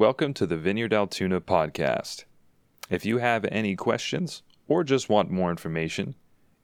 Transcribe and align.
Welcome 0.00 0.32
to 0.32 0.46
the 0.46 0.56
Vineyard 0.56 0.94
Altoona 0.94 1.42
podcast. 1.42 2.24
If 2.88 3.04
you 3.04 3.18
have 3.18 3.44
any 3.52 3.76
questions 3.76 4.42
or 4.66 4.82
just 4.82 5.10
want 5.10 5.30
more 5.30 5.50
information, 5.50 6.14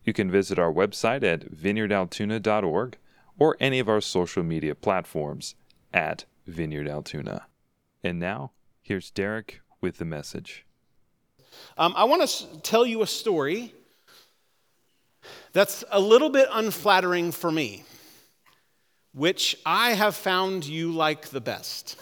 you 0.04 0.14
can 0.14 0.30
visit 0.30 0.58
our 0.58 0.72
website 0.72 1.22
at 1.22 1.52
vineyardaltoona.org 1.54 2.96
or 3.38 3.56
any 3.60 3.78
of 3.78 3.90
our 3.90 4.00
social 4.00 4.42
media 4.42 4.74
platforms 4.74 5.54
at 5.92 6.24
Vineyard 6.46 6.88
Altoona. 6.88 7.46
And 8.02 8.18
now, 8.18 8.52
here's 8.80 9.10
Derek 9.10 9.60
with 9.82 9.98
the 9.98 10.06
message. 10.06 10.64
Um, 11.76 11.92
I 11.94 12.04
want 12.04 12.26
to 12.26 12.60
tell 12.62 12.86
you 12.86 13.02
a 13.02 13.06
story 13.06 13.74
that's 15.52 15.84
a 15.90 16.00
little 16.00 16.30
bit 16.30 16.48
unflattering 16.50 17.32
for 17.32 17.52
me, 17.52 17.84
which 19.12 19.58
I 19.66 19.90
have 19.90 20.16
found 20.16 20.64
you 20.64 20.90
like 20.90 21.28
the 21.28 21.42
best. 21.42 21.96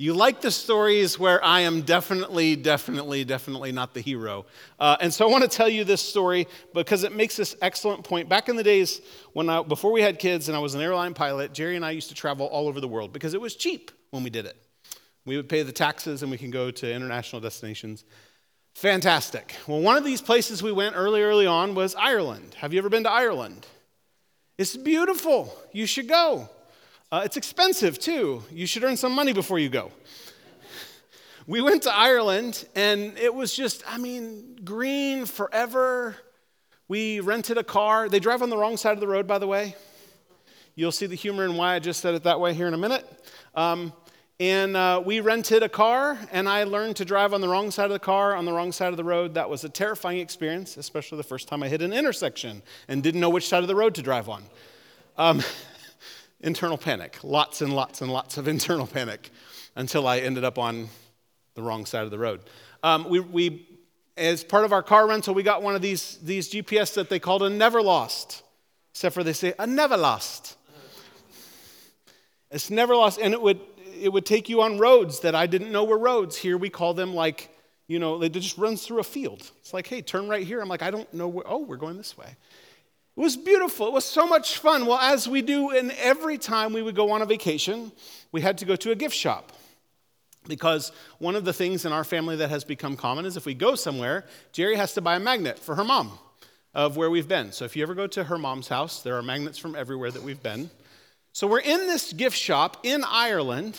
You 0.00 0.14
like 0.14 0.40
the 0.40 0.50
stories 0.50 1.18
where 1.18 1.44
I 1.44 1.60
am 1.60 1.82
definitely, 1.82 2.56
definitely, 2.56 3.22
definitely 3.22 3.70
not 3.70 3.92
the 3.92 4.00
hero. 4.00 4.46
Uh, 4.78 4.96
and 4.98 5.12
so 5.12 5.28
I 5.28 5.30
want 5.30 5.44
to 5.44 5.48
tell 5.54 5.68
you 5.68 5.84
this 5.84 6.00
story 6.00 6.48
because 6.72 7.04
it 7.04 7.14
makes 7.14 7.36
this 7.36 7.54
excellent 7.60 8.02
point. 8.02 8.26
Back 8.26 8.48
in 8.48 8.56
the 8.56 8.62
days 8.62 9.02
when 9.34 9.50
I, 9.50 9.62
before 9.62 9.92
we 9.92 10.00
had 10.00 10.18
kids 10.18 10.48
and 10.48 10.56
I 10.56 10.58
was 10.58 10.74
an 10.74 10.80
airline 10.80 11.12
pilot, 11.12 11.52
Jerry 11.52 11.76
and 11.76 11.84
I 11.84 11.90
used 11.90 12.08
to 12.08 12.14
travel 12.14 12.46
all 12.46 12.66
over 12.66 12.80
the 12.80 12.88
world 12.88 13.12
because 13.12 13.34
it 13.34 13.42
was 13.42 13.56
cheap 13.56 13.90
when 14.08 14.24
we 14.24 14.30
did 14.30 14.46
it. 14.46 14.56
We 15.26 15.36
would 15.36 15.50
pay 15.50 15.62
the 15.64 15.70
taxes 15.70 16.22
and 16.22 16.30
we 16.30 16.38
can 16.38 16.50
go 16.50 16.70
to 16.70 16.90
international 16.90 17.42
destinations. 17.42 18.06
Fantastic. 18.76 19.54
Well, 19.66 19.80
one 19.82 19.98
of 19.98 20.04
these 20.04 20.22
places 20.22 20.62
we 20.62 20.72
went 20.72 20.96
early, 20.96 21.20
early 21.20 21.46
on 21.46 21.74
was 21.74 21.94
Ireland. 21.94 22.54
Have 22.54 22.72
you 22.72 22.78
ever 22.78 22.88
been 22.88 23.04
to 23.04 23.10
Ireland? 23.10 23.66
It's 24.56 24.78
beautiful. 24.78 25.54
You 25.74 25.84
should 25.84 26.08
go. 26.08 26.48
Uh, 27.12 27.22
it's 27.24 27.36
expensive 27.36 27.98
too. 27.98 28.40
You 28.52 28.66
should 28.66 28.84
earn 28.84 28.96
some 28.96 29.12
money 29.12 29.32
before 29.32 29.58
you 29.58 29.68
go. 29.68 29.90
We 31.44 31.60
went 31.60 31.82
to 31.82 31.92
Ireland 31.92 32.68
and 32.76 33.18
it 33.18 33.34
was 33.34 33.52
just, 33.52 33.82
I 33.88 33.98
mean, 33.98 34.60
green 34.62 35.26
forever. 35.26 36.14
We 36.86 37.18
rented 37.18 37.58
a 37.58 37.64
car. 37.64 38.08
They 38.08 38.20
drive 38.20 38.42
on 38.42 38.50
the 38.50 38.56
wrong 38.56 38.76
side 38.76 38.92
of 38.92 39.00
the 39.00 39.08
road, 39.08 39.26
by 39.26 39.38
the 39.38 39.48
way. 39.48 39.74
You'll 40.76 40.92
see 40.92 41.06
the 41.06 41.16
humor 41.16 41.44
in 41.44 41.56
why 41.56 41.74
I 41.74 41.80
just 41.80 42.00
said 42.00 42.14
it 42.14 42.22
that 42.22 42.38
way 42.38 42.54
here 42.54 42.68
in 42.68 42.74
a 42.74 42.78
minute. 42.78 43.04
Um, 43.56 43.92
and 44.38 44.76
uh, 44.76 45.02
we 45.04 45.18
rented 45.18 45.64
a 45.64 45.68
car, 45.68 46.16
and 46.30 46.48
I 46.48 46.64
learned 46.64 46.96
to 46.96 47.04
drive 47.04 47.34
on 47.34 47.40
the 47.40 47.48
wrong 47.48 47.72
side 47.72 47.86
of 47.86 47.90
the 47.90 47.98
car, 47.98 48.36
on 48.36 48.44
the 48.44 48.52
wrong 48.52 48.70
side 48.70 48.92
of 48.92 48.96
the 48.96 49.04
road. 49.04 49.34
That 49.34 49.50
was 49.50 49.64
a 49.64 49.68
terrifying 49.68 50.18
experience, 50.18 50.76
especially 50.76 51.18
the 51.18 51.24
first 51.24 51.48
time 51.48 51.62
I 51.62 51.68
hit 51.68 51.82
an 51.82 51.92
intersection 51.92 52.62
and 52.86 53.02
didn't 53.02 53.20
know 53.20 53.30
which 53.30 53.48
side 53.48 53.62
of 53.62 53.68
the 53.68 53.74
road 53.74 53.96
to 53.96 54.02
drive 54.02 54.28
on. 54.28 54.44
Um, 55.18 55.42
internal 56.40 56.78
panic, 56.78 57.18
lots 57.22 57.60
and 57.60 57.74
lots 57.74 58.00
and 58.00 58.12
lots 58.12 58.36
of 58.36 58.48
internal 58.56 58.86
panic 58.86 59.30
until 59.76 60.06
I 60.06 60.18
ended 60.18 60.44
up 60.44 60.58
on 60.58 60.88
the 61.54 61.62
wrong 61.62 61.86
side 61.86 62.04
of 62.04 62.10
the 62.10 62.18
road. 62.18 62.40
Um, 62.82 63.08
we, 63.08 63.20
we, 63.20 63.68
as 64.16 64.44
part 64.44 64.64
of 64.64 64.72
our 64.72 64.82
car 64.82 65.06
rental, 65.06 65.34
we 65.34 65.42
got 65.42 65.62
one 65.62 65.74
of 65.74 65.82
these, 65.82 66.18
these 66.22 66.50
GPS 66.50 66.94
that 66.94 67.08
they 67.08 67.18
called 67.18 67.42
a 67.42 67.50
never 67.50 67.82
lost, 67.82 68.42
except 68.92 69.14
for 69.14 69.24
they 69.24 69.32
say 69.32 69.54
a 69.58 69.66
never 69.66 69.96
lost. 69.96 70.56
It's 72.50 72.70
never 72.70 72.96
lost, 72.96 73.20
and 73.20 73.32
it 73.32 73.40
would, 73.40 73.60
it 74.00 74.12
would 74.12 74.26
take 74.26 74.48
you 74.48 74.62
on 74.62 74.78
roads 74.78 75.20
that 75.20 75.34
I 75.34 75.46
didn't 75.46 75.70
know 75.70 75.84
were 75.84 75.98
roads. 75.98 76.36
Here 76.36 76.56
we 76.56 76.68
call 76.68 76.94
them 76.94 77.14
like, 77.14 77.48
you 77.86 77.98
know, 77.98 78.20
it 78.22 78.32
just 78.32 78.58
runs 78.58 78.84
through 78.84 78.98
a 78.98 79.04
field. 79.04 79.50
It's 79.60 79.72
like, 79.72 79.86
hey, 79.86 80.02
turn 80.02 80.28
right 80.28 80.44
here. 80.44 80.60
I'm 80.60 80.68
like, 80.68 80.82
I 80.82 80.90
don't 80.90 81.12
know 81.14 81.28
where, 81.28 81.44
oh, 81.46 81.58
we're 81.58 81.76
going 81.76 81.96
this 81.96 82.16
way. 82.18 82.36
It 83.16 83.20
was 83.20 83.36
beautiful. 83.36 83.86
It 83.86 83.92
was 83.92 84.04
so 84.04 84.26
much 84.26 84.58
fun. 84.58 84.86
Well, 84.86 84.98
as 84.98 85.28
we 85.28 85.42
do 85.42 85.70
in 85.70 85.90
every 85.98 86.38
time 86.38 86.72
we 86.72 86.82
would 86.82 86.94
go 86.94 87.10
on 87.10 87.22
a 87.22 87.26
vacation, 87.26 87.92
we 88.32 88.40
had 88.40 88.58
to 88.58 88.64
go 88.64 88.76
to 88.76 88.92
a 88.92 88.94
gift 88.94 89.14
shop. 89.14 89.52
Because 90.48 90.90
one 91.18 91.36
of 91.36 91.44
the 91.44 91.52
things 91.52 91.84
in 91.84 91.92
our 91.92 92.04
family 92.04 92.36
that 92.36 92.50
has 92.50 92.64
become 92.64 92.96
common 92.96 93.26
is 93.26 93.36
if 93.36 93.44
we 93.44 93.54
go 93.54 93.74
somewhere, 93.74 94.24
Jerry 94.52 94.76
has 94.76 94.94
to 94.94 95.00
buy 95.00 95.16
a 95.16 95.20
magnet 95.20 95.58
for 95.58 95.74
her 95.74 95.84
mom 95.84 96.18
of 96.72 96.96
where 96.96 97.10
we've 97.10 97.28
been. 97.28 97.52
So 97.52 97.64
if 97.64 97.76
you 97.76 97.82
ever 97.82 97.94
go 97.94 98.06
to 98.06 98.24
her 98.24 98.38
mom's 98.38 98.68
house, 98.68 99.02
there 99.02 99.16
are 99.16 99.22
magnets 99.22 99.58
from 99.58 99.76
everywhere 99.76 100.10
that 100.10 100.22
we've 100.22 100.42
been. 100.42 100.70
So 101.32 101.46
we're 101.46 101.60
in 101.60 101.86
this 101.86 102.12
gift 102.12 102.36
shop 102.36 102.78
in 102.84 103.04
Ireland, 103.06 103.78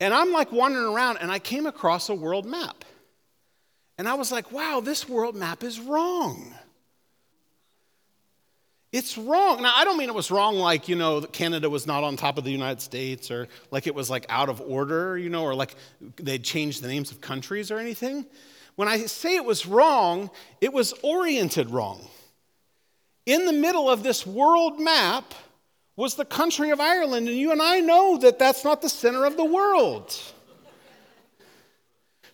and 0.00 0.14
I'm 0.14 0.32
like 0.32 0.50
wandering 0.52 0.92
around, 0.92 1.18
and 1.18 1.30
I 1.30 1.38
came 1.38 1.66
across 1.66 2.08
a 2.08 2.14
world 2.14 2.46
map. 2.46 2.84
And 3.98 4.08
I 4.08 4.14
was 4.14 4.32
like, 4.32 4.50
wow, 4.50 4.80
this 4.80 5.08
world 5.08 5.36
map 5.36 5.62
is 5.62 5.78
wrong. 5.78 6.54
It's 8.92 9.16
wrong. 9.16 9.62
Now, 9.62 9.72
I 9.74 9.84
don't 9.84 9.96
mean 9.96 10.10
it 10.10 10.14
was 10.14 10.30
wrong 10.30 10.56
like, 10.56 10.86
you 10.86 10.96
know, 10.96 11.22
Canada 11.22 11.70
was 11.70 11.86
not 11.86 12.04
on 12.04 12.16
top 12.16 12.36
of 12.36 12.44
the 12.44 12.52
United 12.52 12.82
States 12.82 13.30
or 13.30 13.48
like 13.70 13.86
it 13.86 13.94
was 13.94 14.10
like 14.10 14.26
out 14.28 14.50
of 14.50 14.60
order, 14.60 15.16
you 15.16 15.30
know, 15.30 15.44
or 15.44 15.54
like 15.54 15.74
they'd 16.16 16.44
changed 16.44 16.82
the 16.82 16.88
names 16.88 17.10
of 17.10 17.22
countries 17.22 17.70
or 17.70 17.78
anything. 17.78 18.26
When 18.76 18.88
I 18.88 18.98
say 19.06 19.36
it 19.36 19.44
was 19.46 19.64
wrong, 19.64 20.30
it 20.60 20.74
was 20.74 20.92
oriented 21.02 21.70
wrong. 21.70 22.06
In 23.24 23.46
the 23.46 23.52
middle 23.52 23.88
of 23.88 24.02
this 24.02 24.26
world 24.26 24.78
map 24.78 25.32
was 25.96 26.14
the 26.14 26.24
country 26.24 26.70
of 26.70 26.80
Ireland, 26.80 27.28
and 27.28 27.36
you 27.36 27.52
and 27.52 27.62
I 27.62 27.80
know 27.80 28.18
that 28.18 28.38
that's 28.38 28.64
not 28.64 28.82
the 28.82 28.88
center 28.88 29.24
of 29.24 29.36
the 29.36 29.44
world. 29.44 30.18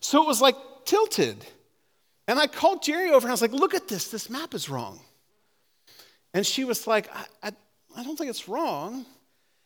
So 0.00 0.22
it 0.22 0.26
was 0.26 0.40
like 0.40 0.56
tilted. 0.84 1.44
And 2.26 2.38
I 2.38 2.46
called 2.46 2.82
Jerry 2.82 3.10
over 3.10 3.26
and 3.26 3.28
I 3.28 3.32
was 3.32 3.42
like, 3.42 3.52
look 3.52 3.74
at 3.74 3.88
this, 3.88 4.10
this 4.10 4.28
map 4.28 4.54
is 4.54 4.68
wrong. 4.68 5.00
And 6.34 6.46
she 6.46 6.64
was 6.64 6.86
like, 6.86 7.08
I, 7.14 7.24
I, 7.48 7.52
I 7.96 8.04
don't 8.04 8.16
think 8.16 8.30
it's 8.30 8.48
wrong. 8.48 9.04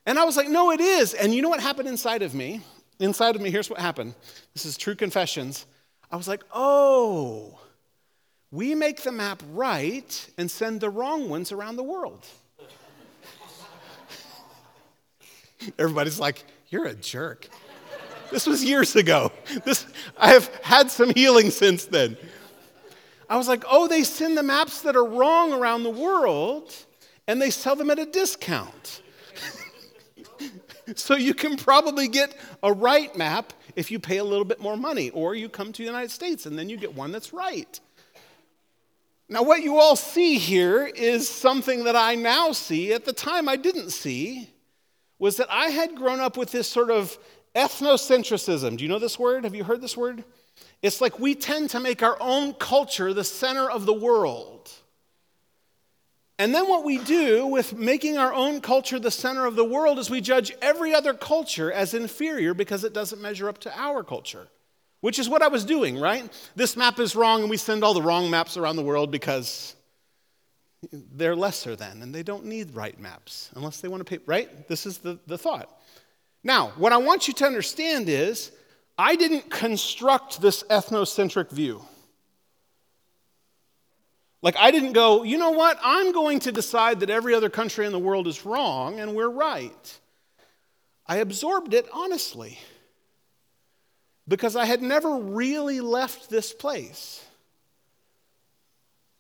And 0.07 0.19
I 0.19 0.25
was 0.25 0.37
like, 0.37 0.49
no, 0.49 0.71
it 0.71 0.81
is. 0.81 1.15
And 1.15 1.35
you 1.35 1.43
know 1.43 1.49
what 1.49 1.61
happened 1.61 1.89
inside 1.89 2.23
of 2.23 2.35
me? 2.35 2.61
Inside 2.99 3.37
of 3.37 3.43
me, 3.43 3.51
here's 3.51 3.71
what 3.71 3.81
happened. 3.81 4.15
This 4.53 4.65
is 4.65 4.77
true 4.77 4.95
confessions. 4.95 5.67
I 6.11 6.17
was 6.17 6.29
like, 6.29 6.43
oh, 6.53 7.59
we 8.51 8.75
make 8.75 9.03
the 9.03 9.13
map 9.13 9.43
right 9.53 10.31
and 10.37 10.51
send 10.51 10.81
the 10.81 10.91
wrong 10.91 11.29
ones 11.29 11.53
around 11.53 11.77
the 11.77 11.83
world. 11.83 12.27
Everybody's 15.79 16.19
like, 16.19 16.45
you're 16.69 16.87
a 16.87 16.95
jerk. 16.95 17.49
This 18.31 18.47
was 18.47 18.65
years 18.65 18.97
ago. 18.97 19.31
This, 19.65 19.87
I 20.19 20.29
have 20.29 20.49
had 20.63 20.91
some 20.91 21.11
healing 21.11 21.51
since 21.51 21.85
then. 21.85 22.17
I 23.33 23.37
was 23.37 23.49
like, 23.49 23.65
oh, 23.67 23.89
they 23.89 24.05
send 24.05 24.37
the 24.37 24.43
maps 24.43 24.83
that 24.83 24.95
are 24.95 25.07
wrong 25.07 25.55
around 25.55 25.85
the 25.85 25.91
world 25.91 26.71
and 27.27 27.41
they 27.41 27.49
sell 27.49 27.75
them 27.75 27.91
at 27.91 27.99
a 27.99 28.05
discount. 28.05 29.01
so 30.97 31.17
you 31.17 31.33
can 31.33 31.57
probably 31.57 32.09
get 32.09 32.37
a 32.63 32.71
right 32.71 33.17
map 33.17 33.55
if 33.75 33.91
you 33.91 33.99
pay 33.99 34.19
a 34.19 34.25
little 34.25 34.45
bit 34.45 34.61
more 34.61 34.77
money, 34.77 35.09
or 35.11 35.35
you 35.35 35.49
come 35.49 35.73
to 35.73 35.79
the 35.79 35.87
United 35.87 36.11
States 36.11 36.45
and 36.45 36.59
then 36.59 36.69
you 36.69 36.77
get 36.77 36.95
one 36.95 37.11
that's 37.11 37.33
right. 37.33 37.81
Now, 39.31 39.43
what 39.45 39.63
you 39.63 39.79
all 39.79 39.97
see 39.97 40.37
here 40.37 40.85
is 40.85 41.27
something 41.27 41.85
that 41.85 41.97
I 41.97 42.17
now 42.17 42.53
see. 42.53 42.93
At 42.93 43.07
the 43.07 43.15
time, 43.15 43.49
I 43.49 43.57
didn't 43.57 43.93
see, 43.93 44.51
was 45.19 45.39
that 45.39 45.51
I 45.51 45.69
had 45.69 45.97
grown 45.97 46.21
up 46.21 46.37
with 46.37 46.53
this 46.53 46.69
sort 46.69 46.91
of 46.91 47.17
ethnocentrism. 47.55 48.77
Do 48.77 48.85
you 48.85 48.89
know 48.89 48.99
this 48.99 49.19
word? 49.19 49.45
Have 49.45 49.55
you 49.55 49.65
heard 49.65 49.81
this 49.81 49.97
word? 49.97 50.25
It's 50.83 51.01
like 51.01 51.19
we 51.19 51.35
tend 51.35 51.71
to 51.71 51.81
make 51.81 52.03
our 52.03 52.17
own 52.21 52.55
culture 52.55 53.13
the 53.15 53.25
center 53.25 53.71
of 53.71 53.87
the 53.87 53.93
world. 53.93 54.71
And 56.39 56.55
then 56.55 56.69
what 56.69 56.85
we 56.85 56.99
do 56.99 57.47
with 57.47 57.75
making 57.75 58.19
our 58.19 58.33
own 58.33 58.61
culture 58.61 58.99
the 58.99 59.11
center 59.11 59.47
of 59.47 59.55
the 59.55 59.65
world 59.65 59.99
is 59.99 60.11
we 60.11 60.21
judge 60.21 60.53
every 60.61 60.93
other 60.93 61.15
culture 61.15 61.71
as 61.71 61.95
inferior 61.95 62.53
because 62.53 62.83
it 62.83 62.93
doesn't 62.93 63.21
measure 63.23 63.49
up 63.49 63.59
to 63.59 63.79
our 63.79 64.03
culture, 64.03 64.49
which 65.03 65.21
is 65.21 65.29
what 65.29 65.43
I 65.43 65.49
was 65.49 65.65
doing, 65.65 66.01
right? 66.01 66.29
This 66.57 66.77
map 66.77 66.99
is 66.99 67.15
wrong, 67.15 67.43
and 67.43 67.51
we 67.51 67.59
send 67.59 67.85
all 67.85 67.95
the 67.95 68.03
wrong 68.03 68.29
maps 68.29 68.57
around 68.57 68.75
the 68.75 68.83
world 68.83 69.13
because 69.13 69.77
they're 70.91 71.37
lesser 71.37 71.77
than, 71.77 72.03
and 72.03 72.13
they 72.13 72.25
don't 72.25 72.45
need 72.45 72.75
right 72.75 72.99
maps 72.99 73.51
unless 73.55 73.81
they 73.81 73.87
want 73.87 74.01
to 74.01 74.19
pay, 74.19 74.25
right? 74.27 74.67
This 74.67 74.85
is 74.85 74.99
the, 74.99 75.21
the 75.29 75.39
thought. 75.39 75.81
Now, 76.45 76.73
what 76.77 76.93
I 76.93 76.97
want 76.97 77.29
you 77.29 77.35
to 77.35 77.47
understand 77.47 78.09
is 78.09 78.51
I 78.99 79.17
didn't 79.17 79.51
construct 79.51 80.41
this 80.41 80.63
ethnocentric 80.65 81.51
view. 81.51 81.83
Like, 84.43 84.57
I 84.57 84.73
didn't 84.73 84.93
go, 84.93 85.23
you 85.23 85.39
know 85.39 85.53
what? 85.53 85.79
I'm 85.83 86.13
going 86.13 86.41
to 86.41 86.53
decide 86.53 87.01
that 87.01 87.11
every 87.11 87.33
other 87.33 87.49
country 87.49 87.87
in 87.87 87.93
the 87.93 87.99
world 87.99 88.27
is 88.27 88.45
wrong 88.45 88.99
and 88.99 89.15
we're 89.15 89.31
right. 89.31 89.99
I 91.07 91.19
absorbed 91.19 91.75
it 91.75 91.87
honestly 91.93 92.59
because 94.27 94.57
I 94.57 94.65
had 94.65 94.83
never 94.83 95.17
really 95.17 95.81
left 95.81 96.29
this 96.29 96.53
place. 96.53 97.25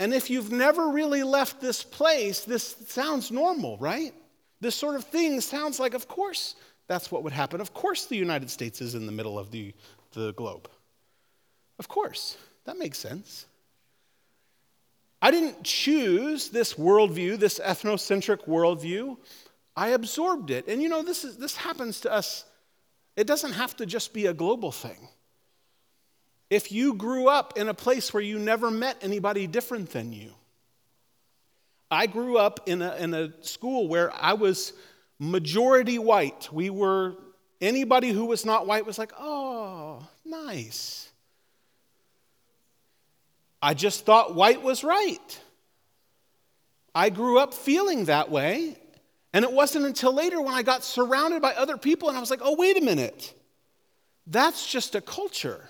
And 0.00 0.12
if 0.12 0.30
you've 0.30 0.50
never 0.50 0.88
really 0.88 1.22
left 1.22 1.60
this 1.60 1.84
place, 1.84 2.40
this 2.40 2.74
sounds 2.88 3.30
normal, 3.30 3.78
right? 3.78 4.12
This 4.60 4.74
sort 4.74 4.96
of 4.96 5.04
thing 5.04 5.40
sounds 5.40 5.78
like, 5.78 5.94
of 5.94 6.08
course, 6.08 6.56
that's 6.88 7.10
what 7.10 7.22
would 7.22 7.32
happen. 7.32 7.60
Of 7.60 7.72
course, 7.72 8.06
the 8.06 8.16
United 8.16 8.50
States 8.50 8.80
is 8.80 8.94
in 8.94 9.06
the 9.06 9.12
middle 9.12 9.38
of 9.38 9.50
the, 9.50 9.74
the 10.12 10.32
globe. 10.32 10.68
Of 11.78 11.88
course, 11.88 12.36
that 12.64 12.78
makes 12.78 12.98
sense. 12.98 13.46
I 15.20 15.30
didn't 15.30 15.62
choose 15.62 16.48
this 16.48 16.74
worldview, 16.74 17.38
this 17.38 17.60
ethnocentric 17.60 18.46
worldview. 18.46 19.16
I 19.76 19.88
absorbed 19.90 20.50
it. 20.50 20.66
And 20.66 20.82
you 20.82 20.88
know, 20.88 21.02
this, 21.02 21.24
is, 21.24 21.36
this 21.36 21.56
happens 21.56 22.00
to 22.00 22.12
us 22.12 22.44
It 23.16 23.26
doesn't 23.26 23.52
have 23.52 23.76
to 23.76 23.86
just 23.86 24.12
be 24.12 24.26
a 24.26 24.34
global 24.34 24.72
thing. 24.72 25.08
If 26.50 26.72
you 26.72 26.94
grew 26.94 27.28
up 27.28 27.56
in 27.56 27.68
a 27.68 27.74
place 27.74 28.12
where 28.12 28.22
you 28.22 28.38
never 28.38 28.70
met 28.70 28.98
anybody 29.00 29.46
different 29.46 29.90
than 29.90 30.12
you, 30.12 30.32
I 31.90 32.06
grew 32.06 32.38
up 32.38 32.60
in 32.66 32.82
a, 32.82 32.94
in 32.96 33.14
a 33.14 33.32
school 33.42 33.88
where 33.88 34.12
I 34.14 34.32
was 34.32 34.72
majority 35.22 36.00
white. 36.00 36.48
We 36.52 36.68
were, 36.68 37.14
anybody 37.60 38.10
who 38.10 38.24
was 38.26 38.44
not 38.44 38.66
white 38.66 38.84
was 38.84 38.98
like, 38.98 39.12
oh, 39.18 40.04
nice. 40.24 41.08
I 43.62 43.74
just 43.74 44.04
thought 44.04 44.34
white 44.34 44.62
was 44.62 44.82
right. 44.82 45.40
I 46.92 47.08
grew 47.10 47.38
up 47.38 47.54
feeling 47.54 48.06
that 48.06 48.30
way. 48.30 48.76
And 49.32 49.44
it 49.44 49.52
wasn't 49.52 49.86
until 49.86 50.12
later 50.12 50.42
when 50.42 50.54
I 50.54 50.62
got 50.62 50.82
surrounded 50.82 51.40
by 51.40 51.54
other 51.54 51.78
people 51.78 52.08
and 52.08 52.18
I 52.18 52.20
was 52.20 52.30
like, 52.30 52.42
oh, 52.42 52.56
wait 52.56 52.76
a 52.76 52.84
minute. 52.84 53.32
That's 54.26 54.70
just 54.70 54.96
a 54.96 55.00
culture. 55.00 55.62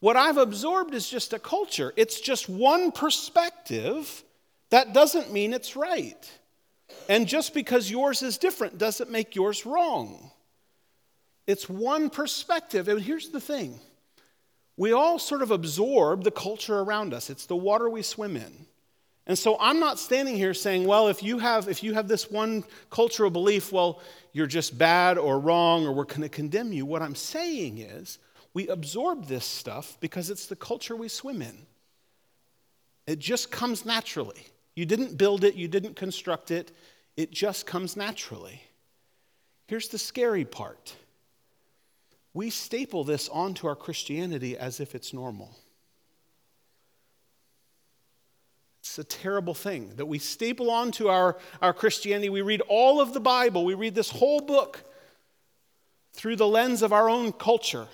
What 0.00 0.16
I've 0.18 0.36
absorbed 0.36 0.94
is 0.94 1.08
just 1.08 1.32
a 1.32 1.38
culture. 1.38 1.92
It's 1.96 2.20
just 2.20 2.50
one 2.50 2.92
perspective. 2.92 4.22
That 4.68 4.92
doesn't 4.92 5.32
mean 5.32 5.54
it's 5.54 5.74
right. 5.74 6.30
And 7.08 7.26
just 7.26 7.54
because 7.54 7.90
yours 7.90 8.22
is 8.22 8.38
different 8.38 8.78
doesn't 8.78 9.10
make 9.10 9.34
yours 9.34 9.66
wrong. 9.66 10.30
It's 11.46 11.68
one 11.68 12.10
perspective. 12.10 12.88
And 12.88 13.00
here's 13.00 13.30
the 13.30 13.40
thing 13.40 13.78
we 14.76 14.92
all 14.92 15.18
sort 15.18 15.42
of 15.42 15.50
absorb 15.50 16.24
the 16.24 16.30
culture 16.30 16.78
around 16.78 17.14
us, 17.14 17.30
it's 17.30 17.46
the 17.46 17.56
water 17.56 17.88
we 17.88 18.02
swim 18.02 18.36
in. 18.36 18.66
And 19.28 19.36
so 19.36 19.56
I'm 19.58 19.80
not 19.80 19.98
standing 19.98 20.36
here 20.36 20.54
saying, 20.54 20.86
well, 20.86 21.08
if 21.08 21.20
you 21.22 21.38
have, 21.38 21.68
if 21.68 21.82
you 21.82 21.94
have 21.94 22.06
this 22.06 22.30
one 22.30 22.62
cultural 22.90 23.28
belief, 23.28 23.72
well, 23.72 24.00
you're 24.32 24.46
just 24.46 24.78
bad 24.78 25.18
or 25.18 25.40
wrong 25.40 25.84
or 25.84 25.92
we're 25.92 26.04
going 26.04 26.20
to 26.20 26.28
condemn 26.28 26.72
you. 26.72 26.86
What 26.86 27.02
I'm 27.02 27.16
saying 27.16 27.78
is 27.78 28.18
we 28.54 28.68
absorb 28.68 29.26
this 29.26 29.44
stuff 29.44 29.96
because 30.00 30.30
it's 30.30 30.46
the 30.46 30.54
culture 30.54 30.94
we 30.94 31.08
swim 31.08 31.42
in. 31.42 31.66
It 33.08 33.18
just 33.18 33.50
comes 33.50 33.84
naturally. 33.84 34.46
You 34.76 34.84
didn't 34.84 35.16
build 35.16 35.42
it, 35.42 35.54
you 35.54 35.66
didn't 35.66 35.96
construct 35.96 36.52
it, 36.52 36.70
it 37.16 37.32
just 37.32 37.66
comes 37.66 37.96
naturally. 37.96 38.62
Here's 39.66 39.88
the 39.88 39.98
scary 39.98 40.44
part 40.44 40.94
we 42.34 42.50
staple 42.50 43.02
this 43.02 43.30
onto 43.30 43.66
our 43.66 43.74
Christianity 43.74 44.58
as 44.58 44.78
if 44.78 44.94
it's 44.94 45.14
normal. 45.14 45.56
It's 48.80 48.98
a 48.98 49.04
terrible 49.04 49.54
thing 49.54 49.94
that 49.96 50.04
we 50.04 50.18
staple 50.18 50.70
onto 50.70 51.08
our, 51.08 51.38
our 51.62 51.72
Christianity. 51.72 52.28
We 52.28 52.42
read 52.42 52.60
all 52.68 53.00
of 53.00 53.14
the 53.14 53.20
Bible, 53.20 53.64
we 53.64 53.74
read 53.74 53.94
this 53.94 54.10
whole 54.10 54.40
book 54.40 54.84
through 56.12 56.36
the 56.36 56.46
lens 56.46 56.82
of 56.82 56.92
our 56.92 57.08
own 57.08 57.32
culture, 57.32 57.88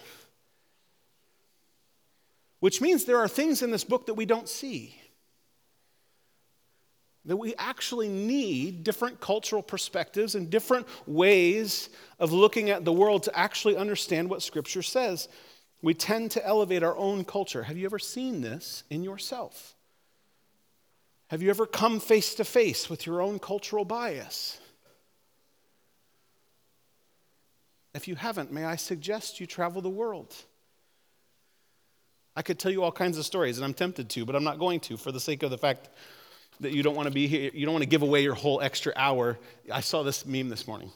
which 2.59 2.81
means 2.81 3.05
there 3.05 3.19
are 3.19 3.29
things 3.29 3.63
in 3.63 3.71
this 3.71 3.85
book 3.85 4.07
that 4.07 4.15
we 4.15 4.27
don't 4.27 4.49
see. 4.49 4.97
That 7.25 7.37
we 7.37 7.55
actually 7.57 8.09
need 8.09 8.83
different 8.83 9.21
cultural 9.21 9.63
perspectives 9.63 10.35
and 10.35 10.51
different 10.51 10.87
ways 11.07 11.89
of 12.19 12.33
looking 12.33 12.71
at 12.71 12.85
the 12.85 12.93
world 12.93 13.23
to 13.25 13.39
actually 13.39 13.77
understand 13.77 14.29
what 14.29 14.43
Scripture 14.43 14.83
says. 14.83 15.29
We 15.83 15.95
tend 15.95 16.33
to 16.33 16.45
elevate 16.45 16.83
our 16.83 16.97
own 16.97 17.25
culture. 17.25 17.63
Have 17.63 17.77
you 17.77 17.85
ever 17.87 17.99
seen 17.99 18.41
this 18.41 18.83
in 18.91 19.05
yourself? 19.05 19.77
Have 21.29 21.43
you 21.43 21.51
ever 21.51 21.65
come 21.65 22.01
face 22.01 22.35
to 22.35 22.45
face 22.45 22.91
with 22.91 23.07
your 23.07 23.23
own 23.23 23.39
cultural 23.39 23.85
bias? 23.85 24.61
If 27.95 28.09
you 28.09 28.17
haven't, 28.17 28.53
may 28.53 28.65
I 28.65 28.77
suggest 28.77 29.41
you 29.41 29.47
travel 29.47 29.81
the 29.81 29.91
world? 29.91 30.35
I 32.35 32.43
could 32.43 32.59
tell 32.59 32.73
you 32.73 32.83
all 32.83 32.93
kinds 32.93 33.19
of 33.19 33.27
stories, 33.27 33.59
and 33.59 33.65
I'm 33.65 33.75
tempted 33.75 34.09
to, 34.11 34.25
but 34.25 34.35
I'm 34.35 34.45
not 34.45 34.59
going 34.59 34.81
to 34.81 34.97
for 34.97 35.13
the 35.13 35.21
sake 35.21 35.43
of 35.43 35.51
the 35.51 35.59
fact 35.59 35.91
that 36.63 36.73
you 36.73 36.83
don't 36.83 36.97
want 36.97 37.09
to 37.09 37.15
be 37.15 37.27
here, 37.27 37.51
you 37.53 37.67
don't 37.67 37.75
want 37.75 37.83
to 37.83 37.89
give 37.89 38.03
away 38.03 38.23
your 38.23 38.35
whole 38.35 38.61
extra 38.61 38.93
hour. 38.97 39.39
I 39.71 39.81
saw 39.81 40.03
this 40.03 40.27
meme 40.27 40.49
this 40.49 40.67
morning. 40.67 40.91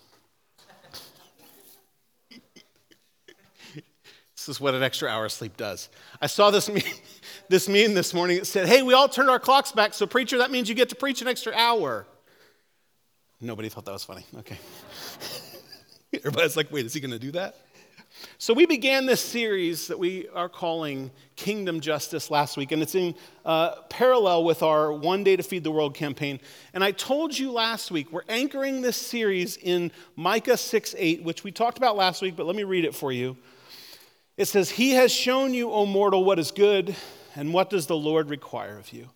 this 4.34 4.48
is 4.48 4.60
what 4.60 4.74
an 4.74 4.82
extra 4.82 5.08
hour 5.08 5.26
of 5.26 5.32
sleep 5.32 5.56
does. 5.56 5.88
I 6.20 6.26
saw 6.26 6.50
this 6.50 6.68
meme, 6.68 6.82
this 7.48 7.68
meme 7.68 7.94
this 7.94 8.14
morning. 8.14 8.38
It 8.38 8.46
said, 8.46 8.68
Hey, 8.68 8.82
we 8.82 8.94
all 8.94 9.08
turned 9.08 9.30
our 9.30 9.40
clocks 9.40 9.72
back, 9.72 9.94
so 9.94 10.06
preacher, 10.06 10.38
that 10.38 10.50
means 10.50 10.68
you 10.68 10.74
get 10.74 10.88
to 10.90 10.96
preach 10.96 11.20
an 11.20 11.28
extra 11.28 11.52
hour. 11.54 12.06
Nobody 13.40 13.68
thought 13.68 13.84
that 13.84 13.92
was 13.92 14.04
funny. 14.04 14.24
Okay. 14.38 14.58
Everybody's 16.14 16.56
like, 16.56 16.72
Wait, 16.72 16.86
is 16.86 16.94
he 16.94 17.00
going 17.00 17.10
to 17.10 17.18
do 17.18 17.32
that? 17.32 17.56
So, 18.38 18.52
we 18.52 18.66
began 18.66 19.06
this 19.06 19.20
series 19.20 19.88
that 19.88 19.98
we 19.98 20.28
are 20.28 20.48
calling 20.48 21.10
Kingdom 21.36 21.80
Justice 21.80 22.30
last 22.30 22.56
week, 22.56 22.72
and 22.72 22.82
it's 22.82 22.94
in 22.94 23.14
uh, 23.44 23.82
parallel 23.88 24.44
with 24.44 24.62
our 24.62 24.92
One 24.92 25.24
Day 25.24 25.36
to 25.36 25.42
Feed 25.42 25.64
the 25.64 25.70
World 25.70 25.94
campaign. 25.94 26.40
And 26.74 26.84
I 26.84 26.90
told 26.92 27.38
you 27.38 27.50
last 27.50 27.90
week, 27.90 28.12
we're 28.12 28.22
anchoring 28.28 28.82
this 28.82 28.96
series 28.96 29.56
in 29.56 29.90
Micah 30.16 30.56
6 30.56 30.94
8, 30.98 31.22
which 31.22 31.44
we 31.44 31.52
talked 31.52 31.78
about 31.78 31.96
last 31.96 32.20
week, 32.20 32.36
but 32.36 32.46
let 32.46 32.56
me 32.56 32.64
read 32.64 32.84
it 32.84 32.94
for 32.94 33.10
you. 33.10 33.36
It 34.36 34.46
says, 34.46 34.70
He 34.70 34.90
has 34.92 35.12
shown 35.12 35.54
you, 35.54 35.70
O 35.70 35.86
mortal, 35.86 36.24
what 36.24 36.38
is 36.38 36.50
good, 36.50 36.94
and 37.34 37.54
what 37.54 37.70
does 37.70 37.86
the 37.86 37.96
Lord 37.96 38.28
require 38.28 38.78
of 38.78 38.92
you? 38.92 39.08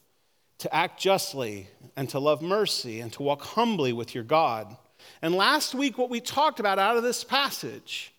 To 0.59 0.75
act 0.75 1.01
justly, 1.01 1.69
and 1.97 2.09
to 2.11 2.19
love 2.19 2.41
mercy, 2.41 3.01
and 3.01 3.13
to 3.15 3.23
walk 3.23 3.43
humbly 3.43 3.93
with 3.93 4.15
your 4.15 4.25
God. 4.25 4.77
And 5.21 5.35
last 5.35 5.75
week, 5.75 5.99
what 5.99 6.11
we 6.11 6.21
talked 6.21 6.61
about 6.61 6.79
out 6.79 6.97
of 6.97 7.03
this 7.03 7.25
passage 7.25 8.15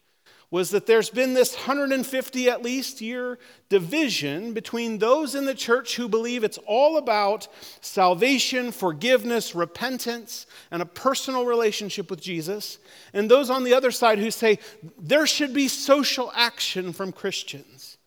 was 0.51 0.69
that 0.71 0.85
there's 0.85 1.09
been 1.09 1.33
this 1.33 1.55
150 1.55 2.49
at 2.49 2.61
least 2.61 2.99
year 2.99 3.39
division 3.69 4.51
between 4.51 4.97
those 4.97 5.33
in 5.33 5.45
the 5.45 5.55
church 5.55 5.95
who 5.95 6.09
believe 6.09 6.43
it's 6.43 6.59
all 6.67 6.97
about 6.97 7.47
salvation, 7.79 8.73
forgiveness, 8.73 9.55
repentance, 9.55 10.45
and 10.69 10.81
a 10.81 10.85
personal 10.85 11.45
relationship 11.45 12.09
with 12.09 12.21
Jesus, 12.21 12.77
and 13.13 13.31
those 13.31 13.49
on 13.49 13.63
the 13.63 13.73
other 13.73 13.91
side 13.91 14.19
who 14.19 14.29
say 14.29 14.59
there 14.99 15.25
should 15.25 15.53
be 15.53 15.69
social 15.69 16.31
action 16.35 16.91
from 16.91 17.13
Christians. 17.13 17.97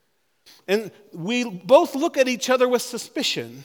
And 0.69 0.91
we 1.13 1.45
both 1.45 1.95
look 1.95 2.19
at 2.19 2.29
each 2.29 2.51
other 2.51 2.69
with 2.69 2.83
suspicion. 2.83 3.65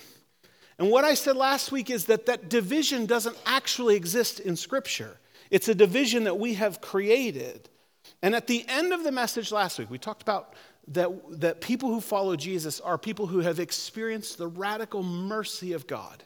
And 0.78 0.90
what 0.90 1.04
I 1.04 1.14
said 1.14 1.36
last 1.36 1.72
week 1.74 1.90
is 1.90 2.06
that 2.06 2.26
that 2.28 2.50
division 2.50 3.06
doesn't 3.06 3.38
actually 3.46 3.98
exist 3.98 4.40
in 4.40 4.56
Scripture. 4.56 5.18
It's 5.52 5.68
a 5.68 5.76
division 5.76 6.24
that 6.24 6.40
we 6.40 6.54
have 6.54 6.80
created. 6.80 7.68
And 8.22 8.36
at 8.36 8.48
the 8.48 8.66
end 8.68 8.94
of 8.94 9.04
the 9.04 9.12
message 9.12 9.52
last 9.52 9.80
week, 9.80 9.90
we 9.90 9.98
talked 9.98 10.22
about 10.22 10.54
that, 10.90 11.10
that 11.40 11.62
people 11.62 11.90
who 11.90 12.02
follow 12.02 12.36
Jesus 12.36 12.80
are 12.80 12.98
people 12.98 13.28
who 13.28 13.40
have 13.40 13.60
experienced 13.60 14.38
the 14.38 14.48
radical 14.48 15.04
mercy 15.04 15.74
of 15.74 15.88
God 15.88 16.24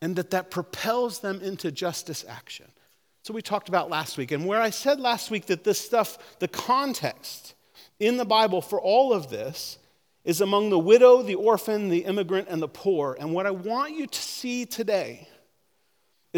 and 0.00 0.16
that 0.16 0.30
that 0.30 0.50
propels 0.50 1.20
them 1.20 1.40
into 1.40 1.72
justice 1.72 2.24
action. 2.28 2.66
So 3.22 3.34
we 3.34 3.42
talked 3.42 3.68
about 3.68 3.90
last 3.90 4.16
week. 4.16 4.30
And 4.30 4.46
where 4.46 4.60
I 4.60 4.70
said 4.70 5.00
last 5.00 5.30
week 5.30 5.46
that 5.46 5.64
this 5.64 5.80
stuff, 5.80 6.38
the 6.38 6.48
context 6.48 7.54
in 7.98 8.16
the 8.16 8.24
Bible 8.24 8.62
for 8.62 8.80
all 8.80 9.12
of 9.12 9.28
this 9.28 9.78
is 10.24 10.40
among 10.40 10.70
the 10.70 10.78
widow, 10.78 11.22
the 11.22 11.34
orphan, 11.34 11.88
the 11.88 12.04
immigrant, 12.04 12.48
and 12.48 12.62
the 12.62 12.68
poor. 12.68 13.16
And 13.18 13.32
what 13.32 13.46
I 13.46 13.50
want 13.50 13.96
you 13.96 14.06
to 14.06 14.22
see 14.22 14.64
today 14.66 15.28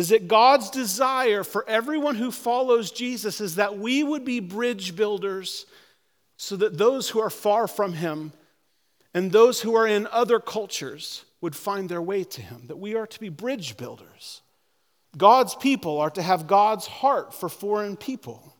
is 0.01 0.09
that 0.09 0.29
God's 0.29 0.71
desire 0.71 1.45
for 1.45 1.63
everyone 1.69 2.15
who 2.15 2.31
follows 2.31 2.91
Jesus 2.91 3.39
is 3.39 3.57
that 3.57 3.77
we 3.77 4.03
would 4.03 4.25
be 4.25 4.41
bridge 4.41 4.97
builders 4.97 5.67
so 6.39 6.57
that 6.57 6.79
those 6.79 7.11
who 7.11 7.21
are 7.21 7.29
far 7.29 7.69
from 7.69 7.93
Him 7.93 8.33
and 9.13 9.31
those 9.31 9.61
who 9.61 9.77
are 9.77 9.87
in 9.87 10.07
other 10.07 10.41
cultures 10.41 11.27
would 11.43 11.55
find 11.55 11.87
their 11.87 12.01
way 12.01 12.25
to 12.25 12.41
Him, 12.41 12.63
that 12.69 12.79
we 12.79 12.95
are 12.95 13.07
to 13.07 13.21
be 13.21 13.29
bridge 13.29 13.77
builders. 13.77 14.41
God's 15.19 15.55
people 15.55 15.99
are 15.99 16.09
to 16.09 16.23
have 16.23 16.47
God's 16.47 16.87
heart 16.87 17.35
for 17.35 17.51
foreign 17.51 17.95
people. 17.95 18.57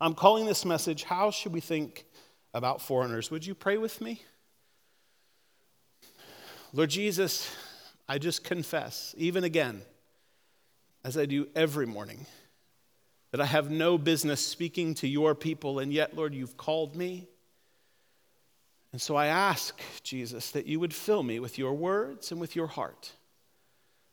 I'm 0.00 0.14
calling 0.14 0.46
this 0.46 0.64
message, 0.64 1.02
How 1.02 1.30
Should 1.30 1.52
We 1.52 1.60
Think 1.60 2.06
About 2.54 2.80
Foreigners? 2.80 3.30
Would 3.30 3.44
you 3.44 3.54
pray 3.54 3.76
with 3.76 4.00
me? 4.00 4.22
Lord 6.72 6.88
Jesus, 6.88 7.54
I 8.08 8.16
just 8.16 8.42
confess, 8.42 9.14
even 9.18 9.44
again, 9.44 9.82
as 11.04 11.16
I 11.16 11.26
do 11.26 11.48
every 11.54 11.86
morning, 11.86 12.26
that 13.30 13.40
I 13.40 13.46
have 13.46 13.70
no 13.70 13.96
business 13.96 14.44
speaking 14.44 14.94
to 14.94 15.08
your 15.08 15.34
people, 15.34 15.78
and 15.78 15.92
yet, 15.92 16.16
Lord, 16.16 16.34
you've 16.34 16.56
called 16.56 16.96
me. 16.96 17.28
And 18.92 19.00
so 19.00 19.14
I 19.14 19.26
ask, 19.26 19.80
Jesus, 20.02 20.50
that 20.50 20.66
you 20.66 20.80
would 20.80 20.92
fill 20.92 21.22
me 21.22 21.38
with 21.38 21.58
your 21.58 21.74
words 21.74 22.32
and 22.32 22.40
with 22.40 22.56
your 22.56 22.66
heart, 22.66 23.12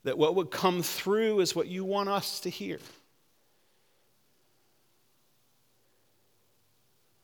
that 0.04 0.18
what 0.18 0.36
would 0.36 0.52
come 0.52 0.84
through 0.84 1.40
is 1.40 1.56
what 1.56 1.68
you 1.68 1.84
want 1.84 2.10
us 2.10 2.40
to 2.42 2.50
hear. 2.50 2.80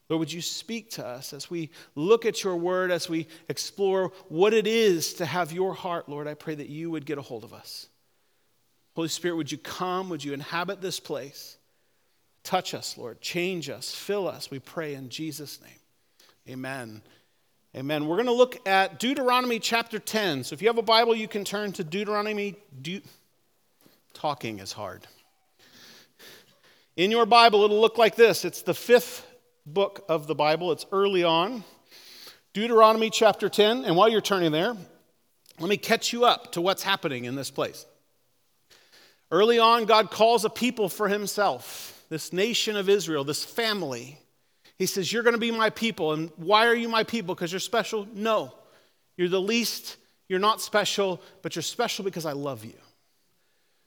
Lord, 0.09 0.19
would 0.19 0.33
you 0.33 0.41
speak 0.41 0.91
to 0.91 1.05
us 1.05 1.31
as 1.33 1.49
we 1.49 1.69
look 1.95 2.25
at 2.25 2.43
your 2.43 2.55
word, 2.55 2.91
as 2.91 3.07
we 3.07 3.27
explore 3.47 4.11
what 4.27 4.53
it 4.53 4.67
is 4.67 5.13
to 5.15 5.25
have 5.25 5.51
your 5.51 5.73
heart, 5.73 6.09
Lord? 6.09 6.27
I 6.27 6.33
pray 6.33 6.55
that 6.55 6.69
you 6.69 6.91
would 6.91 7.05
get 7.05 7.17
a 7.17 7.21
hold 7.21 7.43
of 7.43 7.53
us. 7.53 7.87
Holy 8.95 9.07
Spirit, 9.07 9.35
would 9.35 9.51
you 9.51 9.57
come? 9.57 10.09
Would 10.09 10.23
you 10.23 10.33
inhabit 10.33 10.81
this 10.81 10.99
place? 10.99 11.57
Touch 12.43 12.73
us, 12.73 12.97
Lord. 12.97 13.21
Change 13.21 13.69
us. 13.69 13.93
Fill 13.93 14.27
us. 14.27 14.51
We 14.51 14.59
pray 14.59 14.93
in 14.93 15.09
Jesus' 15.09 15.59
name. 15.61 15.79
Amen. 16.49 17.01
Amen. 17.75 18.07
We're 18.07 18.17
going 18.17 18.27
to 18.27 18.33
look 18.33 18.67
at 18.67 18.99
Deuteronomy 18.99 19.59
chapter 19.59 19.97
10. 19.97 20.43
So 20.43 20.53
if 20.53 20.61
you 20.61 20.67
have 20.67 20.77
a 20.77 20.83
Bible, 20.83 21.15
you 21.15 21.27
can 21.27 21.43
turn 21.43 21.71
to 21.73 21.83
Deuteronomy. 21.83 22.55
De- 22.81 23.01
Talking 24.13 24.59
is 24.59 24.71
hard. 24.71 25.07
In 26.95 27.09
your 27.09 27.25
Bible, 27.25 27.63
it'll 27.63 27.81
look 27.81 27.97
like 27.97 28.15
this 28.15 28.45
it's 28.45 28.61
the 28.61 28.75
fifth 28.75 29.25
book 29.65 30.05
of 30.07 30.27
the 30.27 30.35
Bible, 30.35 30.71
it's 30.71 30.85
early 30.91 31.23
on. 31.23 31.63
Deuteronomy 32.53 33.09
chapter 33.09 33.49
10. 33.49 33.85
And 33.85 33.95
while 33.95 34.09
you're 34.09 34.21
turning 34.21 34.51
there, 34.51 34.75
let 35.59 35.69
me 35.69 35.77
catch 35.77 36.13
you 36.13 36.25
up 36.25 36.51
to 36.51 36.61
what's 36.61 36.83
happening 36.83 37.25
in 37.25 37.33
this 37.33 37.49
place. 37.49 37.87
Early 39.33 39.57
on, 39.57 39.85
God 39.85 40.11
calls 40.11 40.45
a 40.45 40.49
people 40.49 40.87
for 40.87 41.07
himself, 41.07 42.05
this 42.07 42.31
nation 42.31 42.77
of 42.77 42.87
Israel, 42.87 43.23
this 43.23 43.43
family. 43.43 44.19
He 44.77 44.85
says, 44.85 45.11
You're 45.11 45.23
going 45.23 45.33
to 45.33 45.39
be 45.39 45.49
my 45.49 45.71
people. 45.71 46.13
And 46.13 46.29
why 46.35 46.67
are 46.67 46.75
you 46.75 46.87
my 46.87 47.03
people? 47.03 47.33
Because 47.33 47.51
you're 47.51 47.59
special? 47.59 48.07
No. 48.13 48.53
You're 49.17 49.29
the 49.29 49.41
least. 49.41 49.97
You're 50.29 50.37
not 50.37 50.61
special, 50.61 51.19
but 51.41 51.55
you're 51.55 51.63
special 51.63 52.05
because 52.05 52.27
I 52.27 52.33
love 52.33 52.63
you. 52.63 52.75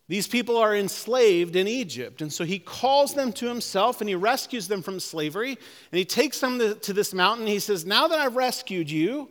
These 0.09 0.26
people 0.26 0.57
are 0.57 0.75
enslaved 0.75 1.55
in 1.55 1.69
Egypt. 1.69 2.23
And 2.23 2.33
so 2.33 2.43
he 2.43 2.59
calls 2.59 3.15
them 3.15 3.33
to 3.35 3.47
himself 3.47 4.00
and 4.00 4.09
he 4.09 4.17
rescues 4.17 4.67
them 4.67 4.83
from 4.83 4.99
slavery. 4.99 5.50
And 5.50 5.99
he 5.99 6.05
takes 6.05 6.41
them 6.41 6.59
to, 6.59 6.93
this 6.93 7.15
mountain. 7.15 7.47
He 7.47 7.61
says, 7.61 7.87
Now 7.87 8.09
that 8.09 8.19
I've 8.19 8.35
rescued 8.35 8.91
you, 8.91 9.29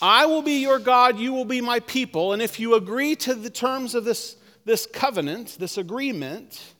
I 0.00 0.26
will 0.26 0.42
be 0.42 0.60
your 0.60 0.80
God, 0.80 1.16
you 1.16 1.32
will 1.32 1.44
be 1.44 1.60
my 1.60 1.78
people. 1.78 2.32
And 2.32 2.42
if 2.42 2.58
you 2.58 2.74
agree 2.74 3.14
to 3.16 3.36
the 3.36 3.50
terms 3.50 3.94
of 3.94 4.04
this, 4.04 4.36
this 4.64 4.86
covenant, 4.86 5.56
this 5.58 5.78
agreement, 5.78 6.74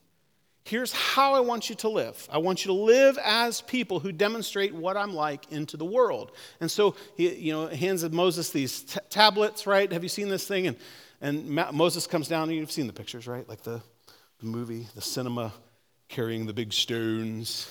here's 0.65 0.93
how 0.93 1.35
I 1.35 1.41
want 1.41 1.69
you 1.69 1.75
to 1.77 1.89
live. 1.89 2.29
I 2.31 2.39
want 2.39 2.65
you 2.65 2.69
to 2.69 2.79
live 2.81 3.19
as 3.19 3.61
people 3.62 4.01
who 4.01 4.12
demonstrate 4.12 4.75
what 4.75 4.97
I'm 4.97 5.15
like 5.15 5.51
into 5.51 5.77
the 5.77 5.85
world. 5.85 6.33
And 6.61 6.71
so 6.71 6.95
he 7.17 7.35
you 7.35 7.53
know, 7.53 7.67
hands 7.67 8.03
of 8.03 8.12
Moses 8.12 8.51
these 8.51 8.83
t- 8.83 9.01
tablets, 9.11 9.67
right? 9.67 9.93
Have 9.93 10.03
you 10.03 10.09
seen 10.09 10.29
this 10.29 10.47
thing? 10.47 10.67
And 10.67 10.77
and 11.23 11.49
Moses 11.49 12.09
comes 12.09 12.27
down, 12.27 12.49
and 12.49 12.59
you've 12.59 12.73
seen 12.73 12.89
the 12.89 12.93
pictures, 12.93 13.29
right? 13.29 13.49
Like 13.49 13.62
the, 13.62 13.81
the 14.41 14.47
movie, 14.47 14.89
the 14.97 15.01
cinema, 15.01 15.53
carrying 16.09 16.47
the 16.47 16.53
big 16.53 16.73
stones 16.73 17.71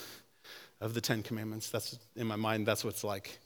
of 0.80 0.94
the 0.94 1.02
Ten 1.02 1.22
Commandments. 1.22 1.70
That's 1.70 2.00
in 2.16 2.28
my 2.28 2.38
mind, 2.38 2.66
that's 2.66 2.86
what 2.86 2.94
it's 2.94 3.04
like. 3.04 3.38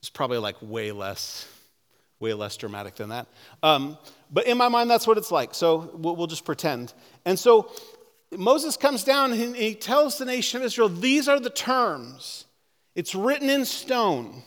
It's 0.00 0.10
probably 0.10 0.36
like 0.36 0.56
way 0.60 0.92
less, 0.92 1.48
way 2.20 2.32
less 2.34 2.56
dramatic 2.56 2.96
than 2.96 3.10
that. 3.10 3.26
Um, 3.62 3.98
but 4.30 4.46
in 4.46 4.56
my 4.56 4.68
mind, 4.68 4.90
that's 4.90 5.06
what 5.06 5.18
it's 5.18 5.30
like. 5.30 5.54
So 5.54 5.90
we'll, 5.94 6.16
we'll 6.16 6.26
just 6.26 6.44
pretend. 6.44 6.92
And 7.24 7.38
so 7.38 7.70
Moses 8.36 8.76
comes 8.76 9.04
down 9.04 9.32
and 9.32 9.54
he 9.54 9.74
tells 9.74 10.18
the 10.18 10.24
nation 10.24 10.60
of 10.60 10.66
Israel, 10.66 10.88
these 10.88 11.28
are 11.28 11.38
the 11.38 11.50
terms. 11.50 12.46
It's 12.94 13.14
written 13.14 13.50
in 13.50 13.64
stone. 13.64 14.42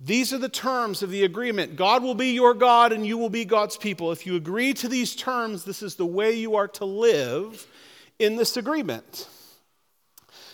These 0.00 0.32
are 0.32 0.38
the 0.38 0.48
terms 0.48 1.02
of 1.02 1.10
the 1.10 1.24
agreement. 1.24 1.74
God 1.74 2.04
will 2.04 2.14
be 2.14 2.28
your 2.28 2.54
God 2.54 2.92
and 2.92 3.04
you 3.04 3.18
will 3.18 3.30
be 3.30 3.44
God's 3.44 3.76
people. 3.76 4.12
If 4.12 4.26
you 4.26 4.36
agree 4.36 4.72
to 4.74 4.88
these 4.88 5.16
terms, 5.16 5.64
this 5.64 5.82
is 5.82 5.96
the 5.96 6.06
way 6.06 6.32
you 6.32 6.54
are 6.54 6.68
to 6.68 6.84
live 6.84 7.66
in 8.20 8.36
this 8.36 8.56
agreement. 8.56 9.28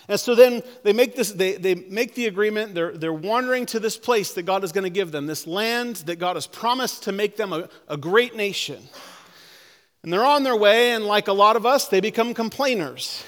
And 0.08 0.20
so 0.20 0.34
then 0.34 0.62
they 0.82 0.92
make 0.92 1.16
this, 1.16 1.32
they, 1.32 1.52
they 1.52 1.74
make 1.74 2.14
the 2.14 2.26
agreement. 2.26 2.74
They're, 2.74 2.92
they're 2.92 3.12
wandering 3.12 3.66
to 3.66 3.80
this 3.80 3.96
place 3.96 4.34
that 4.34 4.42
God 4.42 4.64
is 4.64 4.72
going 4.72 4.84
to 4.84 4.90
give 4.90 5.12
them, 5.12 5.26
this 5.26 5.46
land 5.46 5.96
that 6.06 6.16
God 6.16 6.36
has 6.36 6.46
promised 6.46 7.04
to 7.04 7.12
make 7.12 7.36
them 7.36 7.52
a, 7.52 7.68
a 7.88 7.96
great 7.96 8.36
nation. 8.36 8.82
And 10.02 10.12
they're 10.12 10.24
on 10.24 10.42
their 10.42 10.56
way, 10.56 10.92
and 10.92 11.06
like 11.06 11.28
a 11.28 11.32
lot 11.32 11.56
of 11.56 11.64
us, 11.64 11.88
they 11.88 12.00
become 12.00 12.34
complainers 12.34 13.24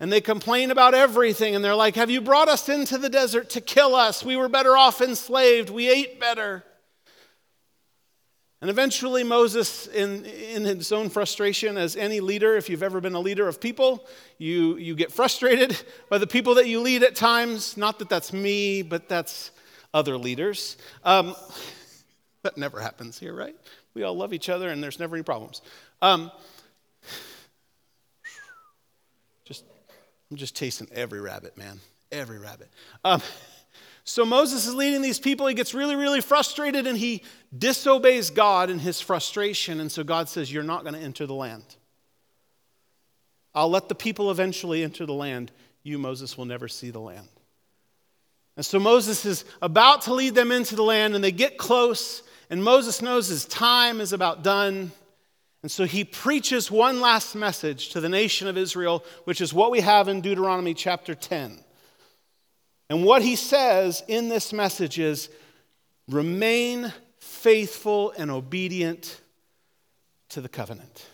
and 0.00 0.10
they 0.10 0.22
complain 0.22 0.70
about 0.70 0.94
everything 0.94 1.54
and 1.54 1.62
they're 1.62 1.74
like, 1.74 1.94
Have 1.94 2.10
you 2.10 2.22
brought 2.22 2.48
us 2.48 2.68
into 2.68 2.98
the 2.98 3.10
desert 3.10 3.50
to 3.50 3.60
kill 3.60 3.94
us? 3.94 4.24
We 4.24 4.36
were 4.36 4.48
better 4.48 4.76
off 4.76 5.02
enslaved. 5.02 5.68
We 5.68 5.90
ate 5.90 6.18
better. 6.18 6.64
And 8.60 8.68
eventually, 8.68 9.24
Moses, 9.24 9.86
in, 9.86 10.26
in 10.26 10.64
his 10.64 10.92
own 10.92 11.08
frustration, 11.08 11.78
as 11.78 11.96
any 11.96 12.20
leader, 12.20 12.56
if 12.56 12.68
you've 12.68 12.82
ever 12.82 13.00
been 13.00 13.14
a 13.14 13.20
leader 13.20 13.48
of 13.48 13.58
people, 13.58 14.06
you, 14.36 14.76
you 14.76 14.94
get 14.94 15.10
frustrated 15.10 15.80
by 16.10 16.18
the 16.18 16.26
people 16.26 16.56
that 16.56 16.66
you 16.66 16.80
lead 16.80 17.02
at 17.02 17.14
times. 17.14 17.78
Not 17.78 17.98
that 18.00 18.10
that's 18.10 18.34
me, 18.34 18.82
but 18.82 19.08
that's 19.08 19.50
other 19.94 20.18
leaders. 20.18 20.76
Um, 21.04 21.34
that 22.42 22.58
never 22.58 22.80
happens 22.80 23.18
here, 23.18 23.32
right? 23.32 23.56
We 23.94 24.02
all 24.02 24.14
love 24.14 24.34
each 24.34 24.50
other 24.50 24.68
and 24.68 24.82
there's 24.82 24.98
never 24.98 25.16
any 25.16 25.22
problems. 25.22 25.62
Um, 26.02 26.30
I'm 30.30 30.36
just 30.36 30.54
chasing 30.54 30.86
every 30.92 31.20
rabbit, 31.20 31.56
man. 31.56 31.80
Every 32.12 32.38
rabbit. 32.38 32.68
Um, 33.04 33.20
so 34.10 34.24
Moses 34.24 34.66
is 34.66 34.74
leading 34.74 35.02
these 35.02 35.20
people. 35.20 35.46
He 35.46 35.54
gets 35.54 35.72
really, 35.72 35.94
really 35.94 36.20
frustrated 36.20 36.88
and 36.88 36.98
he 36.98 37.22
disobeys 37.56 38.30
God 38.30 38.68
in 38.68 38.80
his 38.80 39.00
frustration. 39.00 39.78
And 39.78 39.90
so 39.90 40.02
God 40.02 40.28
says, 40.28 40.52
You're 40.52 40.64
not 40.64 40.82
going 40.82 40.94
to 40.94 41.00
enter 41.00 41.26
the 41.26 41.34
land. 41.34 41.76
I'll 43.54 43.70
let 43.70 43.88
the 43.88 43.94
people 43.94 44.32
eventually 44.32 44.82
enter 44.82 45.06
the 45.06 45.14
land. 45.14 45.52
You, 45.84 45.96
Moses, 45.96 46.36
will 46.36 46.44
never 46.44 46.66
see 46.66 46.90
the 46.90 46.98
land. 46.98 47.28
And 48.56 48.66
so 48.66 48.80
Moses 48.80 49.24
is 49.24 49.44
about 49.62 50.02
to 50.02 50.14
lead 50.14 50.34
them 50.34 50.50
into 50.50 50.74
the 50.74 50.82
land, 50.82 51.14
and 51.14 51.22
they 51.22 51.32
get 51.32 51.56
close, 51.56 52.24
and 52.50 52.64
Moses 52.64 53.00
knows 53.00 53.28
his 53.28 53.44
time 53.44 54.00
is 54.00 54.12
about 54.12 54.42
done. 54.42 54.90
And 55.62 55.70
so 55.70 55.84
he 55.84 56.04
preaches 56.04 56.68
one 56.68 57.00
last 57.00 57.36
message 57.36 57.90
to 57.90 58.00
the 58.00 58.08
nation 58.08 58.48
of 58.48 58.58
Israel, 58.58 59.04
which 59.22 59.40
is 59.40 59.54
what 59.54 59.70
we 59.70 59.80
have 59.80 60.08
in 60.08 60.20
Deuteronomy 60.20 60.74
chapter 60.74 61.14
10. 61.14 61.60
And 62.90 63.04
what 63.04 63.22
he 63.22 63.36
says 63.36 64.04
in 64.06 64.28
this 64.28 64.52
message 64.52 64.98
is 64.98 65.30
remain 66.08 66.92
faithful 67.18 68.12
and 68.18 68.30
obedient 68.30 69.20
to 70.28 70.42
the 70.42 70.48
covenant. 70.48 71.06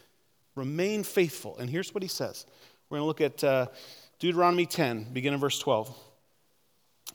Remain 0.57 1.05
faithful. 1.05 1.57
And 1.59 1.71
here's 1.71 1.95
what 1.95 2.03
he 2.03 2.09
says 2.09 2.47
we're 2.91 2.99
going 2.99 3.05
to 3.05 3.07
look 3.07 3.21
at 3.21 3.45
uh, 3.45 3.67
Deuteronomy 4.19 4.67
10, 4.67 5.13
beginning 5.13 5.39
verse 5.39 5.61
12. 5.61 5.95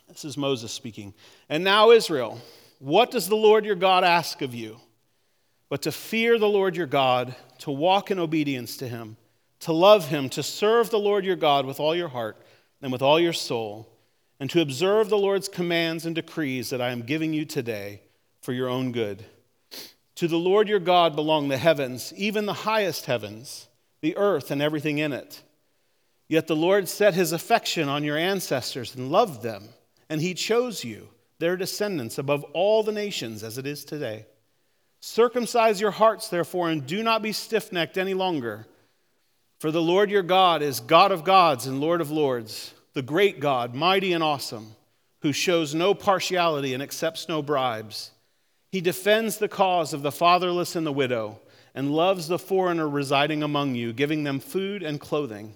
This 0.08 0.24
is 0.24 0.38
Moses 0.38 0.72
speaking. 0.72 1.14
And 1.50 1.64
now, 1.64 1.92
Israel, 1.92 2.40
what 2.80 3.12
does 3.12 3.28
the 3.28 3.36
Lord 3.36 3.66
your 3.66 3.76
God 3.76 4.06
ask 4.06 4.42
of 4.42 4.56
you? 4.56 4.80
but 5.72 5.84
to 5.84 5.92
fear 5.94 6.38
the 6.38 6.50
Lord 6.50 6.76
your 6.76 6.86
God, 6.86 7.34
to 7.60 7.72
walk 7.72 8.12
in 8.12 8.20
obedience 8.20 8.76
to 8.76 8.90
him, 8.90 9.16
to 9.62 9.72
love 9.72 10.10
him, 10.10 10.28
to 10.32 10.44
serve 10.44 10.90
the 10.90 11.00
Lord 11.00 11.24
your 11.24 11.38
God 11.38 11.66
with 11.66 11.80
all 11.80 11.96
your 11.96 12.10
heart 12.10 12.36
and 12.82 12.92
with 12.92 13.02
all 13.02 13.18
your 13.18 13.32
soul, 13.32 13.88
and 14.42 14.50
to 14.50 14.60
observe 14.60 15.08
the 15.08 15.20
Lord's 15.20 15.48
commands 15.48 16.04
and 16.04 16.16
decrees 16.16 16.72
that 16.72 16.82
I 16.82 16.90
am 16.90 17.04
giving 17.04 17.32
you 17.32 17.46
today 17.46 18.02
for 18.42 18.54
your 18.54 18.68
own 18.68 18.92
good. 18.92 19.24
To 20.16 20.28
the 20.28 20.40
Lord 20.40 20.68
your 20.68 20.80
God 20.80 21.16
belong 21.16 21.48
the 21.48 21.60
heavens, 21.60 22.12
even 22.18 22.48
the 22.48 22.54
highest 22.54 23.06
heavens, 23.06 23.68
the 24.02 24.18
earth 24.18 24.50
and 24.50 24.60
everything 24.60 24.98
in 24.98 25.14
it. 25.14 25.44
Yet 26.28 26.48
the 26.48 26.56
Lord 26.56 26.90
set 26.90 27.14
his 27.14 27.32
affection 27.32 27.88
on 27.88 28.04
your 28.04 28.18
ancestors 28.18 28.96
and 28.96 29.12
loved 29.12 29.44
them, 29.44 29.70
and 30.10 30.20
he 30.20 30.34
chose 30.34 30.84
you, 30.84 31.10
their 31.38 31.56
descendants, 31.56 32.18
above 32.18 32.44
all 32.54 32.82
the 32.82 32.92
nations 32.92 33.44
as 33.44 33.60
it 33.60 33.68
is 33.68 33.86
today. 33.86 34.26
Circumcise 35.02 35.80
your 35.80 35.92
hearts, 35.92 36.30
therefore, 36.30 36.72
and 36.72 36.88
do 36.88 37.04
not 37.04 37.22
be 37.22 37.32
stiff 37.32 37.72
necked 37.72 37.96
any 37.96 38.16
longer. 38.16 38.66
For 39.60 39.70
the 39.70 39.84
Lord 39.84 40.10
your 40.10 40.24
God 40.24 40.64
is 40.64 40.80
God 40.80 41.12
of 41.12 41.24
gods 41.24 41.68
and 41.68 41.80
Lord 41.80 42.02
of 42.02 42.10
lords, 42.10 42.74
the 42.94 43.02
great 43.02 43.40
God, 43.40 43.74
mighty 43.74 44.14
and 44.14 44.24
awesome, 44.24 44.76
who 45.22 45.32
shows 45.32 45.74
no 45.74 45.94
partiality 45.94 46.74
and 46.74 46.82
accepts 46.82 47.30
no 47.30 47.42
bribes. 47.42 48.12
He 48.72 48.82
defends 48.82 49.38
the 49.38 49.48
cause 49.48 49.94
of 49.94 50.02
the 50.02 50.12
fatherless 50.12 50.76
and 50.76 50.86
the 50.86 50.92
widow, 50.92 51.40
and 51.74 51.94
loves 51.94 52.28
the 52.28 52.40
foreigner 52.40 52.88
residing 52.88 53.44
among 53.44 53.76
you, 53.76 53.94
giving 53.94 54.24
them 54.24 54.40
food 54.40 54.84
and 54.84 55.00
clothing. 55.00 55.54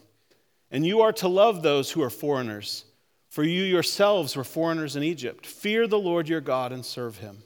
And 0.72 0.86
you 0.86 1.01
are 1.01 1.13
to 1.13 1.27
love 1.27 1.62
those 1.62 1.92
who 1.92 2.01
are 2.01 2.10
foreigners, 2.10 2.86
for 3.30 3.44
you 3.44 3.63
yourselves 3.63 4.36
were 4.36 4.44
foreigners 4.44 4.96
in 4.96 5.04
Egypt. 5.04 5.46
Fear 5.46 5.88
the 5.88 6.00
Lord 6.00 6.30
your 6.30 6.42
God 6.42 6.72
and 6.72 6.86
serve 6.86 7.18
him. 7.18 7.44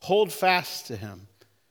Hold 0.00 0.32
fast 0.32 0.86
to 0.86 0.96
him 0.96 1.28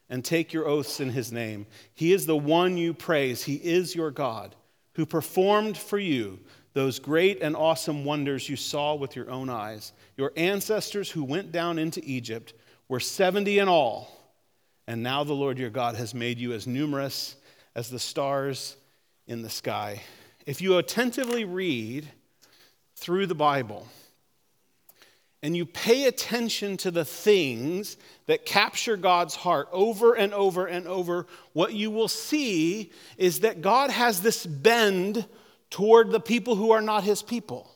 and 0.10 0.26
take 0.26 0.54
your 0.54 0.68
oaths 0.68 1.00
in 1.00 1.10
his 1.10 1.32
name. 1.32 1.68
He 1.94 2.14
is 2.14 2.26
the 2.26 2.38
one 2.38 2.78
you 2.78 2.94
praise. 2.94 3.44
He 3.44 3.56
is 3.56 3.96
your 3.96 4.10
God 4.10 4.56
who 4.94 5.06
performed 5.06 5.78
for 5.78 6.00
you 6.00 6.40
those 6.80 6.98
great 6.98 7.42
and 7.42 7.58
awesome 7.58 8.06
wonders 8.06 8.48
you 8.48 8.56
saw 8.56 8.96
with 8.96 9.14
your 9.14 9.30
own 9.30 9.50
eyes. 9.50 9.92
Your 10.16 10.32
ancestors 10.38 11.12
who 11.12 11.26
went 11.26 11.52
down 11.52 11.78
into 11.78 12.02
Egypt 12.06 12.54
were 12.88 13.02
70 13.02 13.60
in 13.60 13.68
all, 13.68 14.10
and 14.88 15.04
now 15.04 15.26
the 15.26 15.34
Lord 15.34 15.60
your 15.60 15.72
God 15.72 15.98
has 15.98 16.14
made 16.14 16.40
you 16.40 16.54
as 16.54 16.68
numerous 16.68 17.36
as 17.76 17.90
the 17.90 18.00
stars 18.00 18.78
in 19.28 19.42
the 19.42 19.50
sky. 19.50 20.02
If 20.46 20.62
you 20.62 20.78
attentively 20.78 21.44
read 21.44 22.08
through 22.96 23.26
the 23.26 23.36
Bible, 23.36 23.86
and 25.44 25.56
you 25.58 25.66
pay 25.66 26.06
attention 26.06 26.78
to 26.78 26.92
the 26.92 27.04
things 27.04 27.98
that 28.28 28.46
capture 28.46 28.96
God's 28.96 29.36
heart 29.36 29.68
over 29.74 30.14
and 30.14 30.34
over 30.34 30.66
and 30.66 30.88
over, 30.88 31.28
what 31.52 31.74
you 31.74 31.92
will 31.92 32.08
see 32.08 32.94
is 33.18 33.42
that 33.42 33.62
God 33.62 33.90
has 33.90 34.22
this 34.22 34.46
bend 34.46 35.26
toward 35.70 36.12
the 36.12 36.20
people 36.20 36.56
who 36.56 36.72
are 36.72 36.82
not 36.82 37.04
his 37.04 37.22
people. 37.22 37.70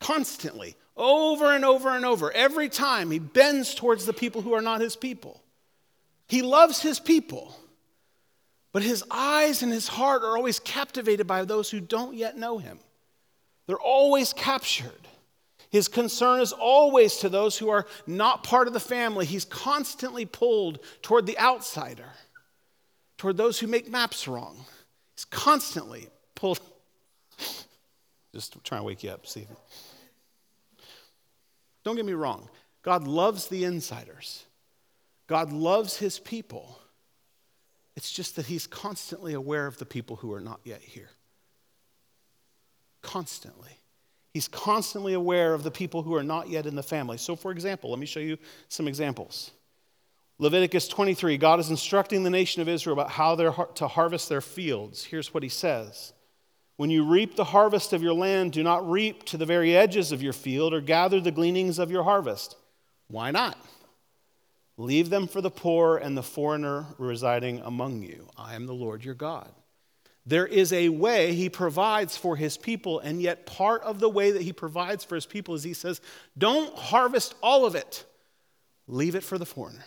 Constantly, 0.00 0.76
over 0.96 1.52
and 1.52 1.64
over 1.64 1.90
and 1.90 2.04
over. 2.04 2.30
Every 2.32 2.68
time 2.68 3.10
he 3.10 3.18
bends 3.18 3.74
towards 3.74 4.06
the 4.06 4.12
people 4.12 4.42
who 4.42 4.54
are 4.54 4.62
not 4.62 4.80
his 4.80 4.96
people. 4.96 5.42
He 6.28 6.42
loves 6.42 6.80
his 6.80 7.00
people, 7.00 7.56
but 8.72 8.82
his 8.82 9.04
eyes 9.10 9.62
and 9.62 9.72
his 9.72 9.88
heart 9.88 10.22
are 10.22 10.36
always 10.36 10.58
captivated 10.58 11.26
by 11.26 11.44
those 11.44 11.70
who 11.70 11.80
don't 11.80 12.14
yet 12.14 12.36
know 12.36 12.58
him. 12.58 12.78
They're 13.66 13.76
always 13.76 14.32
captured. 14.32 15.08
His 15.70 15.88
concern 15.88 16.40
is 16.40 16.52
always 16.52 17.16
to 17.16 17.28
those 17.28 17.58
who 17.58 17.68
are 17.68 17.86
not 18.06 18.44
part 18.44 18.68
of 18.68 18.72
the 18.72 18.80
family. 18.80 19.26
He's 19.26 19.44
constantly 19.44 20.24
pulled 20.24 20.78
toward 21.02 21.26
the 21.26 21.38
outsider, 21.38 22.08
toward 23.18 23.36
those 23.36 23.58
who 23.58 23.66
make 23.66 23.90
maps 23.90 24.28
wrong. 24.28 24.64
He's 25.16 25.24
constantly 25.24 26.08
pulled. 26.34 26.60
Just 28.34 28.62
trying 28.64 28.80
to 28.80 28.84
wake 28.84 29.04
you 29.04 29.10
up, 29.10 29.26
Stephen. 29.26 29.56
Don't 31.84 31.96
get 31.96 32.04
me 32.04 32.14
wrong. 32.14 32.48
God 32.82 33.06
loves 33.06 33.46
the 33.46 33.64
insiders. 33.64 34.44
God 35.26 35.52
loves 35.52 35.96
his 35.96 36.18
people. 36.18 36.78
It's 37.96 38.10
just 38.10 38.36
that 38.36 38.46
he's 38.46 38.66
constantly 38.66 39.34
aware 39.34 39.66
of 39.66 39.78
the 39.78 39.86
people 39.86 40.16
who 40.16 40.32
are 40.32 40.40
not 40.40 40.60
yet 40.64 40.82
here. 40.82 41.10
Constantly. 43.02 43.78
He's 44.32 44.48
constantly 44.48 45.14
aware 45.14 45.54
of 45.54 45.62
the 45.62 45.70
people 45.70 46.02
who 46.02 46.16
are 46.16 46.24
not 46.24 46.48
yet 46.48 46.66
in 46.66 46.74
the 46.74 46.82
family. 46.82 47.18
So, 47.18 47.36
for 47.36 47.52
example, 47.52 47.90
let 47.90 48.00
me 48.00 48.06
show 48.06 48.18
you 48.20 48.36
some 48.68 48.88
examples. 48.88 49.52
Leviticus 50.38 50.88
23, 50.88 51.38
God 51.38 51.60
is 51.60 51.70
instructing 51.70 52.24
the 52.24 52.30
nation 52.30 52.60
of 52.60 52.68
Israel 52.68 52.94
about 52.94 53.10
how 53.10 53.36
they're 53.36 53.52
to 53.52 53.86
harvest 53.86 54.28
their 54.28 54.40
fields. 54.40 55.04
Here's 55.04 55.32
what 55.32 55.44
he 55.44 55.48
says 55.48 56.13
When 56.76 56.90
you 56.90 57.04
reap 57.04 57.36
the 57.36 57.44
harvest 57.44 57.92
of 57.92 58.02
your 58.02 58.14
land, 58.14 58.52
do 58.52 58.62
not 58.62 58.88
reap 58.88 59.24
to 59.26 59.36
the 59.36 59.46
very 59.46 59.76
edges 59.76 60.10
of 60.10 60.22
your 60.22 60.32
field 60.32 60.74
or 60.74 60.80
gather 60.80 61.20
the 61.20 61.30
gleanings 61.30 61.78
of 61.78 61.90
your 61.90 62.02
harvest. 62.02 62.56
Why 63.08 63.30
not? 63.30 63.56
Leave 64.76 65.08
them 65.08 65.28
for 65.28 65.40
the 65.40 65.50
poor 65.50 65.96
and 65.96 66.16
the 66.16 66.22
foreigner 66.22 66.86
residing 66.98 67.60
among 67.60 68.02
you. 68.02 68.28
I 68.36 68.56
am 68.56 68.66
the 68.66 68.74
Lord 68.74 69.04
your 69.04 69.14
God. 69.14 69.50
There 70.26 70.46
is 70.46 70.72
a 70.72 70.88
way 70.88 71.34
he 71.34 71.48
provides 71.48 72.16
for 72.16 72.34
his 72.34 72.56
people, 72.56 72.98
and 72.98 73.20
yet 73.20 73.46
part 73.46 73.82
of 73.82 74.00
the 74.00 74.08
way 74.08 74.30
that 74.30 74.42
he 74.42 74.52
provides 74.52 75.04
for 75.04 75.14
his 75.14 75.26
people 75.26 75.54
is 75.54 75.62
he 75.62 75.74
says, 75.74 76.00
Don't 76.36 76.74
harvest 76.76 77.34
all 77.42 77.66
of 77.66 77.74
it, 77.74 78.04
leave 78.88 79.14
it 79.14 79.22
for 79.22 79.38
the 79.38 79.46
foreigner. 79.46 79.84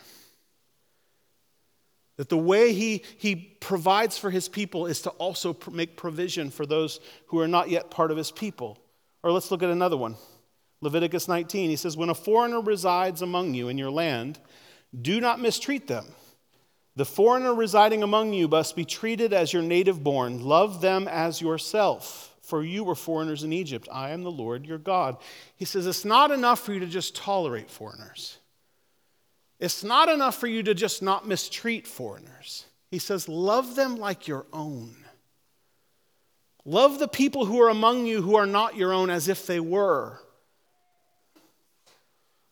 That 2.18 2.28
the 2.28 2.36
way 2.36 2.72
he, 2.72 3.02
he 3.16 3.36
provides 3.36 4.18
for 4.18 4.30
his 4.30 4.48
people 4.48 4.86
is 4.86 5.00
to 5.02 5.10
also 5.10 5.56
make 5.70 5.96
provision 5.96 6.50
for 6.50 6.66
those 6.66 7.00
who 7.28 7.38
are 7.38 7.48
not 7.48 7.70
yet 7.70 7.90
part 7.90 8.10
of 8.10 8.16
his 8.16 8.30
people. 8.30 8.78
Or 9.22 9.32
let's 9.32 9.50
look 9.50 9.62
at 9.62 9.70
another 9.70 9.96
one 9.96 10.16
Leviticus 10.80 11.28
19. 11.28 11.70
He 11.70 11.76
says, 11.76 11.96
When 11.96 12.10
a 12.10 12.14
foreigner 12.14 12.60
resides 12.60 13.22
among 13.22 13.54
you 13.54 13.68
in 13.68 13.78
your 13.78 13.90
land, 13.90 14.38
do 15.00 15.20
not 15.20 15.40
mistreat 15.40 15.86
them. 15.86 16.06
The 16.96 17.04
foreigner 17.04 17.54
residing 17.54 18.02
among 18.02 18.32
you 18.32 18.48
must 18.48 18.74
be 18.74 18.84
treated 18.84 19.32
as 19.32 19.52
your 19.52 19.62
native 19.62 20.02
born. 20.02 20.42
Love 20.42 20.80
them 20.80 21.06
as 21.06 21.40
yourself, 21.40 22.34
for 22.42 22.64
you 22.64 22.82
were 22.82 22.96
foreigners 22.96 23.44
in 23.44 23.52
Egypt. 23.52 23.88
I 23.92 24.10
am 24.10 24.24
the 24.24 24.30
Lord 24.32 24.66
your 24.66 24.78
God. 24.78 25.16
He 25.54 25.64
says 25.64 25.86
it's 25.86 26.04
not 26.04 26.32
enough 26.32 26.58
for 26.58 26.72
you 26.72 26.80
to 26.80 26.86
just 26.86 27.14
tolerate 27.14 27.70
foreigners, 27.70 28.37
it's 29.58 29.82
not 29.82 30.08
enough 30.08 30.36
for 30.36 30.46
you 30.46 30.62
to 30.62 30.74
just 30.74 31.02
not 31.02 31.26
mistreat 31.26 31.86
foreigners. 31.86 32.64
He 32.90 32.98
says, 32.98 33.28
love 33.28 33.74
them 33.74 33.96
like 33.96 34.28
your 34.28 34.46
own. 34.52 34.94
Love 36.64 36.98
the 36.98 37.08
people 37.08 37.46
who 37.46 37.60
are 37.60 37.68
among 37.68 38.06
you 38.06 38.22
who 38.22 38.36
are 38.36 38.46
not 38.46 38.76
your 38.76 38.92
own 38.92 39.10
as 39.10 39.28
if 39.28 39.46
they 39.46 39.60
were. 39.60 40.20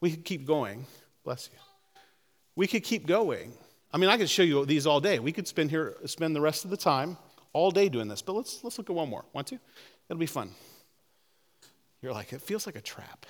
We 0.00 0.10
could 0.10 0.24
keep 0.24 0.46
going. 0.46 0.86
Bless 1.24 1.50
you. 1.52 1.58
We 2.54 2.66
could 2.66 2.82
keep 2.82 3.06
going. 3.06 3.52
I 3.92 3.98
mean, 3.98 4.10
I 4.10 4.16
could 4.16 4.30
show 4.30 4.42
you 4.42 4.64
these 4.66 4.86
all 4.86 5.00
day. 5.00 5.18
We 5.18 5.32
could 5.32 5.46
spend 5.46 5.70
here, 5.70 5.96
spend 6.06 6.34
the 6.34 6.40
rest 6.40 6.64
of 6.64 6.70
the 6.70 6.76
time 6.76 7.16
all 7.52 7.70
day 7.70 7.88
doing 7.88 8.08
this. 8.08 8.22
But 8.22 8.34
let's 8.34 8.62
let's 8.62 8.78
look 8.78 8.90
at 8.90 8.96
one 8.96 9.08
more. 9.08 9.24
Want 9.32 9.46
to? 9.48 9.58
It'll 10.08 10.18
be 10.18 10.26
fun. 10.26 10.50
You're 12.02 12.12
like, 12.12 12.32
it 12.32 12.42
feels 12.42 12.66
like 12.66 12.76
a 12.76 12.80
trap. 12.80 13.26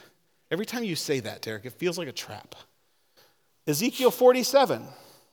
Every 0.50 0.66
time 0.66 0.84
you 0.84 0.96
say 0.96 1.20
that, 1.20 1.42
Derek, 1.42 1.64
it 1.64 1.72
feels 1.72 1.98
like 1.98 2.08
a 2.08 2.12
trap. 2.12 2.54
Ezekiel 3.66 4.12
47, 4.12 4.86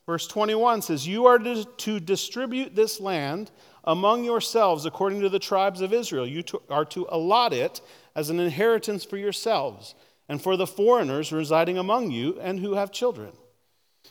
verse 0.08 0.26
21 0.28 0.82
says, 0.82 1.08
You 1.08 1.28
are 1.28 1.38
to, 1.38 2.00
distribute 2.00 2.76
this 2.76 3.00
land 3.00 3.52
among 3.84 4.24
yourselves 4.24 4.86
according 4.86 5.22
to 5.22 5.30
the 5.30 5.40
tribes 5.40 5.82
of 5.82 5.94
Israel. 5.94 6.26
You 6.26 6.44
are 6.70 6.86
to 6.86 7.06
allot 7.10 7.54
it 7.54 7.82
as 8.16 8.30
an 8.30 8.40
inheritance 8.40 9.06
for 9.06 9.18
yourselves 9.18 9.94
and 10.28 10.42
for 10.42 10.58
the 10.58 10.66
foreigners 10.66 11.32
residing 11.32 11.78
among 11.78 12.10
you 12.10 12.40
and 12.40 12.60
who 12.60 12.74
have 12.74 12.92
children. 12.92 13.34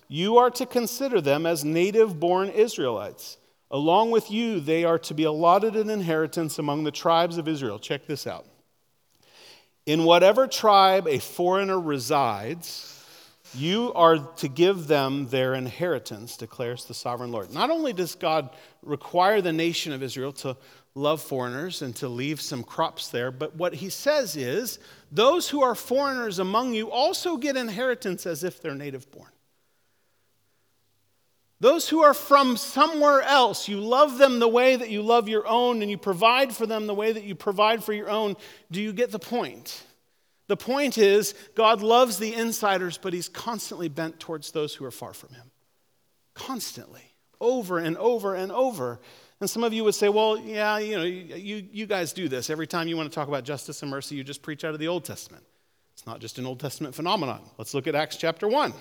You 0.07 0.37
are 0.37 0.51
to 0.51 0.67
consider 0.67 1.21
them 1.21 1.45
as 1.45 1.65
native 1.65 2.21
born 2.21 2.49
Israelites. 2.49 3.39
Along 3.73 4.11
with 4.11 4.31
you, 4.31 4.61
they 4.61 4.85
are 4.85 4.99
to 5.01 5.15
be 5.15 5.25
allotted 5.25 5.75
an 5.75 5.91
inheritance 5.91 6.59
among 6.59 6.85
the 6.85 6.91
tribes 6.91 7.39
of 7.39 7.49
Israel. 7.49 7.79
Check 7.79 8.07
this 8.07 8.27
out. 8.27 8.45
In 9.87 10.05
whatever 10.05 10.47
tribe 10.47 11.09
a 11.09 11.19
foreigner 11.19 11.81
resides, 11.81 13.02
you 13.55 13.93
are 13.95 14.19
to 14.19 14.49
give 14.49 14.87
them 14.87 15.29
their 15.29 15.55
inheritance, 15.55 16.37
declares 16.37 16.85
the 16.85 16.95
sovereign 16.95 17.33
Lord. 17.33 17.53
Not 17.53 17.71
only 17.71 17.93
does 17.93 18.15
God 18.15 18.51
require 18.83 19.41
the 19.41 19.53
nation 19.53 19.93
of 19.93 20.03
Israel 20.03 20.33
to 20.35 20.57
love 20.95 21.23
foreigners 21.23 21.83
and 21.83 21.95
to 21.97 22.09
leave 22.09 22.41
some 22.41 22.63
crops 22.63 23.09
there, 23.09 23.31
but 23.31 23.57
what 23.57 23.75
he 23.75 23.89
says 23.89 24.37
is 24.37 24.79
those 25.11 25.49
who 25.49 25.63
are 25.63 25.75
foreigners 25.75 26.39
among 26.39 26.75
you 26.75 26.91
also 26.91 27.37
get 27.37 27.57
inheritance 27.57 28.27
as 28.27 28.45
if 28.45 28.61
they're 28.61 28.75
native 28.75 29.11
born. 29.11 29.31
Those 31.61 31.89
who 31.89 32.03
are 32.03 32.15
from 32.15 32.57
somewhere 32.57 33.23
else, 33.23 33.69
you 33.69 33.79
love 33.79 34.19
them 34.19 34.41
the 34.41 34.49
way 34.49 34.75
that 34.75 34.91
you 34.91 35.01
love 35.01 35.29
your 35.29 35.47
own 35.47 35.81
and 35.81 35.89
you 35.89 35.97
provide 35.97 36.53
for 36.53 36.67
them 36.67 36.89
the 36.89 36.95
way 36.95 37.13
that 37.13 37.23
you 37.23 37.37
provide 37.37 37.85
for 37.85 37.93
your 37.93 38.11
own. 38.11 38.37
Do 38.73 38.83
you 38.83 38.93
get 38.93 39.13
the 39.13 39.21
point? 39.21 39.85
The 40.49 40.57
point 40.57 40.99
is, 40.99 41.35
God 41.55 41.83
loves 41.83 42.19
the 42.19 42.35
insiders, 42.35 42.99
but 42.99 43.13
He's 43.13 43.29
constantly 43.29 43.89
bent 43.89 44.21
towards 44.21 44.51
those 44.51 44.75
who 44.75 44.85
are 44.85 44.91
far 44.91 45.15
from 45.15 45.31
Him. 45.35 45.51
Constantly, 46.35 47.15
over 47.41 47.79
and 47.79 47.97
over 47.97 48.35
and 48.35 48.51
over. 48.51 49.01
And 49.41 49.51
some 49.51 49.65
of 49.65 49.73
you 49.73 49.85
would 49.85 49.95
say, 49.95 50.09
well, 50.09 50.39
yeah, 50.39 50.79
you 50.79 50.97
know, 50.97 51.05
you, 51.05 51.67
you 51.73 51.87
guys 51.87 52.13
do 52.13 52.29
this. 52.29 52.49
Every 52.49 52.67
time 52.67 52.87
you 52.87 52.97
want 52.97 53.11
to 53.11 53.15
talk 53.15 53.29
about 53.29 53.45
justice 53.45 53.83
and 53.83 53.91
mercy, 53.91 54.15
you 54.15 54.25
just 54.25 54.43
preach 54.43 54.65
out 54.65 54.73
of 54.73 54.79
the 54.79 54.89
Old 54.89 55.05
Testament. 55.05 55.45
It's 55.95 56.07
not 56.07 56.21
just 56.21 56.39
an 56.39 56.47
Old 56.47 56.61
Testament 56.61 56.95
phenomenon. 56.95 57.43
Let's 57.59 57.75
look 57.75 57.87
at 57.87 57.95
Acts 57.95 58.17
chapter 58.17 58.49
1. 58.49 58.73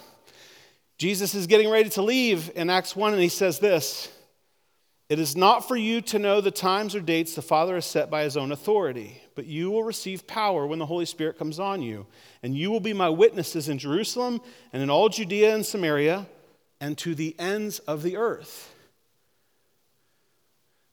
Jesus 0.98 1.34
is 1.34 1.48
getting 1.48 1.70
ready 1.70 1.90
to 1.90 2.02
leave 2.04 2.52
in 2.56 2.70
Acts 2.70 2.96
1, 2.96 3.14
and 3.14 3.22
he 3.22 3.30
says 3.30 3.60
this 3.60 4.10
It 5.12 5.20
is 5.20 5.36
not 5.36 5.68
for 5.68 5.76
you 5.76 6.00
to 6.04 6.20
know 6.20 6.40
the 6.40 6.52
times 6.52 6.96
or 6.96 7.02
dates 7.02 7.36
the 7.36 7.42
Father 7.42 7.76
has 7.76 7.86
set 7.86 8.10
by 8.10 8.24
his 8.24 8.38
own 8.38 8.54
authority, 8.54 9.22
but 9.36 9.46
you 9.46 9.70
will 9.70 9.84
receive 9.84 10.26
power 10.26 10.66
when 10.66 10.80
the 10.80 10.86
Holy 10.86 11.04
Spirit 11.06 11.38
comes 11.38 11.60
on 11.60 11.82
you, 11.82 12.08
and 12.42 12.56
you 12.56 12.72
will 12.72 12.80
be 12.80 12.94
my 12.94 13.10
witnesses 13.10 13.68
in 13.68 13.78
Jerusalem 13.78 14.40
and 14.72 14.82
in 14.82 14.90
all 14.90 15.10
Judea 15.10 15.54
and 15.54 15.66
Samaria 15.66 16.28
and 16.80 16.98
to 17.00 17.14
the 17.14 17.36
ends 17.38 17.80
of 17.80 18.04
the 18.04 18.16
earth. 18.16 18.74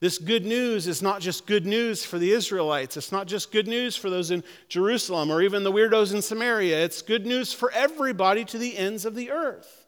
This 0.01 0.19
good 0.19 0.45
news 0.45 0.89
is 0.89 1.01
not 1.01 1.21
just 1.21 1.47
good 1.47 1.65
news 1.65 2.05
for 2.05 2.19
the 2.19 2.33
Israelites. 2.33 2.97
It's 2.97 3.13
not 3.13 3.29
just 3.29 3.53
good 3.53 3.69
news 3.69 3.95
for 3.95 4.11
those 4.11 4.33
in 4.33 4.43
Jerusalem 4.69 5.31
or 5.31 5.43
even 5.43 5.63
the 5.63 5.71
weirdos 5.71 6.13
in 6.13 6.23
Samaria. 6.23 6.85
It's 6.85 7.03
good 7.03 7.25
news 7.25 7.53
for 7.53 7.71
everybody 7.71 8.45
to 8.47 8.59
the 8.59 8.77
ends 8.79 9.05
of 9.05 9.15
the 9.15 9.31
earth 9.31 9.88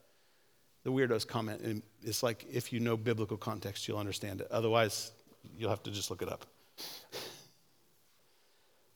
the 0.83 0.91
weirdos 0.91 1.27
comment. 1.27 1.61
And 1.61 1.83
it's 2.03 2.23
like 2.23 2.45
if 2.51 2.73
you 2.73 2.79
know 2.79 2.97
biblical 2.97 3.37
context, 3.37 3.87
you'll 3.87 3.97
understand 3.97 4.41
it. 4.41 4.47
Otherwise, 4.51 5.11
you'll 5.57 5.69
have 5.69 5.83
to 5.83 5.91
just 5.91 6.09
look 6.09 6.21
it 6.21 6.29
up. 6.29 6.45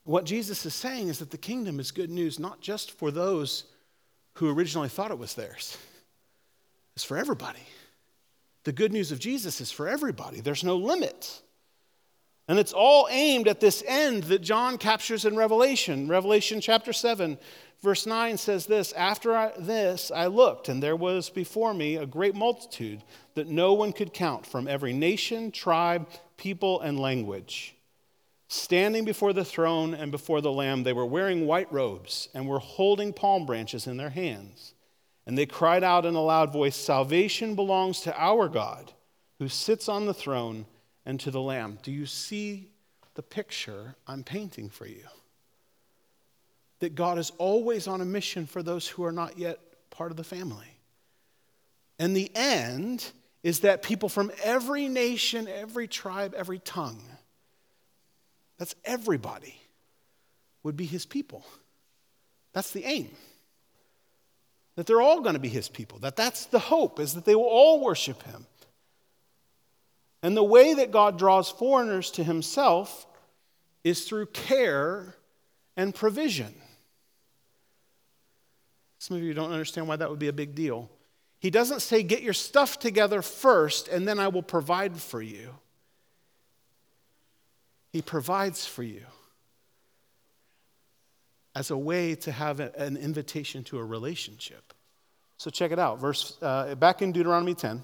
What 0.03 0.25
Jesus 0.25 0.65
is 0.65 0.73
saying 0.73 1.07
is 1.07 1.19
that 1.19 1.31
the 1.31 1.37
kingdom 1.37 1.79
is 1.79 1.91
good 1.91 2.11
news 2.11 2.39
not 2.39 2.61
just 2.61 2.91
for 2.91 3.09
those 3.09 3.65
who 4.35 4.49
originally 4.49 4.89
thought 4.89 5.11
it 5.11 5.17
was 5.17 5.33
theirs, 5.33 5.77
it's 6.95 7.03
for 7.03 7.17
everybody. 7.17 7.63
The 8.63 8.71
good 8.71 8.91
news 8.91 9.11
of 9.11 9.19
Jesus 9.19 9.61
is 9.61 9.71
for 9.71 9.87
everybody, 9.87 10.41
there's 10.41 10.63
no 10.63 10.75
limit. 10.75 11.41
And 12.47 12.59
it's 12.59 12.73
all 12.73 13.07
aimed 13.09 13.47
at 13.47 13.59
this 13.59 13.83
end 13.87 14.25
that 14.25 14.43
John 14.43 14.77
captures 14.77 15.25
in 15.25 15.35
Revelation. 15.35 16.07
Revelation 16.07 16.61
chapter 16.61 16.93
7, 16.93 17.39
verse 17.81 18.05
9 18.05 18.37
says 18.37 18.65
this 18.65 18.93
After 18.93 19.35
I, 19.35 19.51
this 19.57 20.11
I 20.13 20.27
looked, 20.27 20.69
and 20.69 20.81
there 20.81 20.95
was 20.95 21.29
before 21.29 21.73
me 21.73 21.95
a 21.95 22.05
great 22.05 22.35
multitude 22.35 23.03
that 23.35 23.47
no 23.47 23.73
one 23.73 23.93
could 23.93 24.13
count 24.13 24.45
from 24.45 24.67
every 24.67 24.93
nation, 24.93 25.51
tribe, 25.51 26.07
people, 26.37 26.81
and 26.81 26.99
language. 26.99 27.75
Standing 28.47 29.05
before 29.05 29.33
the 29.33 29.45
throne 29.45 29.93
and 29.93 30.11
before 30.11 30.41
the 30.41 30.51
Lamb, 30.51 30.83
they 30.83 30.93
were 30.93 31.05
wearing 31.05 31.47
white 31.47 31.71
robes 31.71 32.29
and 32.33 32.47
were 32.47 32.59
holding 32.59 33.11
palm 33.11 33.45
branches 33.45 33.87
in 33.87 33.97
their 33.97 34.11
hands. 34.11 34.73
And 35.25 35.37
they 35.37 35.47
cried 35.47 35.83
out 35.83 36.05
in 36.05 36.13
a 36.13 36.21
loud 36.21 36.53
voice 36.53 36.75
Salvation 36.75 37.55
belongs 37.55 38.01
to 38.01 38.15
our 38.21 38.47
God, 38.47 38.93
who 39.39 39.49
sits 39.49 39.89
on 39.89 40.05
the 40.05 40.13
throne 40.13 40.65
and 41.05 41.19
to 41.21 41.31
the 41.31 41.41
Lamb. 41.41 41.79
Do 41.81 41.91
you 41.91 42.05
see 42.05 42.69
the 43.15 43.23
picture 43.23 43.95
I'm 44.05 44.23
painting 44.23 44.69
for 44.69 44.85
you. 44.85 45.05
That 46.79 46.95
God 46.95 47.17
is 47.17 47.31
always 47.37 47.87
on 47.87 48.01
a 48.01 48.05
mission 48.05 48.45
for 48.45 48.61
those 48.61 48.87
who 48.87 49.03
are 49.05 49.11
not 49.11 49.37
yet 49.37 49.59
part 49.89 50.11
of 50.11 50.17
the 50.17 50.23
family. 50.23 50.67
And 51.99 52.15
the 52.15 52.29
end 52.35 53.11
is 53.43 53.61
that 53.61 53.81
people 53.81 54.09
from 54.09 54.31
every 54.43 54.87
nation, 54.87 55.47
every 55.47 55.87
tribe, 55.87 56.33
every 56.35 56.59
tongue, 56.59 57.01
that's 58.57 58.75
everybody, 58.83 59.55
would 60.63 60.75
be 60.75 60.85
his 60.85 61.05
people. 61.05 61.45
That's 62.53 62.71
the 62.71 62.83
aim. 62.85 63.11
That 64.75 64.87
they're 64.87 65.01
all 65.01 65.21
going 65.21 65.35
to 65.35 65.39
be 65.39 65.49
his 65.49 65.69
people. 65.69 65.99
That 65.99 66.15
that's 66.15 66.47
the 66.47 66.59
hope 66.59 66.99
is 66.99 67.13
that 67.13 67.25
they 67.25 67.35
will 67.35 67.43
all 67.43 67.81
worship 67.81 68.23
him. 68.23 68.45
And 70.23 70.35
the 70.35 70.43
way 70.43 70.73
that 70.73 70.89
God 70.91 71.19
draws 71.19 71.49
foreigners 71.49 72.11
to 72.11 72.23
himself 72.23 73.05
is 73.83 74.05
through 74.05 74.25
care 74.27 75.15
and 75.77 75.93
provision. 75.93 76.55
Some 79.05 79.17
of 79.17 79.21
you 79.21 79.35
don't 79.35 79.51
understand 79.51 79.87
why 79.87 79.97
that 79.97 80.09
would 80.09 80.17
be 80.17 80.29
a 80.29 80.33
big 80.33 80.55
deal. 80.55 80.89
He 81.37 81.51
doesn't 81.51 81.81
say, 81.81 82.01
Get 82.01 82.23
your 82.23 82.33
stuff 82.33 82.79
together 82.79 83.21
first, 83.21 83.87
and 83.87 84.07
then 84.07 84.17
I 84.17 84.29
will 84.29 84.41
provide 84.41 84.97
for 84.97 85.21
you. 85.21 85.51
He 87.91 88.01
provides 88.01 88.65
for 88.65 88.81
you 88.81 89.03
as 91.53 91.69
a 91.69 91.77
way 91.77 92.15
to 92.15 92.31
have 92.31 92.59
an 92.59 92.97
invitation 92.97 93.63
to 93.65 93.77
a 93.77 93.85
relationship. 93.85 94.73
So 95.37 95.51
check 95.51 95.71
it 95.71 95.77
out. 95.77 95.99
Verse 95.99 96.35
uh, 96.41 96.73
back 96.73 97.03
in 97.03 97.11
Deuteronomy 97.11 97.53
10. 97.53 97.83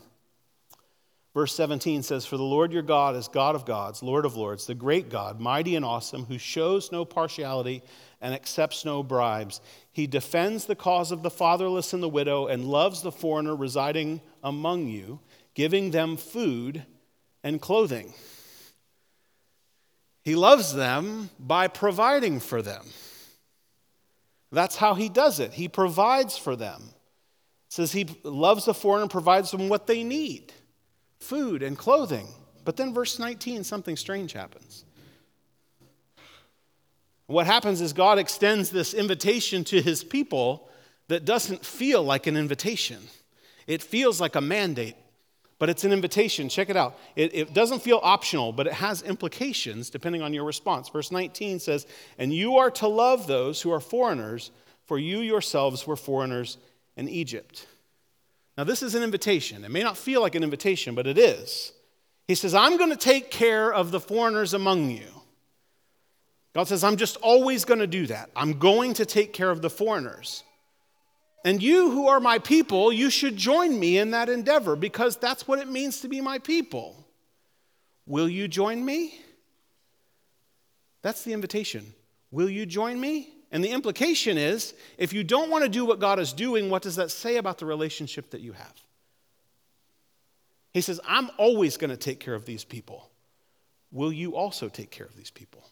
Verse 1.35 1.53
17 1.53 2.01
says, 2.01 2.25
For 2.25 2.37
the 2.37 2.43
Lord 2.43 2.73
your 2.73 2.81
God 2.81 3.15
is 3.15 3.27
God 3.27 3.53
of 3.53 3.63
gods, 3.65 4.01
Lord 4.01 4.25
of 4.25 4.35
lords, 4.35 4.65
the 4.65 4.73
great 4.73 5.09
God, 5.09 5.39
mighty 5.39 5.75
and 5.75 5.85
awesome, 5.85 6.25
who 6.25 6.39
shows 6.39 6.91
no 6.91 7.05
partiality 7.05 7.83
and 8.21 8.33
accepts 8.33 8.85
no 8.85 9.01
bribes. 9.03 9.59
He 9.91 10.07
defends 10.07 10.65
the 10.65 10.75
cause 10.75 11.11
of 11.11 11.23
the 11.23 11.29
fatherless 11.29 11.93
and 11.93 12.03
the 12.03 12.09
widow 12.09 12.47
and 12.47 12.65
loves 12.65 13.01
the 13.01 13.11
foreigner 13.11 13.55
residing 13.55 14.21
among 14.43 14.87
you, 14.87 15.19
giving 15.53 15.91
them 15.91 16.17
food 16.17 16.85
and 17.43 17.59
clothing. 17.59 18.13
He 20.23 20.35
loves 20.35 20.73
them 20.73 21.31
by 21.39 21.67
providing 21.67 22.39
for 22.39 22.61
them. 22.61 22.85
That's 24.51 24.75
how 24.75 24.93
he 24.93 25.09
does 25.09 25.39
it. 25.39 25.53
He 25.53 25.67
provides 25.67 26.37
for 26.37 26.55
them. 26.55 26.81
It 27.67 27.73
says 27.73 27.91
he 27.91 28.07
loves 28.23 28.65
the 28.65 28.73
foreigner 28.73 29.03
and 29.03 29.11
provides 29.11 29.51
them 29.51 29.69
what 29.69 29.87
they 29.87 30.03
need 30.03 30.53
food 31.19 31.63
and 31.63 31.77
clothing. 31.77 32.27
But 32.65 32.77
then, 32.77 32.93
verse 32.93 33.17
19, 33.17 33.63
something 33.63 33.95
strange 33.95 34.33
happens. 34.33 34.85
What 37.31 37.45
happens 37.45 37.81
is 37.81 37.93
God 37.93 38.19
extends 38.19 38.69
this 38.69 38.93
invitation 38.93 39.63
to 39.65 39.81
his 39.81 40.03
people 40.03 40.69
that 41.07 41.25
doesn't 41.25 41.65
feel 41.65 42.03
like 42.03 42.27
an 42.27 42.35
invitation. 42.35 42.99
It 43.67 43.81
feels 43.81 44.19
like 44.19 44.35
a 44.35 44.41
mandate, 44.41 44.95
but 45.59 45.69
it's 45.69 45.83
an 45.83 45.93
invitation. 45.93 46.49
Check 46.49 46.69
it 46.69 46.75
out. 46.75 46.97
It, 47.15 47.33
it, 47.33 47.53
doesn't 47.53 47.81
feel 47.81 47.99
optional, 48.03 48.51
but 48.51 48.67
it 48.67 48.73
has 48.73 49.01
implications 49.01 49.89
depending 49.89 50.21
on 50.21 50.33
your 50.33 50.43
response. 50.43 50.89
Verse 50.89 51.11
19 51.11 51.59
says, 51.59 51.87
And 52.17 52.33
you 52.33 52.57
are 52.57 52.71
to 52.71 52.87
love 52.87 53.27
those 53.27 53.61
who 53.61 53.71
are 53.71 53.79
foreigners, 53.79 54.51
for 54.85 54.97
you 54.97 55.19
yourselves 55.19 55.87
were 55.87 55.95
foreigners 55.95 56.57
in 56.97 57.07
Egypt. 57.07 57.67
Now, 58.57 58.65
this 58.65 58.83
is 58.83 58.95
an 58.95 59.03
invitation. 59.03 59.63
It 59.63 59.71
may 59.71 59.83
not 59.83 59.97
feel 59.97 60.21
like 60.21 60.35
an 60.35 60.43
invitation, 60.43 60.95
but 60.95 61.07
it 61.07 61.17
is. 61.17 61.71
He 62.27 62.35
says, 62.35 62.53
I'm 62.53 62.77
going 62.77 62.89
to 62.89 62.97
take 62.97 63.31
care 63.31 63.73
of 63.73 63.91
the 63.91 63.99
foreigners 63.99 64.53
among 64.53 64.91
you. 64.91 65.20
God 66.53 66.67
says, 66.67 66.83
I'm 66.83 66.97
just 66.97 67.17
always 67.17 67.63
going 67.65 67.79
to 67.79 67.87
do 67.87 68.07
that. 68.07 68.29
I'm 68.35 68.59
going 68.59 68.93
to 68.95 69.05
take 69.05 69.33
care 69.33 69.49
of 69.49 69.61
the 69.61 69.69
foreigners. 69.69 70.43
And 71.43 71.61
you 71.63 71.89
who 71.91 72.07
are 72.07 72.19
my 72.19 72.39
people, 72.39 72.91
you 72.91 73.09
should 73.09 73.35
join 73.35 73.79
me 73.79 73.97
in 73.97 74.11
that 74.11 74.29
endeavor 74.29 74.75
because 74.75 75.17
that's 75.17 75.47
what 75.47 75.59
it 75.59 75.67
means 75.67 76.01
to 76.01 76.07
be 76.07 76.21
my 76.21 76.39
people. 76.39 77.07
Will 78.05 78.29
you 78.29 78.47
join 78.47 78.83
me? 78.83 79.19
That's 81.01 81.23
the 81.23 81.33
invitation. 81.33 81.93
Will 82.29 82.49
you 82.49 82.65
join 82.65 82.99
me? 82.99 83.33
And 83.51 83.63
the 83.63 83.69
implication 83.69 84.37
is 84.37 84.73
if 84.97 85.13
you 85.13 85.23
don't 85.23 85.49
want 85.49 85.63
to 85.63 85.69
do 85.69 85.85
what 85.85 85.99
God 85.99 86.19
is 86.19 86.31
doing, 86.31 86.69
what 86.69 86.83
does 86.83 86.97
that 86.97 87.11
say 87.11 87.37
about 87.37 87.57
the 87.57 87.65
relationship 87.65 88.29
that 88.31 88.41
you 88.41 88.53
have? 88.53 88.73
He 90.73 90.81
says, 90.81 90.99
I'm 91.05 91.29
always 91.37 91.75
going 91.77 91.89
to 91.89 91.97
take 91.97 92.19
care 92.19 92.35
of 92.35 92.45
these 92.45 92.63
people. 92.63 93.09
Will 93.91 94.13
you 94.13 94.35
also 94.35 94.69
take 94.69 94.89
care 94.89 95.05
of 95.05 95.17
these 95.17 95.31
people? 95.31 95.65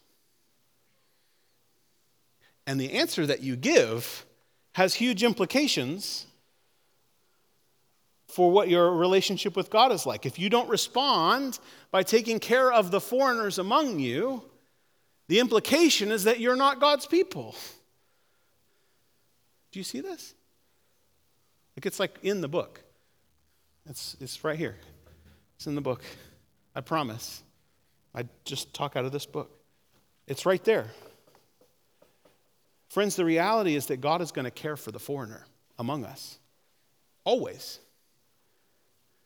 And 2.66 2.80
the 2.80 2.92
answer 2.92 3.26
that 3.26 3.42
you 3.42 3.56
give 3.56 4.24
has 4.72 4.94
huge 4.94 5.22
implications 5.22 6.26
for 8.28 8.50
what 8.50 8.68
your 8.68 8.94
relationship 8.94 9.56
with 9.56 9.70
God 9.70 9.92
is 9.92 10.06
like. 10.06 10.24
If 10.24 10.38
you 10.38 10.48
don't 10.48 10.68
respond 10.68 11.58
by 11.90 12.02
taking 12.02 12.38
care 12.38 12.72
of 12.72 12.90
the 12.90 13.00
foreigners 13.00 13.58
among 13.58 13.98
you, 13.98 14.44
the 15.28 15.40
implication 15.40 16.10
is 16.10 16.24
that 16.24 16.40
you're 16.40 16.56
not 16.56 16.80
God's 16.80 17.06
people. 17.06 17.54
Do 19.72 19.78
you 19.78 19.84
see 19.84 20.00
this? 20.00 20.34
Like 21.76 21.86
it's 21.86 22.00
like 22.00 22.18
in 22.22 22.40
the 22.40 22.48
book. 22.48 22.82
It's, 23.88 24.16
it's 24.20 24.44
right 24.44 24.58
here. 24.58 24.76
It's 25.56 25.66
in 25.66 25.74
the 25.74 25.80
book. 25.80 26.02
I 26.74 26.80
promise. 26.80 27.42
I 28.14 28.24
just 28.44 28.72
talk 28.74 28.96
out 28.96 29.04
of 29.04 29.12
this 29.12 29.26
book. 29.26 29.50
It's 30.26 30.46
right 30.46 30.62
there. 30.64 30.90
Friends, 32.90 33.14
the 33.14 33.24
reality 33.24 33.76
is 33.76 33.86
that 33.86 34.00
God 34.00 34.20
is 34.20 34.32
going 34.32 34.46
to 34.46 34.50
care 34.50 34.76
for 34.76 34.90
the 34.90 34.98
foreigner 34.98 35.46
among 35.78 36.04
us. 36.04 36.40
Always. 37.24 37.78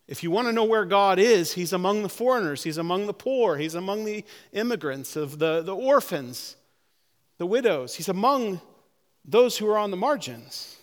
If 0.07 0.22
you 0.22 0.31
want 0.31 0.48
to 0.48 0.53
know 0.53 0.64
where 0.64 0.85
God 0.85 1.18
is, 1.18 1.55
He's 1.55 1.72
among 1.72 2.03
the 2.03 2.11
foreigners, 2.11 2.62
He's 2.62 2.77
among 2.77 3.07
the 3.07 3.14
poor, 3.14 3.57
He's 3.57 3.74
among 3.74 4.05
the 4.05 4.22
immigrants, 4.53 5.16
of 5.16 5.38
the, 5.38 5.62
the 5.62 5.74
orphans, 5.74 6.57
the 7.38 7.46
widows. 7.46 7.94
He's 7.94 8.11
among 8.11 8.61
those 9.24 9.57
who 9.57 9.66
are 9.70 9.79
on 9.79 9.90
the 9.90 9.96
margins. 9.96 10.77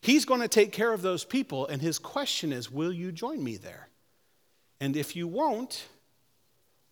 He's 0.00 0.24
going 0.24 0.42
to 0.42 0.48
take 0.48 0.70
care 0.70 0.92
of 0.92 1.02
those 1.02 1.24
people, 1.24 1.66
and 1.66 1.82
His 1.82 1.98
question 1.98 2.52
is 2.52 2.70
Will 2.70 2.92
you 2.92 3.10
join 3.10 3.42
me 3.42 3.56
there? 3.56 3.88
And 4.80 4.96
if 4.96 5.16
you 5.16 5.26
won't, 5.26 5.88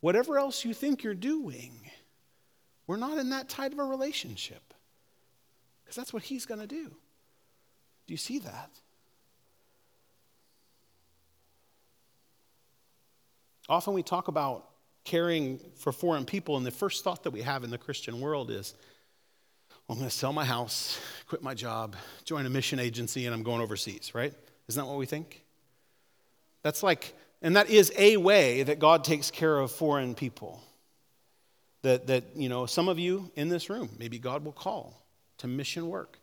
whatever 0.00 0.40
else 0.40 0.64
you 0.64 0.74
think 0.74 1.04
you're 1.04 1.14
doing, 1.14 1.88
we're 2.88 2.96
not 2.96 3.18
in 3.18 3.30
that 3.30 3.48
tight 3.48 3.72
of 3.72 3.78
a 3.78 3.84
relationship. 3.84 4.74
Because 5.88 5.96
that's 5.96 6.12
what 6.12 6.22
He's 6.22 6.44
going 6.44 6.60
to 6.60 6.66
do. 6.66 6.84
Do 6.84 8.12
you 8.12 8.18
see 8.18 8.40
that? 8.40 8.70
Often 13.70 13.94
we 13.94 14.02
talk 14.02 14.28
about 14.28 14.68
caring 15.04 15.58
for 15.76 15.90
foreign 15.90 16.26
people, 16.26 16.58
and 16.58 16.66
the 16.66 16.70
first 16.70 17.04
thought 17.04 17.22
that 17.22 17.30
we 17.30 17.40
have 17.40 17.64
in 17.64 17.70
the 17.70 17.78
Christian 17.78 18.20
world 18.20 18.50
is, 18.50 18.74
well, 19.86 19.94
I'm 19.94 19.98
going 20.00 20.10
to 20.10 20.14
sell 20.14 20.34
my 20.34 20.44
house, 20.44 21.00
quit 21.26 21.42
my 21.42 21.54
job, 21.54 21.96
join 22.26 22.44
a 22.44 22.50
mission 22.50 22.78
agency, 22.78 23.24
and 23.24 23.34
I'm 23.34 23.42
going 23.42 23.62
overseas, 23.62 24.14
right? 24.14 24.34
Isn't 24.68 24.82
that 24.82 24.86
what 24.86 24.98
we 24.98 25.06
think? 25.06 25.42
That's 26.62 26.82
like, 26.82 27.14
and 27.40 27.56
that 27.56 27.70
is 27.70 27.90
a 27.96 28.18
way 28.18 28.62
that 28.62 28.78
God 28.78 29.04
takes 29.04 29.30
care 29.30 29.58
of 29.58 29.72
foreign 29.72 30.14
people. 30.14 30.62
That, 31.80 32.08
that, 32.08 32.36
you 32.36 32.50
know, 32.50 32.66
some 32.66 32.88
of 32.88 32.98
you 32.98 33.30
in 33.36 33.48
this 33.48 33.70
room, 33.70 33.88
maybe 33.98 34.18
God 34.18 34.44
will 34.44 34.52
call 34.52 35.07
to 35.38 35.46
mission 35.46 35.88
work, 35.88 36.18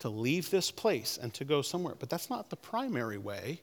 to 0.00 0.08
leave 0.08 0.50
this 0.50 0.70
place 0.70 1.18
and 1.20 1.32
to 1.34 1.44
go 1.44 1.62
somewhere. 1.62 1.94
But 1.98 2.10
that's 2.10 2.30
not 2.30 2.50
the 2.50 2.56
primary 2.56 3.18
way 3.18 3.60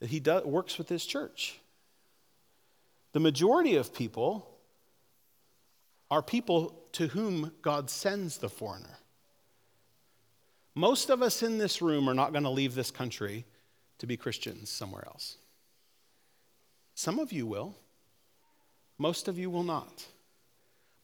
that 0.00 0.10
He 0.10 0.20
does, 0.20 0.44
works 0.44 0.78
with 0.78 0.88
His 0.88 1.04
church. 1.04 1.58
The 3.12 3.20
majority 3.20 3.76
of 3.76 3.94
people 3.94 4.48
are 6.10 6.22
people 6.22 6.82
to 6.92 7.08
whom 7.08 7.52
God 7.62 7.90
sends 7.90 8.38
the 8.38 8.48
foreigner. 8.48 8.98
Most 10.74 11.10
of 11.10 11.22
us 11.22 11.42
in 11.42 11.58
this 11.58 11.80
room 11.80 12.08
are 12.08 12.14
not 12.14 12.32
going 12.32 12.44
to 12.44 12.50
leave 12.50 12.74
this 12.74 12.90
country 12.90 13.44
to 13.98 14.06
be 14.06 14.16
Christians 14.16 14.70
somewhere 14.70 15.04
else. 15.06 15.36
Some 16.94 17.18
of 17.18 17.32
you 17.32 17.46
will, 17.46 17.76
most 18.98 19.28
of 19.28 19.38
you 19.38 19.50
will 19.50 19.62
not. 19.62 20.06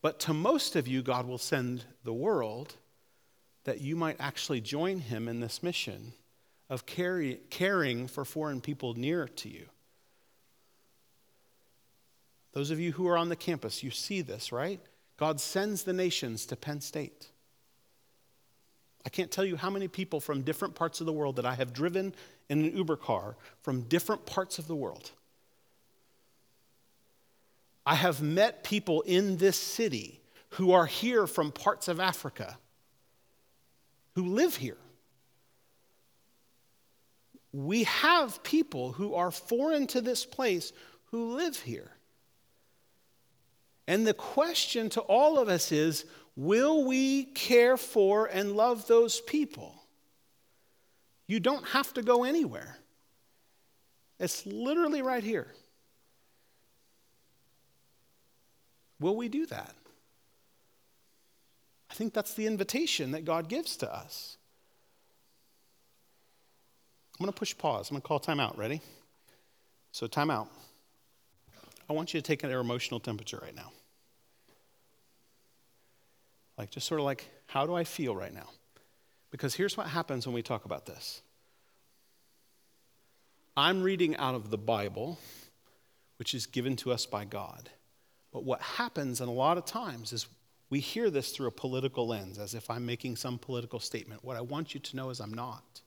But 0.02 0.18
to 0.20 0.34
most 0.34 0.76
of 0.76 0.88
you, 0.88 1.02
God 1.02 1.26
will 1.26 1.38
send 1.38 1.84
the 2.04 2.12
world 2.12 2.74
that 3.64 3.80
you 3.80 3.96
might 3.96 4.16
actually 4.18 4.60
join 4.60 5.00
Him 5.00 5.28
in 5.28 5.40
this 5.40 5.62
mission 5.62 6.12
of 6.68 6.86
carry, 6.86 7.40
caring 7.50 8.06
for 8.06 8.24
foreign 8.24 8.60
people 8.60 8.94
near 8.94 9.26
to 9.28 9.48
you. 9.48 9.66
Those 12.52 12.70
of 12.70 12.80
you 12.80 12.92
who 12.92 13.06
are 13.08 13.16
on 13.16 13.28
the 13.28 13.36
campus, 13.36 13.82
you 13.82 13.90
see 13.90 14.22
this, 14.22 14.50
right? 14.52 14.80
God 15.16 15.40
sends 15.40 15.82
the 15.82 15.92
nations 15.92 16.46
to 16.46 16.56
Penn 16.56 16.80
State. 16.80 17.28
I 19.04 19.08
can't 19.08 19.30
tell 19.30 19.44
you 19.44 19.56
how 19.56 19.70
many 19.70 19.88
people 19.88 20.20
from 20.20 20.42
different 20.42 20.74
parts 20.74 21.00
of 21.00 21.06
the 21.06 21.12
world 21.12 21.36
that 21.36 21.46
I 21.46 21.54
have 21.54 21.72
driven 21.72 22.14
in 22.48 22.64
an 22.64 22.76
Uber 22.76 22.96
car 22.96 23.36
from 23.62 23.82
different 23.82 24.26
parts 24.26 24.58
of 24.58 24.66
the 24.66 24.74
world 24.74 25.12
I 27.90 27.96
have 27.96 28.22
met 28.22 28.62
people 28.62 29.00
in 29.02 29.38
this 29.38 29.56
city 29.56 30.20
who 30.50 30.70
are 30.70 30.86
here 30.86 31.26
from 31.26 31.50
parts 31.50 31.88
of 31.88 31.98
Africa 31.98 32.56
who 34.20 34.34
live 34.34 34.56
here. 34.56 34.76
We 37.52 37.84
have 37.84 38.42
people 38.42 38.92
who 38.92 39.14
are 39.14 39.30
foreign 39.30 39.86
to 39.88 40.02
this 40.02 40.26
place 40.26 40.72
who 41.06 41.36
live 41.36 41.58
here. 41.58 41.90
And 43.88 44.06
the 44.06 44.12
question 44.14 44.90
to 44.90 45.00
all 45.00 45.38
of 45.38 45.48
us 45.48 45.72
is 45.72 46.04
will 46.36 46.84
we 46.84 47.24
care 47.24 47.78
for 47.78 48.26
and 48.26 48.52
love 48.52 48.86
those 48.86 49.22
people? 49.22 49.74
You 51.26 51.40
don't 51.40 51.66
have 51.68 51.94
to 51.94 52.02
go 52.02 52.24
anywhere, 52.24 52.76
it's 54.18 54.44
literally 54.44 55.00
right 55.00 55.24
here. 55.24 55.48
Will 59.00 59.16
we 59.16 59.30
do 59.30 59.46
that? 59.46 59.74
I 62.00 62.02
think 62.02 62.14
that's 62.14 62.32
the 62.32 62.46
invitation 62.46 63.10
that 63.10 63.26
God 63.26 63.50
gives 63.50 63.76
to 63.76 63.94
us. 63.94 64.38
I'm 67.18 67.24
going 67.24 67.30
to 67.30 67.38
push 67.38 67.54
pause. 67.54 67.90
I'm 67.90 67.94
going 67.94 68.00
to 68.00 68.08
call 68.08 68.18
time 68.18 68.40
out. 68.40 68.56
Ready? 68.56 68.80
So, 69.92 70.06
time 70.06 70.30
out. 70.30 70.48
I 71.90 71.92
want 71.92 72.14
you 72.14 72.20
to 72.20 72.26
take 72.26 72.40
their 72.40 72.60
emotional 72.60 73.00
temperature 73.00 73.38
right 73.42 73.54
now. 73.54 73.70
Like, 76.56 76.70
just 76.70 76.86
sort 76.86 77.00
of 77.00 77.04
like, 77.04 77.28
how 77.44 77.66
do 77.66 77.74
I 77.74 77.84
feel 77.84 78.16
right 78.16 78.32
now? 78.32 78.48
Because 79.30 79.54
here's 79.54 79.76
what 79.76 79.86
happens 79.86 80.26
when 80.26 80.32
we 80.32 80.40
talk 80.40 80.64
about 80.64 80.86
this 80.86 81.20
I'm 83.58 83.82
reading 83.82 84.16
out 84.16 84.34
of 84.34 84.48
the 84.48 84.56
Bible, 84.56 85.18
which 86.18 86.32
is 86.32 86.46
given 86.46 86.76
to 86.76 86.92
us 86.92 87.04
by 87.04 87.26
God. 87.26 87.68
But 88.32 88.42
what 88.42 88.62
happens, 88.62 89.20
and 89.20 89.28
a 89.28 89.32
lot 89.32 89.58
of 89.58 89.66
times, 89.66 90.14
is 90.14 90.26
we 90.70 90.78
hear 90.78 91.10
this 91.10 91.32
through 91.32 91.48
a 91.48 91.52
political 91.52 92.06
lens, 92.06 92.38
as 92.38 92.54
if 92.54 92.70
I'm 92.70 92.86
making 92.86 93.16
some 93.16 93.38
political 93.38 93.80
statement. 93.80 94.24
What 94.24 94.36
I 94.36 94.40
want 94.40 94.72
you 94.72 94.80
to 94.80 94.96
know 94.96 95.10
is 95.10 95.20
I'm 95.20 95.34
not. 95.34 95.82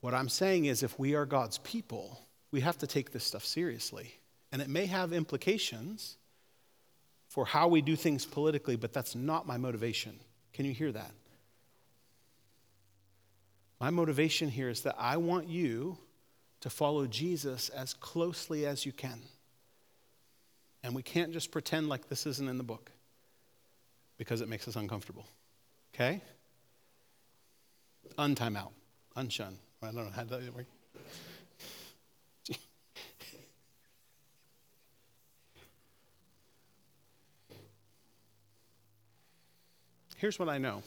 What 0.00 0.14
I'm 0.14 0.28
saying 0.28 0.66
is, 0.66 0.82
if 0.82 0.98
we 0.98 1.14
are 1.14 1.26
God's 1.26 1.58
people, 1.58 2.20
we 2.50 2.60
have 2.60 2.78
to 2.78 2.86
take 2.86 3.12
this 3.12 3.24
stuff 3.24 3.44
seriously. 3.44 4.14
And 4.52 4.60
it 4.60 4.68
may 4.68 4.86
have 4.86 5.12
implications 5.12 6.16
for 7.28 7.46
how 7.46 7.68
we 7.68 7.80
do 7.80 7.96
things 7.96 8.26
politically, 8.26 8.76
but 8.76 8.92
that's 8.92 9.14
not 9.14 9.46
my 9.46 9.56
motivation. 9.56 10.18
Can 10.52 10.66
you 10.66 10.72
hear 10.72 10.92
that? 10.92 11.12
My 13.80 13.90
motivation 13.90 14.50
here 14.50 14.68
is 14.68 14.82
that 14.82 14.96
I 14.98 15.16
want 15.16 15.48
you 15.48 15.96
to 16.60 16.68
follow 16.68 17.06
Jesus 17.06 17.70
as 17.70 17.94
closely 17.94 18.66
as 18.66 18.84
you 18.84 18.92
can. 18.92 19.20
And 20.82 20.94
we 20.94 21.02
can't 21.02 21.32
just 21.32 21.50
pretend 21.50 21.88
like 21.88 22.08
this 22.08 22.26
isn't 22.26 22.48
in 22.48 22.56
the 22.56 22.64
book 22.64 22.90
because 24.16 24.40
it 24.40 24.48
makes 24.48 24.66
us 24.66 24.76
uncomfortable. 24.76 25.26
Okay? 25.94 26.20
Untime 28.18 28.56
out. 28.56 28.72
Unshun. 29.16 29.54
I 29.82 29.86
don't 29.86 29.96
know 29.96 30.10
how 30.14 30.24
that 30.24 30.54
work. 30.54 30.66
Here's 40.20 40.38
what 40.38 40.50
I 40.50 40.58
know. 40.58 40.82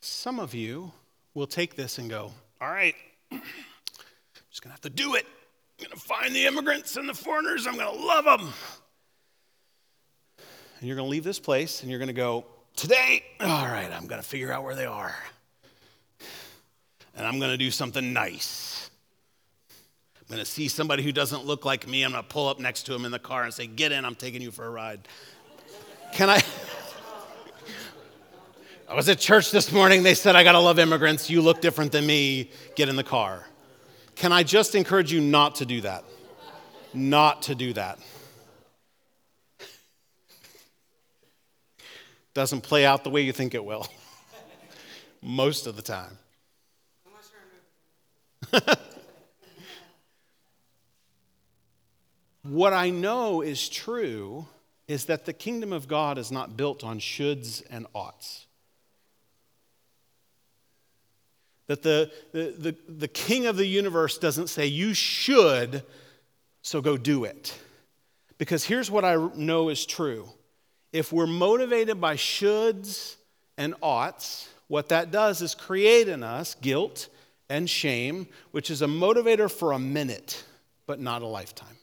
Some 0.00 0.38
of 0.38 0.52
you 0.52 0.92
will 1.32 1.46
take 1.46 1.74
this 1.74 1.96
and 1.96 2.10
go, 2.10 2.32
all 2.60 2.68
right, 2.68 2.94
I'm 3.32 3.40
just 4.50 4.60
going 4.60 4.68
to 4.68 4.72
have 4.74 4.82
to 4.82 4.90
do 4.90 5.14
it. 5.14 5.24
I'm 5.80 5.86
going 5.86 5.98
to 5.98 6.06
find 6.06 6.36
the 6.36 6.44
immigrants 6.44 6.98
and 6.98 7.08
the 7.08 7.14
foreigners. 7.14 7.66
I'm 7.66 7.74
going 7.74 7.96
to 7.96 8.06
love 8.06 8.26
them. 8.26 8.52
And 10.78 10.86
you're 10.86 10.96
going 10.96 11.06
to 11.06 11.10
leave 11.10 11.24
this 11.24 11.38
place 11.38 11.80
and 11.80 11.88
you're 11.88 11.98
going 11.98 12.08
to 12.08 12.12
go, 12.12 12.44
today, 12.76 13.24
all 13.40 13.64
right, 13.64 13.90
I'm 13.90 14.06
going 14.06 14.20
to 14.20 14.26
figure 14.26 14.52
out 14.52 14.62
where 14.62 14.74
they 14.74 14.84
are. 14.84 15.14
And 17.16 17.26
I'm 17.26 17.38
going 17.38 17.50
to 17.50 17.56
do 17.56 17.70
something 17.70 18.12
nice. 18.12 18.90
I'm 20.20 20.26
going 20.28 20.44
to 20.44 20.50
see 20.50 20.68
somebody 20.68 21.02
who 21.02 21.12
doesn't 21.12 21.46
look 21.46 21.64
like 21.64 21.88
me. 21.88 22.02
I'm 22.02 22.12
going 22.12 22.22
to 22.22 22.28
pull 22.28 22.48
up 22.48 22.60
next 22.60 22.82
to 22.84 22.94
him 22.94 23.06
in 23.06 23.10
the 23.10 23.18
car 23.18 23.44
and 23.44 23.54
say, 23.54 23.66
Get 23.66 23.90
in, 23.90 24.04
I'm 24.04 24.14
taking 24.14 24.42
you 24.42 24.50
for 24.50 24.66
a 24.66 24.70
ride. 24.70 25.08
Can 26.12 26.28
I? 26.28 26.42
I 28.88 28.94
was 28.94 29.08
at 29.08 29.18
church 29.18 29.50
this 29.50 29.72
morning. 29.72 30.02
They 30.02 30.14
said, 30.14 30.36
I 30.36 30.44
got 30.44 30.52
to 30.52 30.60
love 30.60 30.78
immigrants. 30.78 31.30
You 31.30 31.40
look 31.40 31.62
different 31.62 31.92
than 31.92 32.06
me. 32.06 32.50
Get 32.76 32.90
in 32.90 32.96
the 32.96 33.04
car. 33.04 33.46
Can 34.20 34.32
I 34.32 34.42
just 34.42 34.74
encourage 34.74 35.10
you 35.10 35.20
not 35.22 35.54
to 35.56 35.64
do 35.64 35.80
that? 35.80 36.04
Not 36.92 37.40
to 37.44 37.54
do 37.54 37.72
that. 37.72 37.98
Doesn't 42.34 42.60
play 42.60 42.84
out 42.84 43.02
the 43.02 43.08
way 43.08 43.22
you 43.22 43.32
think 43.32 43.54
it 43.54 43.64
will, 43.64 43.86
most 45.22 45.66
of 45.66 45.74
the 45.76 45.80
time. 45.80 46.18
what 52.42 52.74
I 52.74 52.90
know 52.90 53.40
is 53.40 53.70
true 53.70 54.46
is 54.86 55.06
that 55.06 55.24
the 55.24 55.32
kingdom 55.32 55.72
of 55.72 55.88
God 55.88 56.18
is 56.18 56.30
not 56.30 56.58
built 56.58 56.84
on 56.84 57.00
shoulds 57.00 57.62
and 57.70 57.86
oughts. 57.94 58.48
That 61.70 61.84
the, 61.84 62.10
the, 62.32 62.54
the, 62.58 62.76
the 62.88 63.06
king 63.06 63.46
of 63.46 63.56
the 63.56 63.64
universe 63.64 64.18
doesn't 64.18 64.48
say, 64.48 64.66
you 64.66 64.92
should, 64.92 65.84
so 66.62 66.80
go 66.80 66.96
do 66.96 67.22
it. 67.22 67.56
Because 68.38 68.64
here's 68.64 68.90
what 68.90 69.04
I 69.04 69.14
know 69.36 69.68
is 69.68 69.86
true. 69.86 70.28
If 70.92 71.12
we're 71.12 71.28
motivated 71.28 72.00
by 72.00 72.16
shoulds 72.16 73.14
and 73.56 73.76
oughts, 73.84 74.48
what 74.66 74.88
that 74.88 75.12
does 75.12 75.42
is 75.42 75.54
create 75.54 76.08
in 76.08 76.24
us 76.24 76.56
guilt 76.56 77.06
and 77.48 77.70
shame, 77.70 78.26
which 78.50 78.68
is 78.68 78.82
a 78.82 78.88
motivator 78.88 79.48
for 79.48 79.70
a 79.70 79.78
minute, 79.78 80.42
but 80.88 80.98
not 80.98 81.22
a 81.22 81.26
lifetime. 81.28 81.78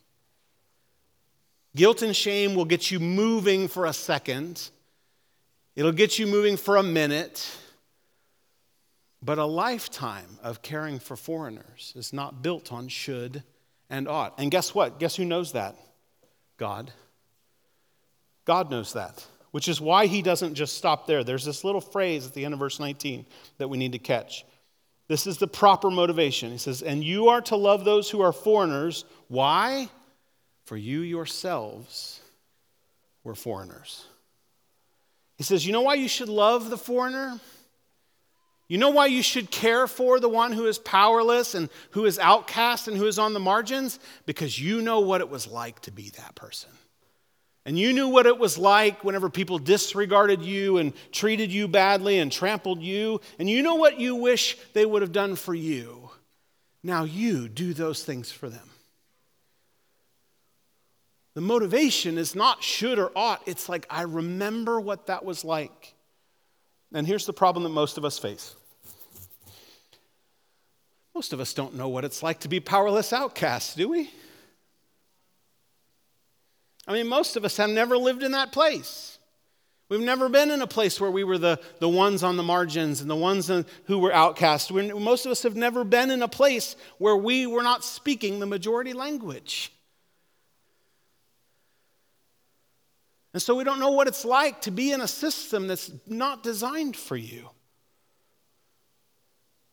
Guilt 1.77 2.01
and 2.01 2.13
shame 2.13 2.55
will 2.55 2.65
get 2.65 2.91
you 2.91 2.99
moving 2.99 3.69
for 3.69 3.85
a 3.85 3.93
second, 3.93 4.69
it'll 5.77 5.93
get 5.93 6.19
you 6.19 6.27
moving 6.27 6.57
for 6.57 6.75
a 6.75 6.83
minute, 6.83 7.49
but 9.21 9.37
a 9.37 9.45
lifetime 9.45 10.37
of 10.43 10.61
caring 10.61 10.99
for 10.99 11.15
foreigners 11.15 11.93
is 11.95 12.13
not 12.13 12.41
built 12.41 12.71
on 12.71 12.87
should 12.87 13.43
and 13.89 14.07
ought. 14.07 14.37
And 14.37 14.51
guess 14.51 14.75
what? 14.75 14.99
Guess 14.99 15.15
who 15.15 15.25
knows 15.25 15.53
that? 15.53 15.75
God. 16.57 16.91
God 18.45 18.71
knows 18.71 18.93
that, 18.93 19.25
which 19.51 19.67
is 19.67 19.81
why 19.81 20.05
he 20.05 20.21
doesn't 20.21 20.55
just 20.55 20.77
stop 20.77 21.07
there. 21.07 21.23
There's 21.23 21.45
this 21.45 21.63
little 21.63 21.81
phrase 21.81 22.25
at 22.25 22.33
the 22.33 22.45
end 22.45 22.53
of 22.53 22.59
verse 22.59 22.79
19 22.79 23.25
that 23.57 23.67
we 23.67 23.77
need 23.77 23.91
to 23.91 23.99
catch. 23.99 24.45
This 25.07 25.25
is 25.25 25.37
the 25.37 25.47
proper 25.47 25.89
motivation. 25.89 26.51
He 26.51 26.57
says, 26.57 26.81
And 26.81 27.03
you 27.03 27.29
are 27.29 27.41
to 27.41 27.55
love 27.55 27.85
those 27.85 28.09
who 28.09 28.21
are 28.21 28.33
foreigners. 28.33 29.05
Why? 29.29 29.89
For 30.65 30.77
you 30.77 30.99
yourselves 30.99 32.19
were 33.23 33.35
foreigners. 33.35 34.05
He 35.37 35.43
says, 35.43 35.65
You 35.65 35.71
know 35.71 35.81
why 35.81 35.95
you 35.95 36.07
should 36.07 36.29
love 36.29 36.69
the 36.69 36.77
foreigner? 36.77 37.39
You 38.67 38.77
know 38.77 38.89
why 38.89 39.05
you 39.05 39.23
should 39.23 39.49
care 39.49 39.87
for 39.87 40.19
the 40.19 40.27
one 40.27 40.51
who 40.51 40.65
is 40.65 40.77
powerless 40.77 41.55
and 41.55 41.69
who 41.91 42.05
is 42.05 42.19
outcast 42.19 42.87
and 42.87 42.97
who 42.97 43.05
is 43.05 43.17
on 43.17 43.33
the 43.33 43.39
margins? 43.39 43.99
Because 44.25 44.59
you 44.59 44.81
know 44.81 44.99
what 44.99 45.21
it 45.21 45.29
was 45.29 45.47
like 45.47 45.79
to 45.81 45.91
be 45.91 46.09
that 46.17 46.35
person. 46.35 46.69
And 47.65 47.77
you 47.77 47.93
knew 47.93 48.07
what 48.09 48.25
it 48.25 48.37
was 48.37 48.57
like 48.57 49.03
whenever 49.03 49.29
people 49.29 49.57
disregarded 49.57 50.41
you 50.41 50.77
and 50.77 50.93
treated 51.11 51.51
you 51.51 51.67
badly 51.67 52.19
and 52.19 52.31
trampled 52.31 52.81
you. 52.81 53.21
And 53.39 53.49
you 53.49 53.61
know 53.61 53.75
what 53.75 53.99
you 53.99 54.15
wish 54.15 54.57
they 54.73 54.85
would 54.85 55.01
have 55.01 55.11
done 55.11 55.35
for 55.35 55.53
you. 55.53 56.09
Now 56.83 57.03
you 57.03 57.49
do 57.49 57.73
those 57.73 58.03
things 58.03 58.31
for 58.31 58.49
them. 58.49 58.69
The 61.33 61.41
motivation 61.41 62.17
is 62.17 62.35
not 62.35 62.63
should 62.63 62.99
or 62.99 63.11
ought, 63.15 63.43
it's 63.45 63.69
like, 63.69 63.85
I 63.89 64.03
remember 64.03 64.79
what 64.79 65.07
that 65.07 65.23
was 65.23 65.43
like. 65.43 65.93
And 66.93 67.05
here's 67.05 67.25
the 67.25 67.33
problem 67.33 67.63
that 67.63 67.69
most 67.69 67.97
of 67.97 68.05
us 68.05 68.17
face 68.17 68.55
most 71.17 71.33
of 71.33 71.39
us 71.39 71.51
don't 71.51 71.73
know 71.73 71.89
what 71.89 72.05
it's 72.05 72.21
like 72.21 72.41
to 72.41 72.47
be 72.47 72.59
powerless 72.59 73.11
outcasts, 73.11 73.73
do 73.73 73.89
we? 73.89 74.11
I 76.87 76.93
mean, 76.93 77.07
most 77.07 77.35
of 77.35 77.43
us 77.43 77.57
have 77.57 77.71
never 77.71 77.97
lived 77.97 78.21
in 78.21 78.33
that 78.33 78.51
place. 78.51 79.17
We've 79.89 79.99
never 79.99 80.29
been 80.29 80.51
in 80.51 80.61
a 80.61 80.67
place 80.67 81.01
where 81.01 81.09
we 81.09 81.23
were 81.23 81.39
the, 81.39 81.59
the 81.79 81.89
ones 81.89 82.21
on 82.21 82.37
the 82.37 82.43
margins 82.43 83.01
and 83.01 83.09
the 83.09 83.15
ones 83.15 83.49
who 83.85 83.97
were 83.97 84.13
outcast. 84.13 84.69
We're, 84.69 84.95
most 84.95 85.25
of 85.25 85.31
us 85.31 85.41
have 85.41 85.55
never 85.55 85.83
been 85.83 86.11
in 86.11 86.21
a 86.21 86.27
place 86.27 86.75
where 86.99 87.17
we 87.17 87.47
were 87.47 87.63
not 87.63 87.83
speaking 87.83 88.39
the 88.39 88.45
majority 88.45 88.93
language. 88.93 89.71
And 93.37 93.41
so 93.43 93.53
we 93.53 93.63
don't 93.63 93.79
know 93.79 93.91
what 93.91 94.07
it's 94.07 94.25
like 94.25 94.61
to 94.61 94.71
be 94.71 94.91
in 94.91 94.99
a 94.99 95.07
system 95.07 95.67
that's 95.67 95.91
not 96.07 96.41
designed 96.41 96.97
for 96.97 97.15
you. 97.15 97.47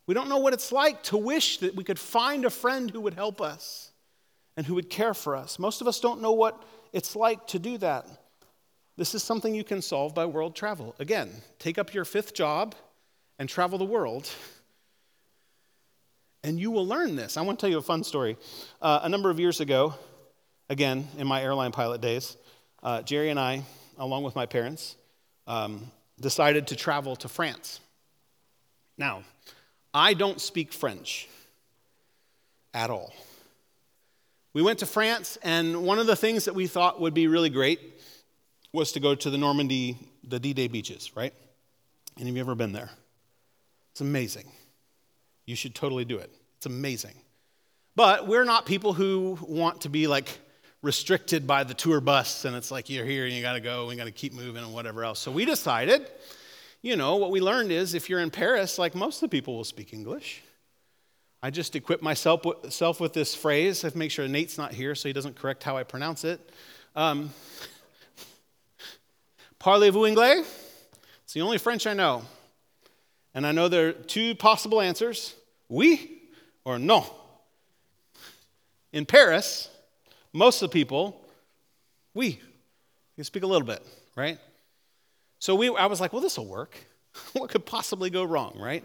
We 0.06 0.12
don't 0.12 0.28
know 0.28 0.36
what 0.36 0.52
it's 0.52 0.70
like 0.70 1.02
to 1.04 1.16
wish 1.16 1.56
that 1.60 1.74
we 1.74 1.82
could 1.82 1.98
find 1.98 2.44
a 2.44 2.50
friend 2.50 2.90
who 2.90 3.00
would 3.00 3.14
help 3.14 3.40
us 3.40 3.90
and 4.58 4.66
who 4.66 4.74
would 4.74 4.90
care 4.90 5.14
for 5.14 5.34
us. 5.34 5.58
Most 5.58 5.80
of 5.80 5.88
us 5.88 5.98
don't 5.98 6.20
know 6.20 6.32
what 6.32 6.62
it's 6.92 7.16
like 7.16 7.46
to 7.46 7.58
do 7.58 7.78
that. 7.78 8.06
This 8.98 9.14
is 9.14 9.22
something 9.22 9.54
you 9.54 9.64
can 9.64 9.80
solve 9.80 10.14
by 10.14 10.26
world 10.26 10.54
travel. 10.54 10.94
Again, 10.98 11.30
take 11.58 11.78
up 11.78 11.94
your 11.94 12.04
fifth 12.04 12.34
job 12.34 12.74
and 13.38 13.48
travel 13.48 13.78
the 13.78 13.86
world, 13.86 14.28
and 16.42 16.60
you 16.60 16.70
will 16.70 16.86
learn 16.86 17.16
this. 17.16 17.38
I 17.38 17.40
want 17.40 17.58
to 17.58 17.62
tell 17.62 17.70
you 17.70 17.78
a 17.78 17.82
fun 17.82 18.04
story. 18.04 18.36
Uh, 18.82 19.00
a 19.04 19.08
number 19.08 19.30
of 19.30 19.40
years 19.40 19.60
ago, 19.60 19.94
again, 20.68 21.08
in 21.16 21.26
my 21.26 21.42
airline 21.42 21.72
pilot 21.72 22.02
days, 22.02 22.36
uh, 22.84 23.02
Jerry 23.02 23.30
and 23.30 23.40
I, 23.40 23.64
along 23.98 24.22
with 24.22 24.36
my 24.36 24.46
parents, 24.46 24.96
um, 25.46 25.90
decided 26.20 26.68
to 26.68 26.76
travel 26.76 27.16
to 27.16 27.28
France. 27.28 27.80
Now, 28.96 29.22
I 29.92 30.14
don't 30.14 30.40
speak 30.40 30.72
French 30.72 31.28
at 32.72 32.90
all. 32.90 33.12
We 34.52 34.62
went 34.62 34.78
to 34.80 34.86
France, 34.86 35.36
and 35.42 35.82
one 35.82 35.98
of 35.98 36.06
the 36.06 36.14
things 36.14 36.44
that 36.44 36.54
we 36.54 36.68
thought 36.68 37.00
would 37.00 37.14
be 37.14 37.26
really 37.26 37.50
great 37.50 37.80
was 38.72 38.92
to 38.92 39.00
go 39.00 39.14
to 39.14 39.30
the 39.30 39.38
Normandy, 39.38 39.96
the 40.22 40.38
D 40.38 40.52
Day 40.52 40.68
beaches, 40.68 41.16
right? 41.16 41.32
Any 42.20 42.30
of 42.30 42.36
you 42.36 42.42
ever 42.42 42.54
been 42.54 42.72
there? 42.72 42.90
It's 43.92 44.00
amazing. 44.00 44.50
You 45.46 45.56
should 45.56 45.74
totally 45.74 46.04
do 46.04 46.18
it. 46.18 46.30
It's 46.58 46.66
amazing. 46.66 47.14
But 47.96 48.26
we're 48.26 48.44
not 48.44 48.66
people 48.66 48.92
who 48.92 49.38
want 49.42 49.82
to 49.82 49.88
be 49.88 50.06
like 50.06 50.38
restricted 50.84 51.46
by 51.46 51.64
the 51.64 51.74
tour 51.74 52.00
bus 52.00 52.44
and 52.44 52.54
it's 52.54 52.70
like 52.70 52.90
you're 52.90 53.06
here 53.06 53.24
and 53.24 53.32
you 53.32 53.40
got 53.40 53.54
to 53.54 53.60
go 53.60 53.90
you 53.90 53.96
got 53.96 54.04
to 54.04 54.12
keep 54.12 54.34
moving 54.34 54.62
and 54.62 54.72
whatever 54.72 55.02
else. 55.02 55.18
So 55.18 55.32
we 55.32 55.44
decided, 55.44 56.06
you 56.82 56.94
know, 56.94 57.16
what 57.16 57.30
we 57.30 57.40
learned 57.40 57.72
is 57.72 57.94
if 57.94 58.10
you're 58.10 58.20
in 58.20 58.30
Paris, 58.30 58.78
like 58.78 58.94
most 58.94 59.16
of 59.16 59.30
the 59.30 59.36
people 59.36 59.56
will 59.56 59.64
speak 59.64 59.92
English. 59.92 60.42
I 61.42 61.50
just 61.50 61.74
equip 61.74 62.02
myself 62.02 63.00
with 63.00 63.12
this 63.12 63.34
phrase. 63.34 63.84
I 63.84 63.90
make 63.94 64.10
sure 64.10 64.28
Nate's 64.28 64.56
not 64.56 64.72
here 64.72 64.94
so 64.94 65.08
he 65.08 65.12
doesn't 65.12 65.36
correct 65.36 65.62
how 65.62 65.76
I 65.76 65.82
pronounce 65.82 66.24
it. 66.24 66.40
Um, 66.94 67.30
Parlez-vous 69.60 70.04
anglais? 70.06 70.44
It's 71.24 71.32
the 71.32 71.42
only 71.42 71.58
French 71.58 71.86
I 71.86 71.94
know. 71.94 72.22
And 73.34 73.46
I 73.46 73.52
know 73.52 73.68
there 73.68 73.88
are 73.88 73.92
two 73.92 74.34
possible 74.34 74.80
answers 74.80 75.34
oui 75.68 76.22
or 76.64 76.78
no. 76.78 77.06
In 78.92 79.06
Paris, 79.06 79.68
most 80.34 80.60
of 80.60 80.70
the 80.70 80.72
people, 80.74 81.22
we, 82.12 82.40
you 83.16 83.24
speak 83.24 83.44
a 83.44 83.46
little 83.46 83.66
bit, 83.66 83.82
right? 84.16 84.38
So 85.38 85.54
we, 85.54 85.74
I 85.74 85.86
was 85.86 86.00
like, 86.00 86.12
well, 86.12 86.20
this 86.20 86.36
will 86.36 86.46
work. 86.46 86.76
what 87.32 87.48
could 87.48 87.64
possibly 87.64 88.10
go 88.10 88.24
wrong, 88.24 88.58
right? 88.58 88.84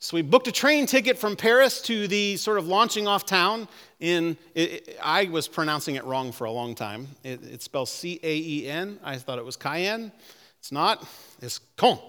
So 0.00 0.16
we 0.16 0.22
booked 0.22 0.48
a 0.48 0.52
train 0.52 0.86
ticket 0.86 1.16
from 1.16 1.36
Paris 1.36 1.80
to 1.82 2.08
the 2.08 2.36
sort 2.36 2.58
of 2.58 2.66
launching 2.66 3.06
off 3.06 3.24
town 3.24 3.68
in, 4.00 4.36
it, 4.52 4.88
it, 4.88 4.98
I 5.00 5.26
was 5.26 5.46
pronouncing 5.46 5.94
it 5.94 6.04
wrong 6.04 6.32
for 6.32 6.44
a 6.44 6.50
long 6.50 6.74
time. 6.74 7.06
It, 7.22 7.44
it 7.44 7.62
spells 7.62 7.88
C 7.88 8.18
A 8.20 8.36
E 8.36 8.68
N. 8.68 8.98
I 9.04 9.16
thought 9.16 9.38
it 9.38 9.44
was 9.44 9.54
Cayenne. 9.56 10.10
It's 10.58 10.72
not, 10.72 11.06
it's 11.40 11.60
Caen. 11.76 12.00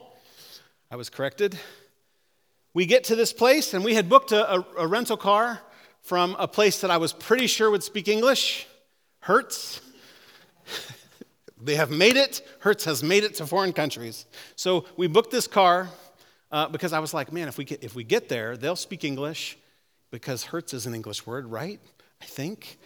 I 0.90 0.96
was 0.96 1.12
corrected. 1.12 1.56
We 2.74 2.88
get 2.88 3.04
to 3.06 3.16
this 3.16 3.32
place, 3.32 3.76
and 3.76 3.86
we 3.86 3.94
had 3.94 4.10
booked 4.10 4.32
a, 4.32 4.56
a, 4.56 4.66
a 4.80 4.88
rental 4.88 5.18
car 5.18 5.62
from 6.04 6.36
a 6.38 6.48
place 6.48 6.82
that 6.82 6.92
I 6.92 6.98
was 6.98 7.14
pretty 7.14 7.48
sure 7.48 7.72
would 7.72 7.84
speak 7.84 8.08
English 8.08 8.68
Hertz. 9.22 9.80
they 11.62 11.76
have 11.76 11.90
made 11.90 12.18
it. 12.18 12.46
Hertz 12.60 12.84
has 12.84 13.02
made 13.02 13.24
it 13.24 13.36
to 13.36 13.48
foreign 13.48 13.72
countries. 13.72 14.26
So 14.58 14.86
we 14.98 15.08
booked 15.08 15.32
this 15.32 15.48
car 15.48 15.90
uh, 16.52 16.68
because 16.68 16.92
I 16.92 17.00
was 17.00 17.14
like, 17.14 17.32
man, 17.32 17.48
if 17.48 17.58
we, 17.58 17.64
get, 17.64 17.84
if 17.84 17.96
we 17.96 18.04
get 18.04 18.28
there, 18.28 18.58
they'll 18.58 18.76
speak 18.76 19.06
English 19.06 19.58
because 20.12 20.44
Hertz 20.44 20.74
is 20.74 20.86
an 20.86 20.94
English 20.94 21.26
word, 21.26 21.48
right? 21.48 21.80
I 22.22 22.26
think. 22.26 22.78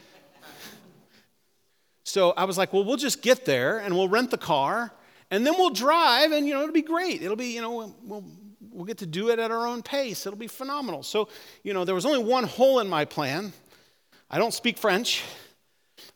so 2.04 2.32
I 2.38 2.44
was 2.46 2.58
like, 2.58 2.72
well, 2.72 2.86
we'll 2.86 2.98
just 2.98 3.24
get 3.24 3.46
there 3.46 3.80
and 3.80 3.96
we'll 3.96 4.10
rent 4.10 4.30
the 4.30 4.38
car 4.38 4.94
and 5.32 5.46
then 5.46 5.56
we'll 5.58 5.72
drive 5.72 6.32
and, 6.32 6.48
you 6.48 6.54
know, 6.54 6.62
it'll 6.62 6.72
be 6.72 6.84
great. 6.84 7.24
It'll 7.24 7.36
be, 7.36 7.48
you 7.48 7.62
know, 7.62 7.72
we'll, 7.76 7.96
we'll 8.04 8.24
get 8.86 9.00
to 9.00 9.06
do 9.06 9.30
it 9.30 9.40
at 9.40 9.52
our 9.52 9.66
own 9.66 9.82
pace. 9.82 10.26
It'll 10.26 10.38
be 10.38 10.48
phenomenal. 10.48 11.04
So, 11.04 11.30
you 11.64 11.74
know, 11.74 11.86
there 11.86 11.96
was 11.96 12.06
only 12.06 12.24
one 12.24 12.44
hole 12.44 12.80
in 12.80 12.88
my 12.88 13.06
plan. 13.06 13.54
I 14.30 14.38
don't 14.38 14.54
speak 14.54 14.78
French. 14.78 15.24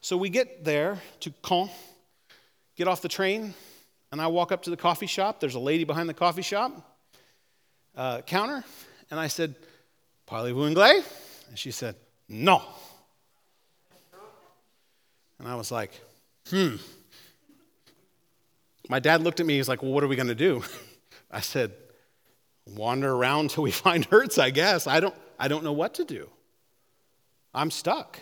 So 0.01 0.17
we 0.17 0.29
get 0.29 0.63
there 0.63 0.99
to 1.21 1.31
Caen, 1.43 1.69
get 2.75 2.87
off 2.87 3.01
the 3.01 3.09
train, 3.09 3.53
and 4.11 4.21
I 4.21 4.27
walk 4.27 4.51
up 4.51 4.63
to 4.63 4.69
the 4.69 4.77
coffee 4.77 5.07
shop. 5.07 5.39
There's 5.39 5.55
a 5.55 5.59
lady 5.59 5.83
behind 5.83 6.09
the 6.09 6.13
coffee 6.13 6.41
shop 6.41 6.71
uh, 7.95 8.21
counter, 8.21 8.63
and 9.09 9.19
I 9.19 9.27
said, 9.27 9.55
Parlez-vous 10.27 10.65
anglais? 10.65 11.01
And 11.49 11.57
she 11.57 11.71
said, 11.71 11.95
No. 12.29 12.61
And 15.39 15.47
I 15.47 15.55
was 15.55 15.71
like, 15.71 15.91
Hmm. 16.49 16.75
My 18.89 18.99
dad 18.99 19.21
looked 19.21 19.39
at 19.39 19.45
me, 19.45 19.57
he's 19.57 19.69
like, 19.69 19.81
Well, 19.81 19.91
what 19.91 20.03
are 20.03 20.07
we 20.07 20.15
going 20.15 20.27
to 20.27 20.35
do? 20.35 20.63
I 21.31 21.41
said, 21.41 21.71
Wander 22.67 23.13
around 23.13 23.49
till 23.51 23.63
we 23.63 23.71
find 23.71 24.05
Hertz, 24.05 24.37
I 24.37 24.49
guess. 24.49 24.87
I 24.87 24.99
don't, 24.99 25.15
I 25.39 25.47
don't 25.47 25.63
know 25.63 25.73
what 25.73 25.95
to 25.95 26.05
do. 26.05 26.29
I'm 27.53 27.71
stuck. 27.71 28.19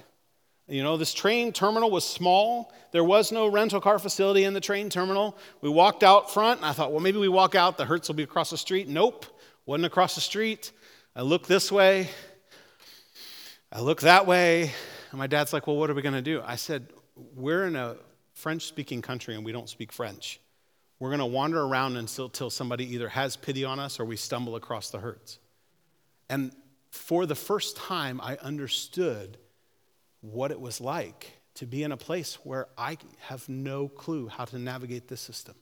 You 0.67 0.83
know, 0.83 0.97
this 0.97 1.13
train 1.13 1.51
terminal 1.51 1.89
was 1.89 2.05
small. 2.05 2.71
There 2.91 3.03
was 3.03 3.31
no 3.31 3.47
rental 3.47 3.81
car 3.81 3.97
facility 3.97 4.43
in 4.43 4.53
the 4.53 4.61
train 4.61 4.89
terminal. 4.89 5.35
We 5.61 5.69
walked 5.69 6.03
out 6.03 6.31
front, 6.31 6.59
and 6.59 6.65
I 6.65 6.73
thought, 6.73 6.91
well, 6.91 7.01
maybe 7.01 7.17
we 7.17 7.27
walk 7.27 7.55
out, 7.55 7.77
the 7.77 7.85
Hertz 7.85 8.07
will 8.07 8.15
be 8.15 8.23
across 8.23 8.51
the 8.51 8.57
street. 8.57 8.87
Nope. 8.87 9.25
Wasn't 9.65 9.85
across 9.85 10.15
the 10.15 10.21
street. 10.21 10.71
I 11.15 11.21
look 11.21 11.47
this 11.47 11.71
way. 11.71 12.09
I 13.71 13.81
look 13.81 14.01
that 14.01 14.25
way. 14.25 14.71
And 15.11 15.19
my 15.19 15.27
dad's 15.27 15.53
like, 15.53 15.67
Well, 15.67 15.75
what 15.75 15.89
are 15.89 15.93
we 15.93 16.01
going 16.01 16.15
to 16.15 16.21
do? 16.21 16.41
I 16.45 16.55
said, 16.55 16.87
We're 17.35 17.65
in 17.65 17.75
a 17.75 17.97
French 18.33 18.65
speaking 18.65 19.01
country 19.01 19.35
and 19.35 19.45
we 19.45 19.51
don't 19.51 19.69
speak 19.69 19.91
French. 19.91 20.39
We're 20.99 21.09
going 21.09 21.19
to 21.19 21.25
wander 21.25 21.61
around 21.61 21.95
until, 21.95 22.49
somebody 22.49 22.93
either 22.93 23.07
has 23.09 23.37
pity 23.37 23.63
on 23.63 23.79
us 23.79 23.99
or 23.99 24.05
we 24.05 24.17
stumble 24.17 24.55
across 24.55 24.89
the 24.89 24.99
Hertz. 24.99 25.39
And 26.29 26.51
for 26.91 27.25
the 27.25 27.35
first 27.35 27.77
time, 27.77 28.19
I 28.21 28.35
understood 28.37 29.37
what 30.21 30.51
it 30.51 30.59
was 30.59 30.81
like 30.81 31.31
to 31.55 31.65
be 31.65 31.83
in 31.83 31.91
a 31.91 31.97
place 31.97 32.35
where 32.43 32.67
I 32.77 32.97
have 33.19 33.47
no 33.47 33.87
clue 33.87 34.27
how 34.27 34.45
to 34.45 34.59
navigate 34.59 35.07
this 35.07 35.21
system. 35.21 35.55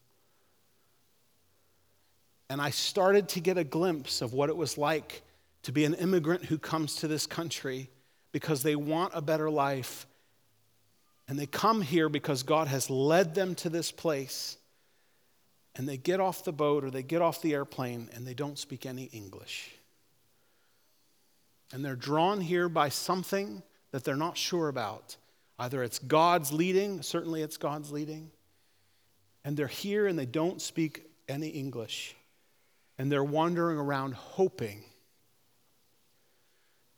And 2.49 2.61
I 2.61 2.69
started 2.69 3.29
to 3.29 3.39
get 3.39 3.57
a 3.57 3.63
glimpse 3.63 4.21
of 4.21 4.33
what 4.33 4.49
it 4.49 4.55
was 4.55 4.77
like 4.77 5.21
to 5.63 5.71
be 5.71 5.85
an 5.85 5.93
immigrant 5.95 6.45
who 6.45 6.57
comes 6.57 6.95
to 6.97 7.07
this 7.07 7.27
country 7.27 7.89
because 8.31 8.63
they 8.63 8.75
want 8.75 9.11
a 9.13 9.21
better 9.21 9.49
life. 9.49 10.07
And 11.27 11.37
they 11.37 11.45
come 11.45 11.81
here 11.81 12.07
because 12.07 12.43
God 12.43 12.67
has 12.67 12.89
led 12.89 13.35
them 13.35 13.53
to 13.55 13.69
this 13.69 13.91
place. 13.91 14.57
And 15.77 15.87
they 15.87 15.97
get 15.97 16.19
off 16.19 16.43
the 16.43 16.51
boat 16.51 16.83
or 16.83 16.89
they 16.89 17.03
get 17.03 17.21
off 17.21 17.41
the 17.41 17.53
airplane 17.53 18.09
and 18.13 18.25
they 18.25 18.33
don't 18.33 18.57
speak 18.57 18.85
any 18.85 19.05
English. 19.05 19.71
And 21.71 21.85
they're 21.85 21.95
drawn 21.95 22.41
here 22.41 22.67
by 22.67 22.89
something 22.89 23.61
that 23.91 24.03
they're 24.03 24.15
not 24.15 24.37
sure 24.37 24.69
about. 24.69 25.15
Either 25.59 25.83
it's 25.83 25.99
God's 25.99 26.51
leading, 26.51 27.01
certainly 27.01 27.41
it's 27.41 27.57
God's 27.57 27.91
leading, 27.91 28.31
and 29.43 29.55
they're 29.55 29.67
here 29.67 30.07
and 30.07 30.17
they 30.17 30.25
don't 30.25 30.61
speak 30.61 31.03
any 31.29 31.49
English 31.49 32.15
and 32.97 33.11
they're 33.11 33.23
wandering 33.23 33.77
around 33.77 34.15
hoping 34.15 34.83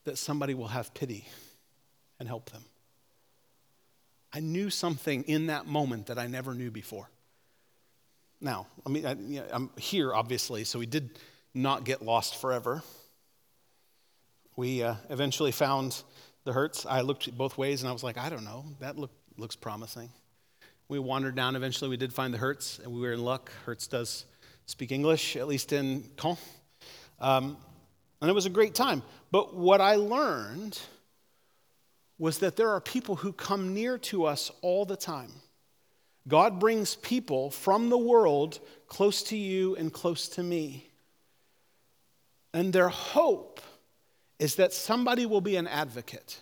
that 0.05 0.17
somebody 0.17 0.53
will 0.53 0.69
have 0.69 0.93
pity 0.93 1.27
and 2.19 2.27
help 2.27 2.49
them. 2.51 2.63
I 4.31 4.39
knew 4.39 4.69
something 4.69 5.23
in 5.23 5.47
that 5.47 5.65
moment 5.65 6.07
that 6.07 6.17
I 6.17 6.27
never 6.27 6.53
knew 6.53 6.71
before. 6.71 7.09
Now, 8.41 8.67
I 8.85 8.89
mean, 8.89 9.05
I, 9.05 9.15
I'm 9.51 9.69
here, 9.77 10.13
obviously, 10.13 10.63
so 10.63 10.79
we 10.79 10.85
did 10.85 11.19
not 11.53 11.83
get 11.83 12.01
lost 12.01 12.39
forever. 12.39 12.83
We 14.55 14.83
uh, 14.83 14.95
eventually 15.09 15.51
found 15.51 16.01
the 16.45 16.53
Hertz. 16.53 16.85
I 16.85 17.01
looked 17.01 17.31
both 17.37 17.57
ways 17.57 17.81
and 17.81 17.89
I 17.89 17.93
was 17.93 18.03
like, 18.03 18.17
I 18.17 18.29
don't 18.29 18.45
know, 18.45 18.65
that 18.79 18.97
look, 18.97 19.11
looks 19.37 19.55
promising. 19.55 20.09
We 20.87 20.99
wandered 20.99 21.35
down. 21.35 21.55
Eventually, 21.55 21.89
we 21.89 21.97
did 21.97 22.11
find 22.11 22.33
the 22.33 22.39
Hertz, 22.39 22.79
and 22.79 22.91
we 22.91 22.99
were 22.99 23.13
in 23.13 23.23
luck. 23.23 23.51
Hertz 23.65 23.85
does 23.85 24.25
speak 24.65 24.91
English, 24.91 25.35
at 25.35 25.47
least 25.47 25.71
in 25.71 26.03
Caen. 26.17 26.37
Um, 27.19 27.57
and 28.21 28.29
it 28.29 28.33
was 28.33 28.47
a 28.47 28.49
great 28.49 28.73
time. 28.73 29.03
But 29.31 29.55
what 29.55 29.81
I 29.81 29.95
learned 29.95 30.79
was 32.17 32.39
that 32.39 32.55
there 32.55 32.69
are 32.69 32.81
people 32.81 33.17
who 33.17 33.31
come 33.31 33.73
near 33.73 33.97
to 33.97 34.25
us 34.25 34.51
all 34.61 34.83
the 34.85 34.97
time. 34.97 35.31
God 36.27 36.59
brings 36.59 36.95
people 36.95 37.49
from 37.49 37.89
the 37.89 37.97
world 37.97 38.59
close 38.87 39.23
to 39.23 39.37
you 39.37 39.75
and 39.75 39.91
close 39.91 40.29
to 40.29 40.43
me. 40.43 40.89
And 42.53 42.73
their 42.73 42.89
hope 42.89 43.61
is 44.37 44.55
that 44.55 44.73
somebody 44.73 45.25
will 45.25 45.41
be 45.41 45.55
an 45.55 45.67
advocate. 45.67 46.39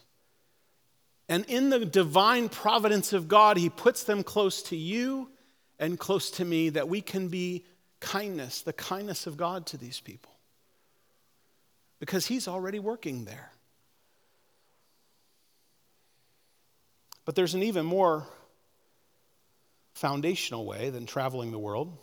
And 1.30 1.45
in 1.45 1.69
the 1.69 1.86
divine 1.86 2.47
providence 2.47 3.11
of 3.11 3.28
God, 3.28 3.57
He 3.57 3.69
puts 3.69 4.03
them 4.03 4.23
close 4.23 4.61
to 4.63 4.78
you 4.78 5.30
and 5.80 5.99
close 5.99 6.32
to 6.32 6.45
me 6.45 6.69
that 6.69 6.88
we 6.88 7.01
can 7.01 7.28
be 7.28 7.65
kindness, 7.99 8.61
the 8.61 8.73
kindness 8.73 9.28
of 9.28 9.38
God 9.38 9.65
to 9.67 9.78
these 9.78 9.99
people. 9.99 10.32
Because 11.99 12.25
He's 12.28 12.47
already 12.47 12.80
working 12.80 13.25
there. 13.25 13.51
But 17.25 17.36
there's 17.36 17.55
an 17.55 17.63
even 17.63 17.86
more 17.86 18.25
foundational 19.97 20.65
way 20.65 20.89
than 20.89 21.05
traveling 21.05 21.51
the 21.51 21.59
world. 21.59 21.97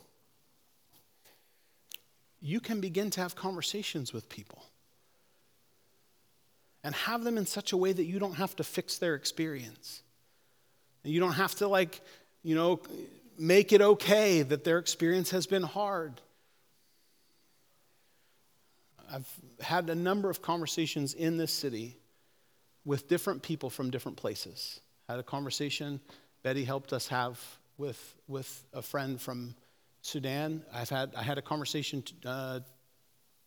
You 2.41 2.59
can 2.59 2.81
begin 2.81 3.09
to 3.11 3.21
have 3.21 3.35
conversations 3.35 4.13
with 4.13 4.29
people 4.29 4.63
and 6.83 6.93
have 6.93 7.23
them 7.23 7.37
in 7.37 7.45
such 7.45 7.71
a 7.71 7.77
way 7.77 7.91
that 7.91 8.03
you 8.03 8.19
don't 8.19 8.35
have 8.35 8.55
to 8.57 8.63
fix 8.63 8.97
their 8.97 9.15
experience. 9.15 10.03
And 11.03 11.13
you 11.13 11.19
don't 11.19 11.33
have 11.33 11.55
to, 11.55 11.67
like, 11.67 12.01
you 12.43 12.53
know, 12.53 12.81
make 13.39 13.71
it 13.71 13.81
okay 13.81 14.41
that 14.41 14.63
their 14.63 14.77
experience 14.77 15.31
has 15.31 15.47
been 15.47 15.63
hard. 15.63 16.21
I've 19.11 19.27
had 19.61 19.89
a 19.89 19.95
number 19.95 20.29
of 20.29 20.41
conversations 20.41 21.13
in 21.13 21.37
this 21.37 21.51
city 21.51 21.97
with 22.83 23.07
different 23.07 23.41
people 23.41 23.69
from 23.69 23.89
different 23.89 24.17
places. 24.17 24.79
Had 25.07 25.19
a 25.19 25.23
conversation 25.23 26.01
Betty 26.45 26.63
helped 26.63 26.93
us 26.93 27.07
have 27.07 27.39
with, 27.77 28.15
with 28.27 28.65
a 28.73 28.81
friend 28.81 29.19
from 29.19 29.55
Sudan. 30.01 30.63
I've 30.73 30.89
had, 30.89 31.13
I 31.15 31.23
had 31.23 31.37
a 31.37 31.41
conversation 31.41 32.03
uh, 32.25 32.61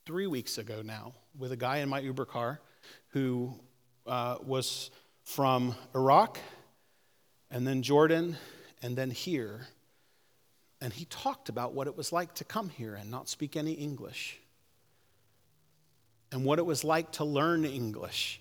three 0.07 0.27
weeks 0.27 0.59
ago 0.59 0.83
now 0.83 1.13
with 1.39 1.53
a 1.53 1.57
guy 1.57 1.79
in 1.79 1.89
my 1.89 2.01
Uber 2.01 2.25
car 2.25 2.61
who 3.09 3.55
uh, 4.07 4.37
was 4.45 4.91
from 5.23 5.75
Iraq 5.95 6.39
and 7.51 7.67
then 7.67 7.83
Jordan 7.83 8.37
and 8.83 8.97
then 8.97 9.11
here. 9.11 9.67
And 10.81 10.93
he 10.93 11.07
talked 11.07 11.49
about 11.49 11.75
what 11.75 11.87
it 11.87 11.97
was 11.97 12.13
like 12.13 12.35
to 12.35 12.45
come 12.45 12.69
here 12.69 12.95
and 12.95 13.11
not 13.11 13.29
speak 13.29 13.57
any 13.57 13.73
English, 13.73 14.39
and 16.31 16.45
what 16.45 16.59
it 16.59 16.67
was 16.67 16.85
like 16.85 17.13
to 17.13 17.25
learn 17.25 17.65
English, 17.65 18.41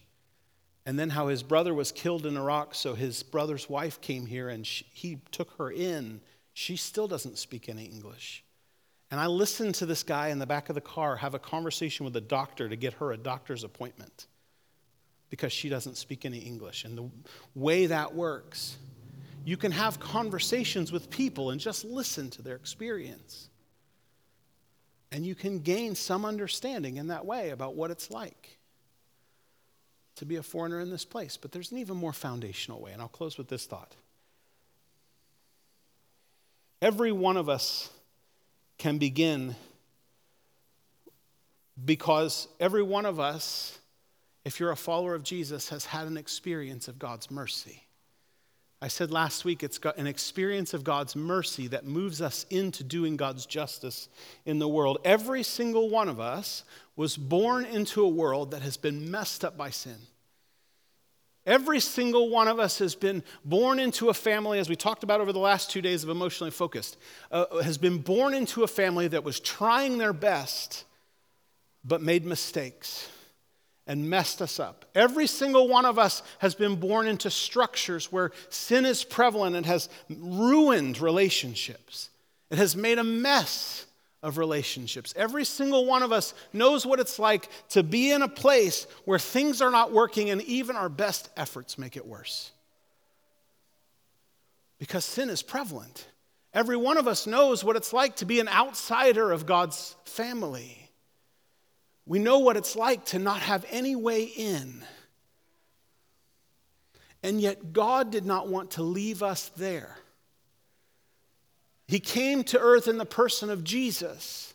and 0.87 0.97
then 0.97 1.09
how 1.09 1.27
his 1.27 1.43
brother 1.43 1.73
was 1.73 1.91
killed 1.91 2.25
in 2.25 2.37
Iraq, 2.37 2.73
so 2.73 2.95
his 2.95 3.21
brother's 3.21 3.69
wife 3.69 3.99
came 3.99 4.25
here 4.25 4.47
and 4.47 4.65
she, 4.65 4.85
he 4.93 5.19
took 5.31 5.51
her 5.57 5.69
in. 5.69 6.21
She 6.53 6.77
still 6.77 7.09
doesn't 7.09 7.37
speak 7.37 7.67
any 7.67 7.83
English. 7.83 8.41
And 9.11 9.19
I 9.19 9.27
listened 9.27 9.75
to 9.75 9.85
this 9.85 10.01
guy 10.01 10.29
in 10.29 10.39
the 10.39 10.45
back 10.45 10.69
of 10.69 10.75
the 10.75 10.81
car 10.81 11.17
have 11.17 11.33
a 11.33 11.39
conversation 11.39 12.05
with 12.05 12.15
a 12.15 12.21
doctor 12.21 12.69
to 12.69 12.77
get 12.77 12.93
her 12.93 13.11
a 13.11 13.17
doctor's 13.17 13.65
appointment 13.65 14.27
because 15.29 15.51
she 15.51 15.67
doesn't 15.67 15.97
speak 15.97 16.23
any 16.23 16.39
English. 16.39 16.85
And 16.85 16.97
the 16.97 17.09
way 17.53 17.87
that 17.87 18.15
works 18.15 18.77
you 19.43 19.57
can 19.57 19.73
have 19.73 19.99
conversations 19.99 20.93
with 20.93 21.09
people 21.09 21.51
and 21.51 21.59
just 21.59 21.83
listen 21.83 22.29
to 22.29 22.41
their 22.41 22.55
experience. 22.55 23.49
And 25.11 25.25
you 25.25 25.35
can 25.35 25.59
gain 25.59 25.95
some 25.95 26.23
understanding 26.23 26.95
in 26.95 27.07
that 27.07 27.25
way 27.25 27.49
about 27.49 27.75
what 27.75 27.91
it's 27.91 28.09
like 28.09 28.56
to 30.17 30.25
be 30.25 30.35
a 30.35 30.43
foreigner 30.43 30.79
in 30.79 30.89
this 30.89 31.05
place. 31.05 31.37
But 31.37 31.51
there's 31.51 31.71
an 31.71 31.77
even 31.77 31.97
more 31.97 32.13
foundational 32.13 32.81
way, 32.81 32.91
and 32.91 33.01
I'll 33.01 33.07
close 33.07 33.37
with 33.37 33.47
this 33.47 33.65
thought. 33.65 33.95
Every 36.81 37.11
one 37.11 37.37
of 37.37 37.49
us 37.49 37.89
can 38.77 38.97
begin 38.97 39.55
because 41.83 42.47
every 42.59 42.83
one 42.83 43.05
of 43.05 43.19
us, 43.19 43.79
if 44.45 44.59
you're 44.59 44.71
a 44.71 44.77
follower 44.77 45.15
of 45.15 45.23
Jesus, 45.23 45.69
has 45.69 45.85
had 45.85 46.07
an 46.07 46.17
experience 46.17 46.87
of 46.87 46.99
God's 46.99 47.31
mercy. 47.31 47.86
I 48.81 48.89
said 48.89 49.11
last 49.11 49.43
week 49.43 49.63
it's 49.63 49.79
got 49.79 49.97
an 49.97 50.05
experience 50.05 50.73
of 50.73 50.83
God's 50.83 51.15
mercy 51.15 51.67
that 51.67 51.85
moves 51.85 52.21
us 52.21 52.45
into 52.49 52.83
doing 52.83 53.17
God's 53.17 53.45
justice 53.47 54.07
in 54.45 54.59
the 54.59 54.67
world. 54.67 54.99
Every 55.03 55.41
single 55.41 55.89
one 55.89 56.07
of 56.07 56.19
us 56.19 56.63
was 56.95 57.17
born 57.17 57.65
into 57.65 58.03
a 58.03 58.07
world 58.07 58.51
that 58.51 58.61
has 58.61 58.77
been 58.77 59.09
messed 59.09 59.43
up 59.43 59.57
by 59.57 59.71
sin. 59.71 59.97
Every 61.47 61.79
single 61.79 62.29
one 62.29 62.47
of 62.47 62.59
us 62.59 62.77
has 62.79 62.93
been 62.93 63.23
born 63.43 63.79
into 63.79 64.09
a 64.09 64.13
family, 64.13 64.59
as 64.59 64.69
we 64.69 64.75
talked 64.75 65.03
about 65.03 65.21
over 65.21 65.31
the 65.31 65.39
last 65.39 65.71
two 65.71 65.81
days 65.81 66.03
of 66.03 66.09
Emotionally 66.09 66.51
Focused, 66.51 66.97
uh, 67.31 67.61
has 67.63 67.77
been 67.77 67.99
born 67.99 68.33
into 68.33 68.63
a 68.63 68.67
family 68.67 69.07
that 69.07 69.23
was 69.23 69.39
trying 69.39 69.97
their 69.97 70.13
best 70.13 70.83
but 71.85 72.01
made 72.01 72.25
mistakes 72.25 73.09
and 73.87 74.09
messed 74.09 74.41
us 74.41 74.59
up. 74.59 74.85
Every 74.93 75.25
single 75.27 75.67
one 75.67 75.85
of 75.85 75.97
us 75.97 76.21
has 76.39 76.53
been 76.53 76.75
born 76.75 77.07
into 77.07 77.31
structures 77.31 78.11
where 78.11 78.31
sin 78.49 78.85
is 78.85 79.03
prevalent 79.03 79.55
and 79.55 79.65
has 79.65 79.87
ruined 80.09 80.99
relationships. 80.99 82.09
It 82.49 82.57
has 82.57 82.75
made 82.75 82.99
a 82.99 83.03
mess 83.03 83.85
of 84.21 84.37
relationships. 84.37 85.13
Every 85.15 85.45
single 85.45 85.85
one 85.85 86.03
of 86.03 86.11
us 86.11 86.33
knows 86.51 86.85
what 86.85 86.99
it's 86.99 87.17
like 87.17 87.49
to 87.69 87.81
be 87.81 88.11
in 88.11 88.21
a 88.21 88.27
place 88.27 88.87
where 89.05 89.19
things 89.19 89.61
are 89.61 89.71
not 89.71 89.93
working 89.93 90.29
and 90.29 90.41
even 90.43 90.75
our 90.75 90.89
best 90.89 91.29
efforts 91.37 91.77
make 91.77 91.95
it 91.95 92.05
worse. 92.05 92.51
Because 94.79 95.05
sin 95.05 95.29
is 95.29 95.41
prevalent. 95.41 96.07
Every 96.53 96.77
one 96.77 96.97
of 96.97 97.07
us 97.07 97.25
knows 97.25 97.63
what 97.63 97.75
it's 97.75 97.93
like 97.93 98.17
to 98.17 98.25
be 98.25 98.39
an 98.39 98.47
outsider 98.47 99.31
of 99.31 99.45
God's 99.45 99.95
family. 100.05 100.86
We 102.07 102.19
know 102.19 102.39
what 102.39 102.55
it's 102.55 102.75
like 102.75 103.05
to 103.07 103.19
not 103.19 103.41
have 103.41 103.65
any 103.69 103.95
way 103.95 104.23
in. 104.23 104.83
And 107.21 107.41
yet, 107.41 107.73
God 107.73 108.11
did 108.11 108.25
not 108.25 108.47
want 108.47 108.71
to 108.71 108.83
leave 108.83 109.21
us 109.21 109.49
there. 109.57 109.97
He 111.87 111.99
came 111.99 112.43
to 112.45 112.59
earth 112.59 112.87
in 112.87 112.97
the 112.97 113.05
person 113.05 113.49
of 113.49 113.63
Jesus 113.63 114.53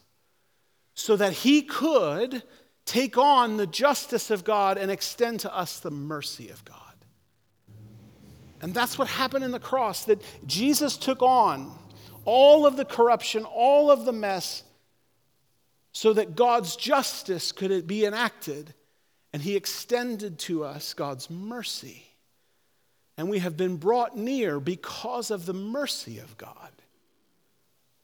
so 0.95 1.17
that 1.17 1.33
he 1.33 1.63
could 1.63 2.43
take 2.87 3.19
on 3.19 3.59
the 3.59 3.67
justice 3.67 4.31
of 4.31 4.45
God 4.45 4.79
and 4.79 4.91
extend 4.91 5.41
to 5.41 5.55
us 5.55 5.79
the 5.79 5.91
mercy 5.91 6.49
of 6.49 6.65
God. 6.65 6.79
And 8.63 8.73
that's 8.73 8.97
what 8.97 9.09
happened 9.09 9.45
in 9.45 9.51
the 9.51 9.61
cross 9.61 10.05
that 10.05 10.23
Jesus 10.47 10.97
took 10.97 11.21
on 11.21 11.77
all 12.25 12.65
of 12.65 12.77
the 12.77 12.85
corruption, 12.85 13.45
all 13.45 13.91
of 13.91 14.05
the 14.05 14.13
mess 14.13 14.63
so 15.93 16.13
that 16.15 16.35
God's 16.35 16.77
justice 16.77 17.53
could 17.53 17.87
be 17.87 18.05
enacted. 18.05 18.75
And 19.33 19.43
he 19.43 19.57
extended 19.57 20.39
to 20.41 20.65
us 20.65 20.95
God's 20.95 21.31
mercy. 21.31 22.05
And 23.17 23.29
we 23.31 23.39
have 23.39 23.57
been 23.57 23.77
brought 23.77 24.17
near 24.17 24.59
because 24.61 25.31
of 25.31 25.47
the 25.47 25.55
mercy 25.55 26.19
of 26.19 26.37
God. 26.37 26.71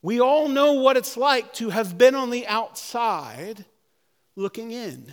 We 0.01 0.21
all 0.21 0.49
know 0.49 0.75
what 0.75 0.97
it's 0.97 1.17
like 1.17 1.53
to 1.55 1.71
have 1.71 1.99
been 1.99 2.15
on 2.15 2.31
the 2.31 2.47
outside 2.47 3.65
looking 4.37 4.71
in. 4.71 5.13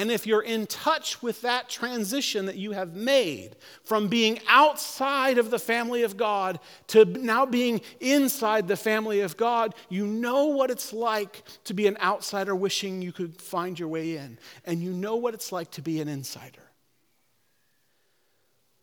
And 0.00 0.10
if 0.10 0.26
you're 0.26 0.40
in 0.40 0.66
touch 0.66 1.22
with 1.22 1.42
that 1.42 1.68
transition 1.68 2.46
that 2.46 2.56
you 2.56 2.72
have 2.72 2.94
made 2.94 3.54
from 3.84 4.08
being 4.08 4.40
outside 4.48 5.36
of 5.36 5.50
the 5.50 5.58
family 5.58 6.04
of 6.04 6.16
God 6.16 6.58
to 6.86 7.04
now 7.04 7.44
being 7.44 7.82
inside 8.00 8.66
the 8.66 8.78
family 8.78 9.20
of 9.20 9.36
God, 9.36 9.74
you 9.90 10.06
know 10.06 10.46
what 10.46 10.70
it's 10.70 10.94
like 10.94 11.42
to 11.64 11.74
be 11.74 11.86
an 11.86 11.98
outsider 12.00 12.56
wishing 12.56 13.02
you 13.02 13.12
could 13.12 13.42
find 13.42 13.78
your 13.78 13.88
way 13.88 14.16
in. 14.16 14.38
And 14.64 14.82
you 14.82 14.94
know 14.94 15.16
what 15.16 15.34
it's 15.34 15.52
like 15.52 15.70
to 15.72 15.82
be 15.82 16.00
an 16.00 16.08
insider. 16.08 16.62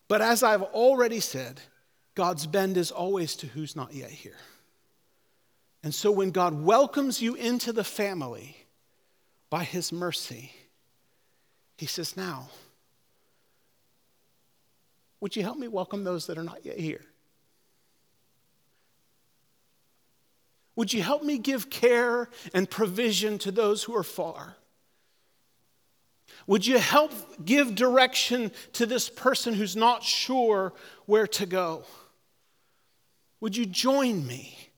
But 0.06 0.22
as 0.22 0.44
I've 0.44 0.62
already 0.62 1.18
said, 1.18 1.60
God's 2.14 2.46
bend 2.46 2.76
is 2.76 2.92
always 2.92 3.34
to 3.36 3.48
who's 3.48 3.74
not 3.74 3.92
yet 3.92 4.10
here. 4.10 4.38
And 5.82 5.92
so 5.92 6.12
when 6.12 6.30
God 6.30 6.62
welcomes 6.62 7.20
you 7.20 7.34
into 7.34 7.72
the 7.72 7.82
family 7.82 8.56
by 9.50 9.64
his 9.64 9.90
mercy, 9.90 10.52
he 11.78 11.86
says, 11.86 12.16
Now, 12.16 12.50
would 15.20 15.34
you 15.34 15.42
help 15.42 15.56
me 15.56 15.68
welcome 15.68 16.04
those 16.04 16.26
that 16.26 16.36
are 16.36 16.44
not 16.44 16.66
yet 16.66 16.78
here? 16.78 17.04
Would 20.76 20.92
you 20.92 21.02
help 21.02 21.22
me 21.24 21.38
give 21.38 21.70
care 21.70 22.28
and 22.54 22.68
provision 22.70 23.38
to 23.38 23.50
those 23.50 23.82
who 23.82 23.96
are 23.96 24.04
far? 24.04 24.56
Would 26.46 26.66
you 26.66 26.78
help 26.78 27.12
give 27.44 27.74
direction 27.74 28.52
to 28.74 28.86
this 28.86 29.08
person 29.08 29.54
who's 29.54 29.74
not 29.74 30.04
sure 30.04 30.72
where 31.06 31.26
to 31.26 31.46
go? 31.46 31.84
Would 33.40 33.56
you 33.56 33.66
join 33.66 34.26
me 34.26 34.70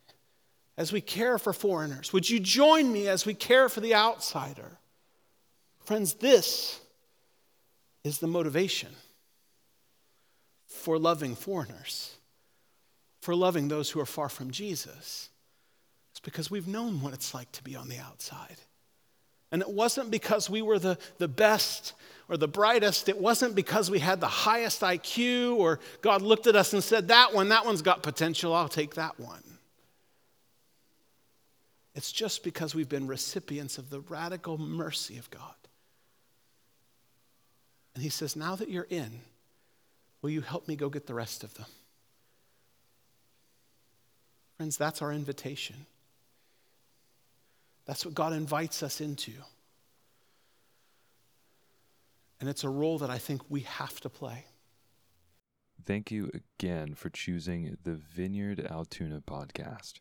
as 0.77 0.93
we 0.93 1.01
care 1.01 1.39
for 1.39 1.53
foreigners? 1.53 2.13
Would 2.13 2.29
you 2.29 2.41
join 2.41 2.91
me 2.91 3.09
as 3.09 3.27
we 3.27 3.35
care 3.35 3.69
for 3.69 3.81
the 3.81 3.95
outsider? 3.95 4.79
Friends, 5.85 6.15
this 6.15 6.80
is 8.05 8.19
the 8.19 8.27
motivation 8.27 8.91
for 10.67 10.99
loving 10.99 11.35
foreigners, 11.35 12.15
for 13.21 13.35
loving 13.35 13.69
those 13.69 13.91
who 13.91 14.01
are 14.01 14.07
far 14.07 14.29
from 14.29 14.51
Jesus. 14.51 15.29
It's 16.13 16.21
because 16.21 16.51
we've 16.51 16.69
known 16.69 17.01
what 17.01 17.13
it's 17.13 17.35
like 17.35 17.51
to 17.53 17.63
be 17.63 17.77
on 17.77 17.89
the 17.89 17.99
outside. 17.99 18.57
And 19.53 19.63
it 19.63 19.69
wasn't 19.69 20.11
because 20.11 20.49
we 20.49 20.63
were 20.63 20.79
the, 20.79 20.97
the 21.19 21.29
best 21.29 21.95
or 22.29 22.37
the 22.37 22.49
brightest. 22.49 23.09
It 23.09 23.21
wasn't 23.21 23.57
because 23.57 23.91
we 23.91 23.99
had 23.99 24.21
the 24.21 24.29
highest 24.29 24.81
IQ 24.83 25.57
or 25.57 25.81
God 26.03 26.23
looked 26.23 26.47
at 26.47 26.55
us 26.55 26.73
and 26.73 26.83
said, 26.83 27.09
That 27.09 27.35
one, 27.35 27.49
that 27.49 27.67
one's 27.67 27.83
got 27.83 28.03
potential, 28.03 28.55
I'll 28.55 28.69
take 28.69 28.95
that 28.95 29.19
one. 29.19 29.43
It's 31.97 32.13
just 32.13 32.45
because 32.45 32.75
we've 32.75 32.89
been 32.89 33.09
recipients 33.09 33.77
of 33.77 33.91
the 33.91 34.01
radical 34.01 34.57
mercy 34.57 35.19
of 35.19 35.29
God. 35.31 35.55
And 38.01 38.05
he 38.05 38.09
says, 38.09 38.35
now 38.35 38.57
that 38.57 38.71
you're 38.71 38.87
in, 38.89 39.21
Will 40.23 40.31
you 40.31 40.43
help 40.43 40.69
me 40.69 40.77
go 40.77 40.89
get 40.89 41.07
the 41.07 41.15
rest 41.15 41.45
of 41.45 41.55
them? 41.55 41.67
Friends, 44.57 44.77
that's 44.77 45.01
our 45.01 45.13
invitation. 45.13 45.87
That's 47.87 48.05
what 48.05 48.15
God 48.15 48.35
invites 48.35 48.83
us 48.83 49.01
into. 49.01 49.33
And 52.39 52.49
it's 52.49 52.65
a 52.65 52.69
role 52.69 52.99
that 52.99 53.11
I 53.11 53.19
think 53.19 53.43
we 53.49 53.61
have 53.61 54.01
to 54.01 54.11
play. 54.11 54.45
Thank 55.87 56.11
you 56.11 56.31
again 56.35 56.95
for 56.95 57.09
choosing 57.09 57.79
the 57.83 57.95
Vineyard 57.95 58.67
Altoona 58.71 59.23
podcast. 59.23 59.95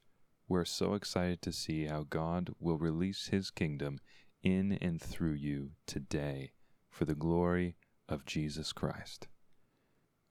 We're 0.47 0.65
so 0.65 0.93
excited 0.93 1.41
to 1.43 1.53
see 1.53 1.85
how 1.85 2.05
God 2.09 2.53
will 2.59 2.77
release 2.77 3.27
his 3.27 3.49
kingdom 3.49 3.99
in 4.43 4.73
and 4.81 5.01
through 5.01 5.33
you 5.33 5.71
today 5.85 6.51
for 6.89 7.05
the 7.05 7.15
glory 7.15 7.75
of 8.11 8.25
Jesus 8.25 8.73
Christ. 8.73 9.27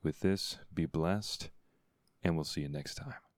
With 0.03 0.21
this, 0.21 0.57
be 0.73 0.85
blessed, 0.85 1.49
and 2.23 2.35
we'll 2.35 2.45
see 2.45 2.61
you 2.61 2.69
next 2.69 2.95
time. 2.95 3.28